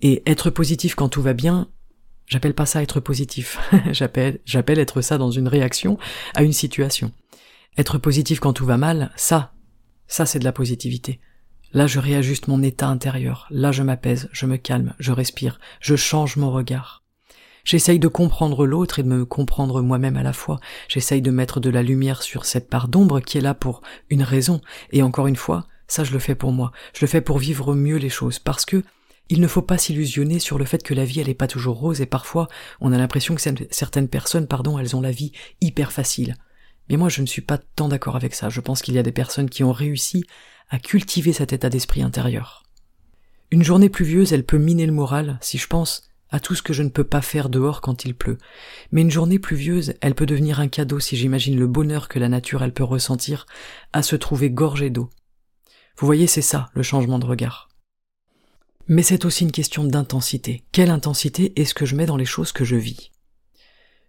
Et 0.01 0.23
être 0.25 0.49
positif 0.49 0.95
quand 0.95 1.09
tout 1.09 1.21
va 1.21 1.33
bien, 1.33 1.69
j'appelle 2.25 2.55
pas 2.55 2.65
ça 2.65 2.81
être 2.81 2.99
positif, 2.99 3.59
j'appelle, 3.91 4.39
j'appelle 4.45 4.79
être 4.79 5.01
ça 5.01 5.19
dans 5.19 5.31
une 5.31 5.47
réaction 5.47 5.99
à 6.33 6.41
une 6.41 6.53
situation. 6.53 7.11
Être 7.77 7.99
positif 7.99 8.39
quand 8.39 8.53
tout 8.53 8.65
va 8.65 8.77
mal, 8.77 9.11
ça, 9.15 9.53
ça 10.07 10.25
c'est 10.25 10.39
de 10.39 10.43
la 10.43 10.51
positivité. 10.51 11.19
Là 11.75 11.87
je 11.87 11.99
réajuste 11.99 12.47
mon 12.47 12.63
état 12.63 12.87
intérieur, 12.87 13.47
là 13.51 13.73
je 13.73 13.83
m'apaise, 13.83 14.29
je 14.31 14.45
me 14.45 14.55
calme, 14.55 14.93
je 14.97 15.11
respire, 15.11 15.59
je 15.81 15.97
change 15.97 16.37
mon 16.37 16.49
regard. 16.49 17.03
J'essaye 17.65 17.99
de 17.99 18.07
comprendre 18.07 18.65
l'autre 18.65 18.99
et 18.99 19.03
de 19.03 19.09
me 19.09 19.25
comprendre 19.25 19.81
moi-même 19.81 20.15
à 20.15 20.23
la 20.23 20.31
fois. 20.31 20.61
J'essaye 20.87 21.21
de 21.21 21.31
mettre 21.31 21.59
de 21.59 21.69
la 21.69 21.83
lumière 21.83 22.23
sur 22.23 22.45
cette 22.45 22.69
part 22.69 22.87
d'ombre 22.87 23.19
qui 23.19 23.39
est 23.39 23.41
là 23.41 23.53
pour 23.53 23.81
une 24.09 24.23
raison. 24.23 24.61
Et 24.93 25.03
encore 25.03 25.27
une 25.27 25.35
fois, 25.35 25.67
ça 25.85 26.05
je 26.05 26.13
le 26.13 26.19
fais 26.19 26.33
pour 26.33 26.53
moi. 26.53 26.71
Je 26.93 27.01
le 27.01 27.07
fais 27.07 27.19
pour 27.19 27.39
vivre 27.39 27.75
mieux 27.75 27.97
les 27.97 28.07
choses. 28.07 28.39
Parce 28.39 28.63
que 28.63 28.81
il 29.27 29.41
ne 29.41 29.47
faut 29.47 29.61
pas 29.61 29.77
s'illusionner 29.77 30.39
sur 30.39 30.57
le 30.57 30.63
fait 30.63 30.81
que 30.81 30.93
la 30.93 31.03
vie 31.03 31.19
elle 31.19 31.27
est 31.27 31.33
pas 31.33 31.47
toujours 31.47 31.77
rose 31.77 31.99
et 31.99 32.05
parfois 32.05 32.47
on 32.79 32.93
a 32.93 32.97
l'impression 32.97 33.35
que 33.35 33.41
certaines 33.69 34.07
personnes, 34.07 34.47
pardon, 34.47 34.79
elles 34.79 34.95
ont 34.95 35.01
la 35.01 35.11
vie 35.11 35.33
hyper 35.59 35.91
facile. 35.91 36.35
Mais 36.89 36.97
moi, 36.97 37.09
je 37.09 37.21
ne 37.21 37.25
suis 37.25 37.41
pas 37.41 37.57
tant 37.57 37.87
d'accord 37.87 38.15
avec 38.15 38.35
ça. 38.35 38.49
Je 38.49 38.61
pense 38.61 38.81
qu'il 38.81 38.93
y 38.93 38.99
a 38.99 39.03
des 39.03 39.11
personnes 39.11 39.49
qui 39.49 39.63
ont 39.63 39.71
réussi 39.71 40.23
à 40.69 40.79
cultiver 40.79 41.33
cet 41.33 41.53
état 41.53 41.69
d'esprit 41.69 42.01
intérieur. 42.01 42.63
Une 43.51 43.63
journée 43.63 43.89
pluvieuse, 43.89 44.33
elle 44.33 44.45
peut 44.45 44.57
miner 44.57 44.85
le 44.85 44.91
moral, 44.91 45.37
si 45.41 45.57
je 45.57 45.67
pense 45.67 46.09
à 46.29 46.39
tout 46.39 46.55
ce 46.55 46.61
que 46.61 46.73
je 46.73 46.83
ne 46.83 46.89
peux 46.89 47.03
pas 47.03 47.21
faire 47.21 47.49
dehors 47.49 47.81
quand 47.81 48.03
il 48.05 48.15
pleut. 48.15 48.37
Mais 48.91 49.01
une 49.01 49.11
journée 49.11 49.39
pluvieuse, 49.39 49.93
elle 50.01 50.15
peut 50.15 50.25
devenir 50.25 50.59
un 50.59 50.67
cadeau 50.67 50.99
si 50.99 51.15
j'imagine 51.15 51.57
le 51.57 51.67
bonheur 51.67 52.09
que 52.09 52.19
la 52.19 52.29
nature 52.29 52.63
elle 52.63 52.73
peut 52.73 52.83
ressentir 52.83 53.45
à 53.93 54.01
se 54.01 54.15
trouver 54.15 54.49
gorgée 54.49 54.89
d'eau. 54.89 55.09
Vous 55.97 56.05
voyez, 56.05 56.27
c'est 56.27 56.41
ça, 56.41 56.69
le 56.73 56.83
changement 56.83 57.19
de 57.19 57.25
regard. 57.25 57.69
Mais 58.87 59.03
c'est 59.03 59.25
aussi 59.25 59.43
une 59.43 59.51
question 59.51 59.83
d'intensité. 59.83 60.63
Quelle 60.71 60.91
intensité 60.91 61.53
est-ce 61.59 61.73
que 61.73 61.85
je 61.85 61.95
mets 61.95 62.05
dans 62.05 62.17
les 62.17 62.25
choses 62.25 62.51
que 62.51 62.65
je 62.65 62.75
vis? 62.75 63.11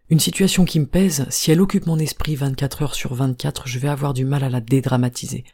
Une 0.08 0.20
situation 0.20 0.64
qui 0.64 0.78
me 0.80 0.86
pèse, 0.86 1.26
si 1.30 1.50
elle 1.50 1.60
occupe 1.60 1.86
mon 1.86 1.98
esprit 1.98 2.36
24 2.36 2.82
heures 2.82 2.94
sur 2.94 3.14
24, 3.14 3.66
je 3.66 3.78
vais 3.78 3.88
avoir 3.88 4.14
du 4.14 4.24
mal 4.24 4.44
à 4.44 4.50
la 4.50 4.60
dédramatiser. 4.60 5.44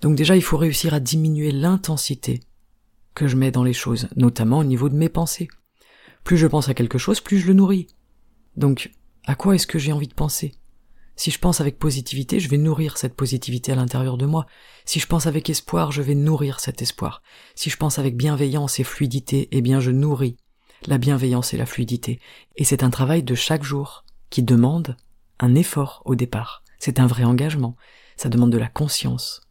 Donc 0.00 0.16
déjà, 0.16 0.36
il 0.36 0.42
faut 0.42 0.56
réussir 0.56 0.94
à 0.94 1.00
diminuer 1.00 1.52
l'intensité 1.52 2.40
que 3.14 3.26
je 3.26 3.36
mets 3.36 3.50
dans 3.50 3.64
les 3.64 3.72
choses, 3.72 4.08
notamment 4.16 4.58
au 4.58 4.64
niveau 4.64 4.88
de 4.88 4.96
mes 4.96 5.08
pensées. 5.08 5.48
Plus 6.24 6.36
je 6.36 6.46
pense 6.46 6.68
à 6.68 6.74
quelque 6.74 6.98
chose, 6.98 7.20
plus 7.20 7.38
je 7.38 7.46
le 7.46 7.54
nourris. 7.54 7.86
Donc, 8.56 8.92
à 9.26 9.34
quoi 9.34 9.54
est-ce 9.54 9.66
que 9.66 9.78
j'ai 9.78 9.92
envie 9.92 10.08
de 10.08 10.14
penser? 10.14 10.54
Si 11.16 11.30
je 11.30 11.38
pense 11.38 11.62
avec 11.62 11.78
positivité, 11.78 12.40
je 12.40 12.48
vais 12.50 12.58
nourrir 12.58 12.98
cette 12.98 13.14
positivité 13.14 13.72
à 13.72 13.74
l'intérieur 13.74 14.18
de 14.18 14.26
moi. 14.26 14.46
Si 14.84 15.00
je 15.00 15.06
pense 15.06 15.26
avec 15.26 15.48
espoir, 15.48 15.90
je 15.90 16.02
vais 16.02 16.14
nourrir 16.14 16.60
cet 16.60 16.82
espoir. 16.82 17.22
Si 17.54 17.70
je 17.70 17.76
pense 17.78 17.98
avec 17.98 18.16
bienveillance 18.16 18.78
et 18.80 18.84
fluidité, 18.84 19.48
eh 19.50 19.62
bien 19.62 19.80
je 19.80 19.90
nourris 19.90 20.36
la 20.86 20.98
bienveillance 20.98 21.54
et 21.54 21.56
la 21.56 21.64
fluidité. 21.64 22.20
Et 22.56 22.64
c'est 22.64 22.82
un 22.82 22.90
travail 22.90 23.22
de 23.22 23.34
chaque 23.34 23.62
jour 23.62 24.04
qui 24.28 24.42
demande 24.42 24.96
un 25.40 25.54
effort 25.54 26.02
au 26.04 26.14
départ. 26.14 26.62
C'est 26.78 27.00
un 27.00 27.06
vrai 27.06 27.24
engagement. 27.24 27.76
Ça 28.16 28.28
demande 28.28 28.52
de 28.52 28.58
la 28.58 28.68
conscience. 28.68 29.45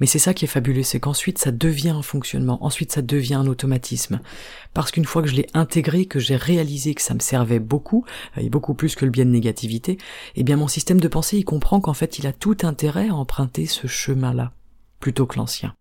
Mais 0.00 0.06
c'est 0.06 0.18
ça 0.18 0.34
qui 0.34 0.44
est 0.44 0.48
fabuleux, 0.48 0.82
c'est 0.82 1.00
qu'ensuite 1.00 1.38
ça 1.38 1.50
devient 1.50 1.90
un 1.90 2.02
fonctionnement, 2.02 2.64
ensuite 2.64 2.92
ça 2.92 3.02
devient 3.02 3.34
un 3.34 3.46
automatisme. 3.46 4.20
Parce 4.74 4.90
qu'une 4.90 5.04
fois 5.04 5.22
que 5.22 5.28
je 5.28 5.34
l'ai 5.34 5.46
intégré, 5.54 6.06
que 6.06 6.20
j'ai 6.20 6.36
réalisé 6.36 6.94
que 6.94 7.02
ça 7.02 7.14
me 7.14 7.20
servait 7.20 7.58
beaucoup, 7.58 8.04
euh, 8.36 8.42
et 8.42 8.50
beaucoup 8.50 8.74
plus 8.74 8.94
que 8.94 9.04
le 9.04 9.10
bien 9.10 9.24
de 9.24 9.30
négativité, 9.30 9.98
eh 10.36 10.44
bien 10.44 10.56
mon 10.56 10.68
système 10.68 11.00
de 11.00 11.08
pensée 11.08 11.38
il 11.38 11.44
comprend 11.44 11.80
qu'en 11.80 11.94
fait 11.94 12.18
il 12.18 12.26
a 12.26 12.32
tout 12.32 12.56
intérêt 12.62 13.08
à 13.08 13.14
emprunter 13.14 13.66
ce 13.66 13.86
chemin-là, 13.86 14.52
plutôt 15.00 15.26
que 15.26 15.36
l'ancien. 15.36 15.74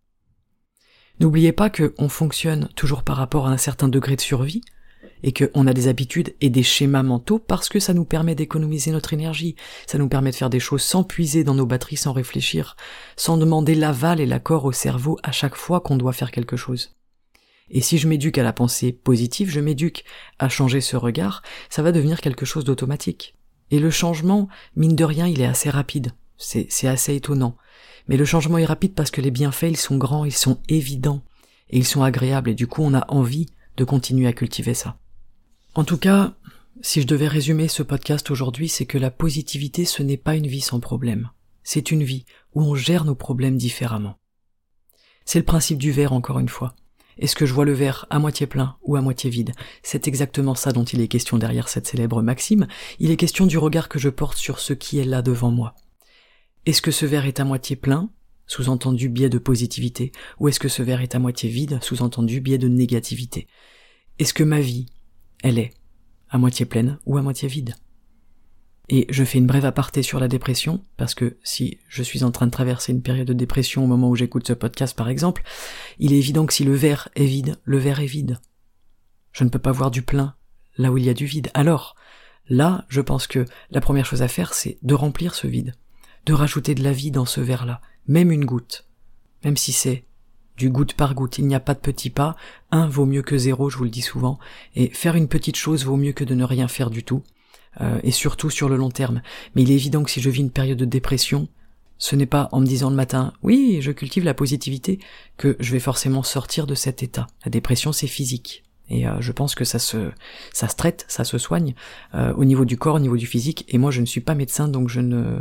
N'oubliez 1.20 1.52
pas 1.52 1.70
qu'on 1.70 2.10
fonctionne 2.10 2.70
toujours 2.76 3.04
par 3.04 3.18
rapport 3.18 3.48
à 3.48 3.52
un 3.52 3.58
certain 3.58 3.88
degré 3.88 4.16
de 4.16 4.22
survie, 4.22 4.62
et 5.24 5.34
qu'on 5.34 5.68
a 5.68 5.74
des 5.74 5.88
habitudes 5.88 6.36
et 6.42 6.50
des 6.50 6.64
schémas 6.64 7.04
mentaux 7.04 7.40
parce 7.40 7.70
que 7.70 7.80
ça 7.80 7.94
nous 7.94 8.06
permet 8.06 8.36
d'économiser 8.36 8.92
notre 8.92 9.14
énergie, 9.14 9.56
ça 9.86 9.98
nous 9.98 10.10
permet 10.10 10.32
de 10.32 10.36
faire 10.36 10.50
des 10.50 10.60
choses 10.60 10.82
sans 10.82 11.04
puiser 11.04 11.44
dans 11.44 11.56
nos 11.56 11.66
batteries, 11.66 11.98
sans 11.98 12.14
réfléchir, 12.14 12.76
sans 13.16 13.38
demander 13.38 13.76
l'aval 13.76 14.20
et 14.20 14.26
l'accord 14.26 14.66
au 14.66 14.72
cerveau 14.72 15.18
à 15.24 15.32
chaque 15.32 15.56
fois 15.56 15.82
qu'on 15.82 15.98
doit 15.98 16.14
faire 16.14 16.32
quelque 16.32 16.58
chose. 16.58 16.96
Et 17.70 17.82
si 17.82 17.98
je 17.98 18.08
m'éduque 18.08 18.38
à 18.38 18.44
la 18.44 18.54
pensée 18.54 18.92
positive, 18.92 19.50
je 19.50 19.60
m'éduque 19.60 20.06
à 20.40 20.50
changer 20.50 20.82
ce 20.82 20.96
regard, 20.96 21.42
ça 21.70 21.82
va 21.82 21.92
devenir 21.92 22.22
quelque 22.22 22.46
chose 22.46 22.64
d'automatique. 22.64 23.36
Et 23.72 23.80
le 23.80 23.92
changement, 23.92 24.48
mine 24.76 24.96
de 24.96 25.04
rien, 25.04 25.28
il 25.28 25.42
est 25.42 25.46
assez 25.46 25.70
rapide. 25.70 26.14
C'est 26.38 26.88
assez 26.88 27.16
étonnant. 27.16 27.58
Mais 28.08 28.16
le 28.16 28.24
changement 28.24 28.58
est 28.58 28.66
rapide 28.66 28.94
parce 28.94 29.12
que 29.12 29.22
les 29.22 29.32
bienfaits, 29.32 29.68
ils 29.70 29.78
sont 29.78 29.98
grands, 29.98 30.24
ils 30.24 30.32
sont 30.32 30.60
évidents, 30.70 31.24
et 31.70 31.78
ils 31.78 31.86
sont 31.86 32.04
agréables, 32.04 32.52
et 32.52 32.56
du 32.56 32.68
coup 32.68 32.84
on 32.84 32.94
a 32.94 33.06
envie 33.10 33.48
de 33.76 33.84
continuer 33.84 34.28
à 34.28 34.34
cultiver 34.34 34.74
ça. 34.74 34.98
En 35.78 35.84
tout 35.84 36.00
cas, 36.00 36.34
si 36.82 37.02
je 37.02 37.06
devais 37.06 37.28
résumer 37.28 37.68
ce 37.68 37.84
podcast 37.84 38.32
aujourd'hui, 38.32 38.68
c'est 38.68 38.88
que 38.88 38.98
la 38.98 39.12
positivité, 39.12 39.86
ce 39.86 40.02
n'est 40.02 40.18
pas 40.18 40.36
une 40.36 40.48
vie 40.48 40.60
sans 40.60 40.80
problème. 40.80 41.30
C'est 41.62 41.92
une 41.92 42.04
vie 42.04 42.26
où 42.56 42.64
on 42.64 42.74
gère 42.74 43.06
nos 43.06 43.14
problèmes 43.14 43.58
différemment. 43.58 44.18
C'est 45.24 45.38
le 45.38 45.46
principe 45.46 45.78
du 45.78 45.92
verre, 45.92 46.14
encore 46.14 46.40
une 46.40 46.50
fois. 46.50 46.76
Est-ce 47.20 47.36
que 47.36 47.46
je 47.46 47.54
vois 47.54 47.64
le 47.64 47.74
verre 47.74 48.08
à 48.10 48.18
moitié 48.18 48.48
plein 48.48 48.76
ou 48.82 48.96
à 48.96 49.02
moitié 49.02 49.30
vide? 49.30 49.52
C'est 49.84 50.08
exactement 50.08 50.56
ça 50.56 50.72
dont 50.72 50.84
il 50.84 51.00
est 51.00 51.08
question 51.08 51.38
derrière 51.38 51.70
cette 51.70 51.86
célèbre 51.86 52.24
maxime. 52.24 52.66
Il 52.98 53.12
est 53.12 53.16
question 53.16 53.46
du 53.46 53.60
regard 53.60 53.88
que 53.88 54.00
je 54.00 54.10
porte 54.10 54.40
sur 54.40 54.58
ce 54.58 54.74
qui 54.74 54.98
est 54.98 55.06
là 55.06 55.22
devant 55.22 55.52
moi. 55.52 55.76
Est-ce 56.66 56.82
que 56.82 56.90
ce 56.90 57.06
verre 57.06 57.28
est 57.28 57.40
à 57.40 57.46
moitié 57.46 57.76
plein, 57.76 58.10
sous-entendu 58.48 59.10
biais 59.10 59.30
de 59.30 59.38
positivité, 59.38 60.12
ou 60.40 60.48
est-ce 60.48 60.60
que 60.60 60.70
ce 60.70 60.82
verre 60.82 61.02
est 61.02 61.14
à 61.14 61.20
moitié 61.20 61.52
vide, 61.52 61.78
sous-entendu 61.84 62.42
biais 62.42 62.58
de 62.58 62.68
négativité? 62.68 63.48
Est-ce 64.18 64.34
que 64.34 64.44
ma 64.44 64.60
vie, 64.60 64.88
elle 65.44 65.60
est 65.60 65.74
à 66.30 66.38
moitié 66.38 66.66
pleine 66.66 66.98
ou 67.06 67.18
à 67.18 67.22
moitié 67.22 67.48
vide 67.48 67.76
et 68.90 69.06
je 69.10 69.24
fais 69.24 69.38
une 69.38 69.48
brève 69.48 69.66
aparté 69.66 70.02
sur 70.02 70.20
la 70.20 70.28
dépression, 70.28 70.84
parce 70.96 71.14
que 71.14 71.38
si 71.44 71.80
je 71.90 72.04
suis 72.04 72.24
en 72.24 72.32
train 72.32 72.46
de 72.46 72.52
traverser 72.52 72.94
une 72.94 73.02
période 73.02 73.28
de 73.28 73.34
dépression 73.34 73.84
au 73.84 73.88
moment 73.88 74.10
où 74.10 74.16
j'écoute 74.16 74.48
ce 74.48 74.54
podcast 74.54 74.96
par 74.96 75.10
exemple, 75.10 75.44
il 76.00 76.14
est 76.14 76.18
évident 76.18 76.46
que 76.46 76.54
si 76.54 76.64
le 76.64 76.74
verre 76.74 77.10
est 77.16 77.26
vide, 77.26 77.58
le 77.64 77.78
verre 77.78 78.00
est 78.00 78.06
vide. 78.06 78.40
Je 79.34 79.44
ne 79.44 79.50
peux 79.50 79.60
pas 79.60 79.74
voir 79.74 79.92
du 79.92 80.04
plein 80.04 80.36
là 80.78 80.92
où 80.92 80.98
il 80.98 81.06
y 81.06 81.10
a 81.10 81.14
du 81.14 81.26
vide. 81.26 81.52
Alors, 81.54 81.96
là, 82.48 82.86
je 82.88 83.02
pense 83.02 83.28
que 83.28 83.46
la 83.72 83.82
première 83.82 84.06
chose 84.06 84.22
à 84.22 84.28
faire, 84.28 84.54
c'est 84.54 84.78
de 84.84 84.94
remplir 84.94 85.36
ce 85.36 85.48
vide, 85.48 85.76
de 86.26 86.34
rajouter 86.34 86.74
de 86.74 86.84
la 86.84 86.94
vie 86.94 87.12
dans 87.12 87.26
ce 87.26 87.42
verre-là, 87.42 87.82
même 88.08 88.32
une 88.32 88.46
goutte, 88.46 88.88
même 89.44 89.58
si 89.58 89.74
c'est 89.74 90.06
du 90.58 90.70
goutte 90.70 90.94
par 90.94 91.14
goutte, 91.14 91.38
il 91.38 91.46
n'y 91.46 91.56
a 91.56 91.60
pas 91.60 91.74
de 91.74 91.80
petits 91.80 92.10
pas, 92.10 92.36
un 92.72 92.88
vaut 92.88 93.06
mieux 93.06 93.22
que 93.22 93.38
zéro, 93.38 93.70
je 93.70 93.78
vous 93.78 93.84
le 93.84 93.90
dis 93.90 94.02
souvent, 94.02 94.40
et 94.76 94.90
faire 94.90 95.16
une 95.16 95.28
petite 95.28 95.56
chose 95.56 95.86
vaut 95.86 95.98
mieux 95.98 96.14
que 96.14 96.24
de 96.24 96.36
ne 96.36 96.44
rien 96.44 96.68
faire 96.68 96.90
du 96.90 97.04
tout, 97.04 97.24
euh, 97.82 98.00
et 98.04 98.12
surtout 98.12 98.50
sur 98.50 98.68
le 98.68 98.76
long 98.76 98.90
terme. 98.90 99.22
Mais 99.56 99.62
il 99.62 99.72
est 99.72 99.76
évident 99.76 100.04
que 100.04 100.12
si 100.12 100.20
je 100.20 100.30
vis 100.30 100.42
une 100.42 100.52
période 100.52 100.78
de 100.78 100.86
dépression, 100.86 101.48
ce 102.00 102.16
n'est 102.16 102.26
pas 102.26 102.50
en 102.52 102.60
me 102.60 102.66
disant 102.66 102.90
le 102.90 102.96
matin 102.96 103.34
oui, 103.44 103.80
je 103.82 103.92
cultive 103.92 104.24
la 104.24 104.34
positivité 104.34 105.00
que 105.38 105.56
je 105.60 105.72
vais 105.72 105.80
forcément 105.80 106.24
sortir 106.24 106.68
de 106.68 106.76
cet 106.76 107.02
état. 107.02 107.28
La 107.46 107.50
dépression 107.50 107.92
c'est 107.92 108.08
physique. 108.08 108.64
Et 108.90 109.08
euh, 109.08 109.20
je 109.20 109.32
pense 109.32 109.54
que 109.54 109.66
ça 109.66 109.80
se 109.80 110.12
ça 110.54 110.68
se 110.70 110.76
traite, 110.76 111.06
ça 111.08 111.24
se 111.24 111.38
soigne 111.38 111.76
euh, 112.14 112.34
au 112.36 112.46
niveau 112.46 112.66
du 112.66 112.78
corps, 112.78 112.96
au 112.96 113.00
niveau 113.00 113.18
du 113.18 113.26
physique. 113.26 113.66
Et 113.68 113.78
moi, 113.78 113.92
je 113.92 114.00
ne 114.00 114.06
suis 114.06 114.22
pas 114.22 114.34
médecin, 114.34 114.68
donc 114.68 114.90
je 114.90 115.02
ne 115.02 115.40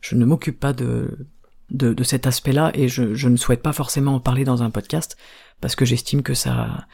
je 0.00 0.16
ne 0.16 0.24
m'occupe 0.24 0.58
pas 0.58 0.72
de, 0.72 1.28
de 1.70 1.92
de, 1.92 2.02
cet 2.04 2.26
aspect-là, 2.26 2.70
et 2.74 2.88
je, 2.88 3.14
je 3.14 3.28
ne 3.28 3.36
souhaite 3.36 3.62
pas 3.62 3.72
forcément 3.72 4.14
en 4.14 4.20
parler 4.20 4.44
dans 4.44 4.62
un 4.62 4.70
podcast 4.70 5.16
parce 5.60 5.76
que 5.76 5.84
j'estime 5.84 6.22
que 6.22 6.34
ça 6.34 6.86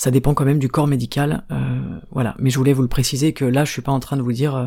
ça 0.00 0.10
dépend 0.10 0.32
quand 0.32 0.46
même 0.46 0.58
du 0.58 0.70
corps 0.70 0.86
médical, 0.86 1.44
euh, 1.50 2.00
voilà. 2.10 2.34
Mais 2.38 2.48
je 2.48 2.56
voulais 2.56 2.72
vous 2.72 2.80
le 2.80 2.88
préciser 2.88 3.34
que 3.34 3.44
là, 3.44 3.66
je 3.66 3.70
suis 3.70 3.82
pas 3.82 3.92
en 3.92 4.00
train 4.00 4.16
de 4.16 4.22
vous 4.22 4.32
dire, 4.32 4.56
euh, 4.56 4.66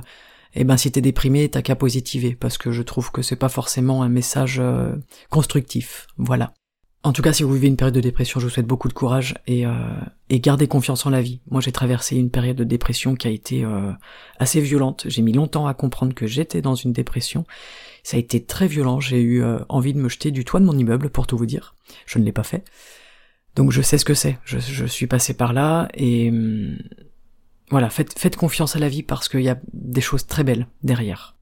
eh 0.54 0.63
ben 0.63 0.78
si 0.78 0.91
t'es 0.91 1.02
déprimé, 1.02 1.49
t'as 1.49 1.63
qu'à 1.63 1.76
positiver, 1.76 2.38
parce 2.39 2.60
que 2.60 2.71
je 2.71 2.84
trouve 2.84 3.12
que 3.12 3.23
c'est 3.23 3.36
pas 3.36 3.49
forcément 3.49 4.04
un 4.04 4.10
message 4.10 4.60
euh, 4.60 4.95
constructif, 5.32 6.06
voilà. 6.17 6.54
En 7.02 7.13
tout 7.13 7.23
cas, 7.23 7.34
si 7.34 7.41
vous 7.41 7.52
vivez 7.52 7.67
une 7.67 7.78
période 7.78 7.95
de 7.95 7.99
dépression, 7.99 8.39
je 8.39 8.45
vous 8.45 8.52
souhaite 8.52 8.67
beaucoup 8.67 8.89
de 8.89 8.93
courage 8.93 9.34
et, 9.47 9.65
et 10.30 10.39
gardez 10.39 10.67
confiance 10.69 11.06
en 11.06 11.10
la 11.10 11.21
vie. 11.21 11.41
Moi, 11.52 11.60
j'ai 11.60 11.73
traversé 11.73 12.15
une 12.15 12.30
période 12.30 12.56
de 12.56 12.63
dépression 12.63 13.15
qui 13.15 13.28
a 13.28 13.30
été 13.30 13.65
assez 14.39 14.62
violente. 14.62 15.04
J'ai 15.10 15.21
mis 15.21 15.34
longtemps 15.34 15.67
à 15.67 15.73
comprendre 15.73 16.13
que 16.13 16.28
j'étais 16.28 16.62
dans 16.62 16.76
une 16.76 16.93
dépression. 16.93 17.45
Ça 18.03 18.17
a 18.17 18.19
été 18.19 18.43
très 18.43 18.67
violent. 18.67 18.99
J'ai 18.99 19.21
eu 19.21 19.43
envie 19.69 19.93
de 19.93 19.99
me 19.99 20.09
jeter 20.09 20.31
du 20.31 20.45
toit 20.45 20.59
de 20.59 20.65
mon 20.65 20.77
immeuble, 20.77 21.09
pour 21.09 21.25
tout 21.25 21.37
vous 21.37 21.45
dire. 21.45 21.75
Je 22.05 22.19
ne 22.19 22.23
l'ai 22.23 22.31
pas 22.31 22.43
fait. 22.43 22.63
Donc 23.55 23.71
je 23.71 23.81
sais 23.81 23.97
ce 23.97 24.05
que 24.05 24.13
c'est, 24.13 24.39
je, 24.45 24.85
suis 24.85 25.07
passé 25.07 25.35
par 25.35 25.53
là 25.53 25.87
et 25.93 26.29
hum, 26.29 26.77
voilà, 27.69 27.89
faites, 27.89 28.17
faites 28.17 28.35
confiance 28.35 28.75
à 28.75 28.79
la 28.79 28.89
vie 28.89 29.03
parce 29.03 29.29
qu'il 29.29 29.41
y 29.41 29.49
a 29.49 29.59
des 29.73 30.01
choses 30.01 30.25
très 30.25 30.43
belles 30.43 30.67
derrière. 30.81 31.35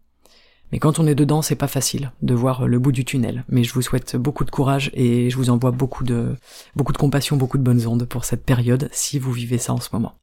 Mais 0.71 0.79
quand 0.79 0.99
on 0.99 1.07
est 1.07 1.15
dedans, 1.15 1.41
c'est 1.41 1.55
pas 1.55 1.67
facile 1.67 2.11
de 2.21 2.33
voir 2.33 2.67
le 2.67 2.79
bout 2.79 2.93
du 2.93 3.03
tunnel. 3.03 3.43
Mais 3.49 3.63
je 3.63 3.73
vous 3.73 3.81
souhaite 3.81 4.15
beaucoup 4.15 4.45
de 4.45 4.51
courage 4.51 4.89
et 4.93 5.29
je 5.29 5.35
vous 5.35 5.49
envoie 5.49 5.71
beaucoup 5.71 6.05
de, 6.05 6.35
beaucoup 6.75 6.93
de 6.93 6.97
compassion, 6.97 7.35
beaucoup 7.35 7.57
de 7.57 7.63
bonnes 7.63 7.85
ondes 7.85 8.05
pour 8.05 8.23
cette 8.23 8.45
période 8.45 8.89
si 8.93 9.19
vous 9.19 9.33
vivez 9.33 9.57
ça 9.57 9.73
en 9.73 9.81
ce 9.81 9.89
moment. 9.91 10.15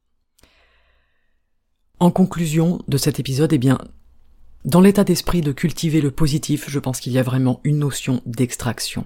En 1.99 2.11
conclusion 2.11 2.81
de 2.87 2.97
cet 2.97 3.19
épisode, 3.19 3.53
eh 3.53 3.57
bien, 3.57 3.77
dans 4.65 4.81
l'état 4.81 5.03
d'esprit 5.03 5.41
de 5.41 5.53
cultiver 5.53 6.01
le 6.01 6.11
positif, 6.11 6.65
je 6.67 6.79
pense 6.79 6.99
qu'il 6.99 7.13
y 7.13 7.17
a 7.17 7.23
vraiment 7.23 7.61
une 7.63 7.79
notion 7.79 8.21
d'extraction. 8.25 9.05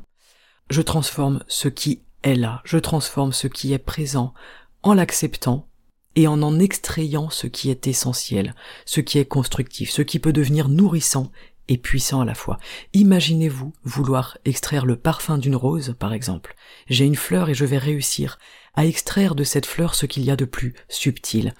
Je 0.70 0.82
transforme 0.82 1.44
ce 1.48 1.68
qui 1.68 2.02
est 2.24 2.36
là, 2.36 2.62
je 2.66 2.78
transforme 2.78 3.34
ce 3.34 3.48
qui 3.48 3.74
est 3.74 3.78
présent 3.78 4.34
en 4.82 4.94
l'acceptant 4.94 5.68
et 6.16 6.28
en 6.28 6.42
en 6.42 6.60
extrayant 6.60 7.30
ce 7.30 7.48
qui 7.48 7.70
est 7.70 7.88
essentiel, 7.88 8.56
ce 8.86 9.00
qui 9.00 9.20
est 9.20 9.26
constructif, 9.26 9.92
ce 9.92 10.02
qui 10.02 10.20
peut 10.20 10.34
devenir 10.34 10.70
nourrissant 10.70 11.32
et 11.68 11.78
puissant 11.78 12.22
à 12.22 12.26
la 12.26 12.36
fois. 12.36 12.58
Imaginez-vous 12.94 13.74
vouloir 13.84 14.38
extraire 14.46 14.86
le 14.86 14.96
parfum 14.96 15.38
d'une 15.38 15.56
rose, 15.56 15.96
par 15.98 16.14
exemple. 16.14 16.56
J'ai 16.88 17.06
une 17.06 17.16
fleur 17.16 17.50
et 17.50 17.54
je 17.54 17.66
vais 17.66 17.78
réussir 17.78 18.38
à 18.76 18.86
extraire 18.86 19.36
de 19.36 19.44
cette 19.44 19.66
fleur 19.66 19.96
ce 19.96 20.06
qu'il 20.06 20.24
y 20.24 20.32
a 20.32 20.36
de 20.36 20.46
plus 20.46 20.74
subtil, 20.90 21.54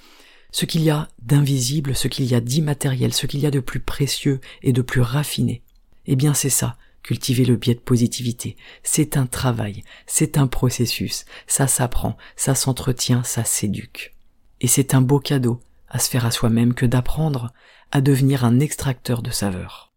ce 0.54 0.66
qu'il 0.66 0.84
y 0.84 0.90
a 0.90 1.10
d'invisible, 1.22 1.96
ce 1.96 2.08
qu'il 2.08 2.24
y 2.24 2.36
a 2.36 2.40
d'immatériel, 2.40 3.14
ce 3.14 3.26
qu'il 3.28 3.42
y 3.42 3.46
a 3.46 3.52
de 3.52 3.60
plus 3.60 3.82
précieux 3.82 4.40
et 4.62 4.72
de 4.72 4.82
plus 4.82 5.02
raffiné. 5.02 5.62
Eh 6.06 6.16
bien 6.16 6.34
c'est 6.34 6.50
ça, 6.50 6.78
Cultiver 7.04 7.44
le 7.44 7.58
biais 7.58 7.76
de 7.76 7.82
positivité, 7.82 8.56
c'est 8.82 9.18
un 9.18 9.26
travail, 9.26 9.84
c'est 10.08 10.38
un 10.38 10.48
processus, 10.48 11.26
ça 11.48 11.68
s'apprend, 11.68 12.16
ça 12.38 12.56
s'entretient, 12.56 13.24
ça 13.24 13.44
s'éduque. 13.44 14.16
Et 14.62 14.68
c'est 14.68 14.94
un 14.94 15.02
beau 15.02 15.20
cadeau 15.20 15.60
à 15.90 16.00
se 16.00 16.10
faire 16.10 16.26
à 16.26 16.32
soi-même 16.32 16.74
que 16.74 16.86
d'apprendre 16.86 17.52
à 17.92 18.00
devenir 18.00 18.46
un 18.46 18.62
extracteur 18.62 19.22
de 19.22 19.32
saveurs. 19.32 19.92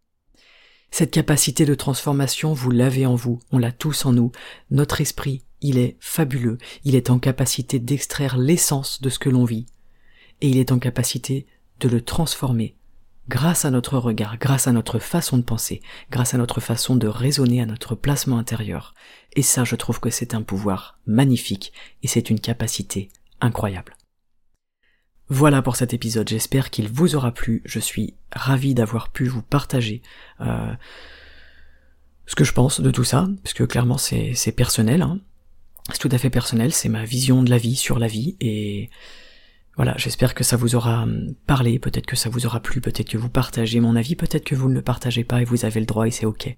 Cette 0.91 1.13
capacité 1.13 1.65
de 1.65 1.77
transformation, 1.77 2.55
vous 2.55 2.73
l'avez 2.73 3.07
en 3.07 3.15
vous, 3.15 3.39
on 3.53 3.59
l'a 3.59 3.73
tous 3.73 4.05
en 4.05 4.13
nous, 4.13 4.33
notre 4.73 5.01
esprit, 5.01 5.45
il 5.61 5.79
est 5.79 5.97
fabuleux, 6.01 6.59
il 6.83 6.97
est 6.97 7.11
en 7.11 7.21
capacité 7.21 7.79
d'extraire 7.79 8.37
l'essence 8.37 9.01
de 9.01 9.11
ce 9.11 9.21
que 9.21 9.31
l'on 9.31 9.45
vit, 9.45 9.67
et 10.41 10.49
il 10.49 10.59
est 10.59 10.73
en 10.73 10.79
capacité 10.79 11.47
de 11.81 11.89
le 11.89 12.01
transformer 12.01 12.77
grâce 13.29 13.65
à 13.65 13.71
notre 13.71 13.99
regard, 13.99 14.39
grâce 14.39 14.67
à 14.67 14.73
notre 14.73 14.99
façon 14.99 15.37
de 15.37 15.43
penser, 15.43 15.83
grâce 16.11 16.35
à 16.35 16.39
notre 16.39 16.61
façon 16.61 16.97
de 16.97 17.09
raisonner, 17.09 17.61
à 17.61 17.67
notre 17.67 17.95
placement 17.95 18.39
intérieur. 18.39 18.95
Et 19.35 19.43
ça, 19.43 19.65
je 19.65 19.77
trouve 19.77 20.01
que 20.01 20.11
c'est 20.11 20.35
un 20.35 20.43
pouvoir 20.43 20.99
magnifique 21.07 21.73
et 22.03 22.09
c'est 22.09 22.31
une 22.31 22.41
capacité 22.41 23.09
incroyable. 23.41 23.97
Voilà 25.29 25.61
pour 25.61 25.75
cet 25.75 25.93
épisode, 25.93 26.29
j'espère 26.29 26.71
qu'il 26.71 26.89
vous 26.89 27.17
aura 27.17 27.33
plu, 27.33 27.61
je 27.65 27.81
suis 27.81 28.15
ravi 28.33 28.75
d'avoir 28.75 29.11
pu 29.11 29.27
vous 29.27 29.43
partager 29.43 30.01
euh, 30.41 30.73
ce 32.27 32.37
que 32.37 32.45
je 32.45 32.53
pense 32.53 32.81
de 32.81 32.91
tout 32.93 33.03
ça, 33.03 33.27
parce 33.43 33.53
que 33.53 33.65
clairement 33.65 33.99
c'est 33.99 34.55
personnel, 34.55 35.03
hein. 35.03 35.19
c'est 35.91 35.99
tout 35.99 36.09
à 36.13 36.19
fait 36.19 36.31
personnel, 36.31 36.73
c'est 36.73 36.89
ma 36.89 37.05
vision 37.05 37.43
de 37.43 37.51
la 37.51 37.59
vie 37.59 37.75
sur 37.75 37.99
la 37.99 38.07
vie, 38.07 38.37
et 38.41 38.89
voilà, 39.77 39.95
j'espère 39.99 40.35
que 40.35 40.43
ça 40.43 40.57
vous 40.57 40.75
aura 40.75 41.03
hum, 41.03 41.35
parlé, 41.47 41.79
peut-être 41.79 42.07
que 42.07 42.17
ça 42.17 42.31
vous 42.31 42.47
aura 42.47 42.61
plu, 42.61 42.81
peut-être 42.81 43.09
que 43.09 43.19
vous 43.19 43.29
partagez 43.29 43.81
mon 43.81 43.95
avis, 43.95 44.17
peut-être 44.17 44.45
que 44.45 44.55
vous 44.55 44.69
ne 44.69 44.75
le 44.75 44.83
partagez 44.83 45.23
pas 45.23 45.43
et 45.43 45.45
vous 45.45 45.65
avez 45.65 45.81
le 45.81 45.87
droit 45.87 46.07
et 46.07 46.11
c'est 46.11 46.27
ok. 46.27 46.57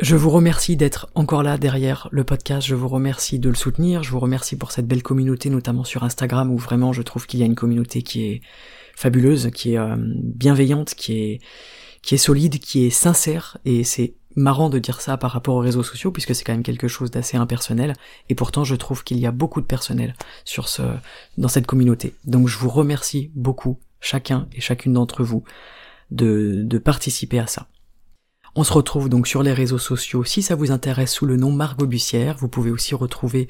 Je 0.00 0.14
vous 0.14 0.30
remercie 0.30 0.76
d'être 0.76 1.10
encore 1.16 1.42
là 1.42 1.58
derrière 1.58 2.08
le 2.12 2.22
podcast, 2.22 2.64
je 2.64 2.76
vous 2.76 2.86
remercie 2.86 3.40
de 3.40 3.48
le 3.48 3.56
soutenir, 3.56 4.04
je 4.04 4.12
vous 4.12 4.20
remercie 4.20 4.56
pour 4.56 4.70
cette 4.70 4.86
belle 4.86 5.02
communauté, 5.02 5.50
notamment 5.50 5.82
sur 5.82 6.04
Instagram, 6.04 6.52
où 6.52 6.56
vraiment 6.56 6.92
je 6.92 7.02
trouve 7.02 7.26
qu'il 7.26 7.40
y 7.40 7.42
a 7.42 7.46
une 7.46 7.56
communauté 7.56 8.02
qui 8.02 8.26
est 8.26 8.42
fabuleuse, 8.94 9.50
qui 9.52 9.74
est 9.74 9.78
hum, 9.80 10.14
bienveillante, 10.22 10.94
qui 10.94 11.14
est, 11.14 11.40
qui 12.02 12.14
est 12.14 12.18
solide, 12.18 12.60
qui 12.60 12.86
est 12.86 12.90
sincère, 12.90 13.58
et 13.64 13.82
c'est 13.82 14.14
marrant 14.36 14.68
de 14.68 14.78
dire 14.78 15.00
ça 15.00 15.16
par 15.16 15.32
rapport 15.32 15.56
aux 15.56 15.60
réseaux 15.60 15.82
sociaux 15.82 16.12
puisque 16.12 16.34
c'est 16.34 16.44
quand 16.44 16.52
même 16.52 16.62
quelque 16.62 16.88
chose 16.88 17.10
d'assez 17.10 17.36
impersonnel 17.36 17.94
et 18.28 18.34
pourtant 18.34 18.64
je 18.64 18.74
trouve 18.74 19.04
qu'il 19.04 19.18
y 19.18 19.26
a 19.26 19.32
beaucoup 19.32 19.60
de 19.60 19.66
personnel 19.66 20.14
sur 20.44 20.68
ce 20.68 20.82
dans 21.36 21.48
cette 21.48 21.66
communauté. 21.66 22.14
Donc 22.24 22.48
je 22.48 22.58
vous 22.58 22.68
remercie 22.68 23.30
beaucoup 23.34 23.78
chacun 24.00 24.48
et 24.52 24.60
chacune 24.60 24.92
d'entre 24.92 25.24
vous 25.24 25.44
de, 26.10 26.62
de 26.64 26.78
participer 26.78 27.38
à 27.38 27.46
ça. 27.46 27.66
On 28.58 28.64
se 28.64 28.72
retrouve 28.72 29.08
donc 29.08 29.28
sur 29.28 29.44
les 29.44 29.52
réseaux 29.52 29.78
sociaux 29.78 30.24
si 30.24 30.42
ça 30.42 30.56
vous 30.56 30.72
intéresse 30.72 31.12
sous 31.12 31.26
le 31.26 31.36
nom 31.36 31.52
Margot 31.52 31.86
Bussière. 31.86 32.34
Vous 32.40 32.48
pouvez 32.48 32.72
aussi 32.72 32.96
retrouver 32.96 33.46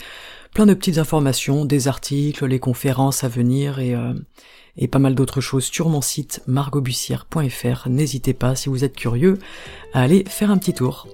plein 0.52 0.66
de 0.66 0.74
petites 0.74 0.98
informations, 0.98 1.64
des 1.64 1.88
articles, 1.88 2.44
les 2.44 2.58
conférences 2.58 3.24
à 3.24 3.28
venir 3.28 3.78
et, 3.78 3.94
euh, 3.94 4.12
et 4.76 4.86
pas 4.86 4.98
mal 4.98 5.14
d'autres 5.14 5.40
choses 5.40 5.64
sur 5.64 5.88
mon 5.88 6.02
site 6.02 6.42
margotbussière.fr. 6.46 7.88
N'hésitez 7.88 8.34
pas 8.34 8.54
si 8.54 8.68
vous 8.68 8.84
êtes 8.84 8.96
curieux 8.96 9.38
à 9.94 10.02
aller 10.02 10.24
faire 10.28 10.50
un 10.50 10.58
petit 10.58 10.74
tour. 10.74 11.08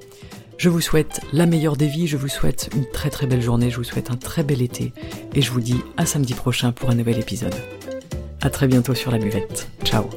Je 0.58 0.70
vous 0.70 0.80
souhaite 0.80 1.20
la 1.32 1.46
meilleure 1.46 1.76
des 1.76 1.86
vies, 1.86 2.08
je 2.08 2.16
vous 2.16 2.26
souhaite 2.26 2.70
une 2.74 2.90
très 2.90 3.10
très 3.10 3.28
belle 3.28 3.42
journée, 3.42 3.70
je 3.70 3.76
vous 3.76 3.84
souhaite 3.84 4.10
un 4.10 4.16
très 4.16 4.42
bel 4.42 4.60
été 4.60 4.92
et 5.36 5.40
je 5.40 5.52
vous 5.52 5.60
dis 5.60 5.78
à 5.96 6.04
samedi 6.04 6.34
prochain 6.34 6.72
pour 6.72 6.90
un 6.90 6.96
nouvel 6.96 7.20
épisode. 7.20 7.54
A 8.40 8.50
très 8.50 8.66
bientôt 8.66 8.96
sur 8.96 9.12
la 9.12 9.18
buvette. 9.18 9.68
Ciao 9.84 10.08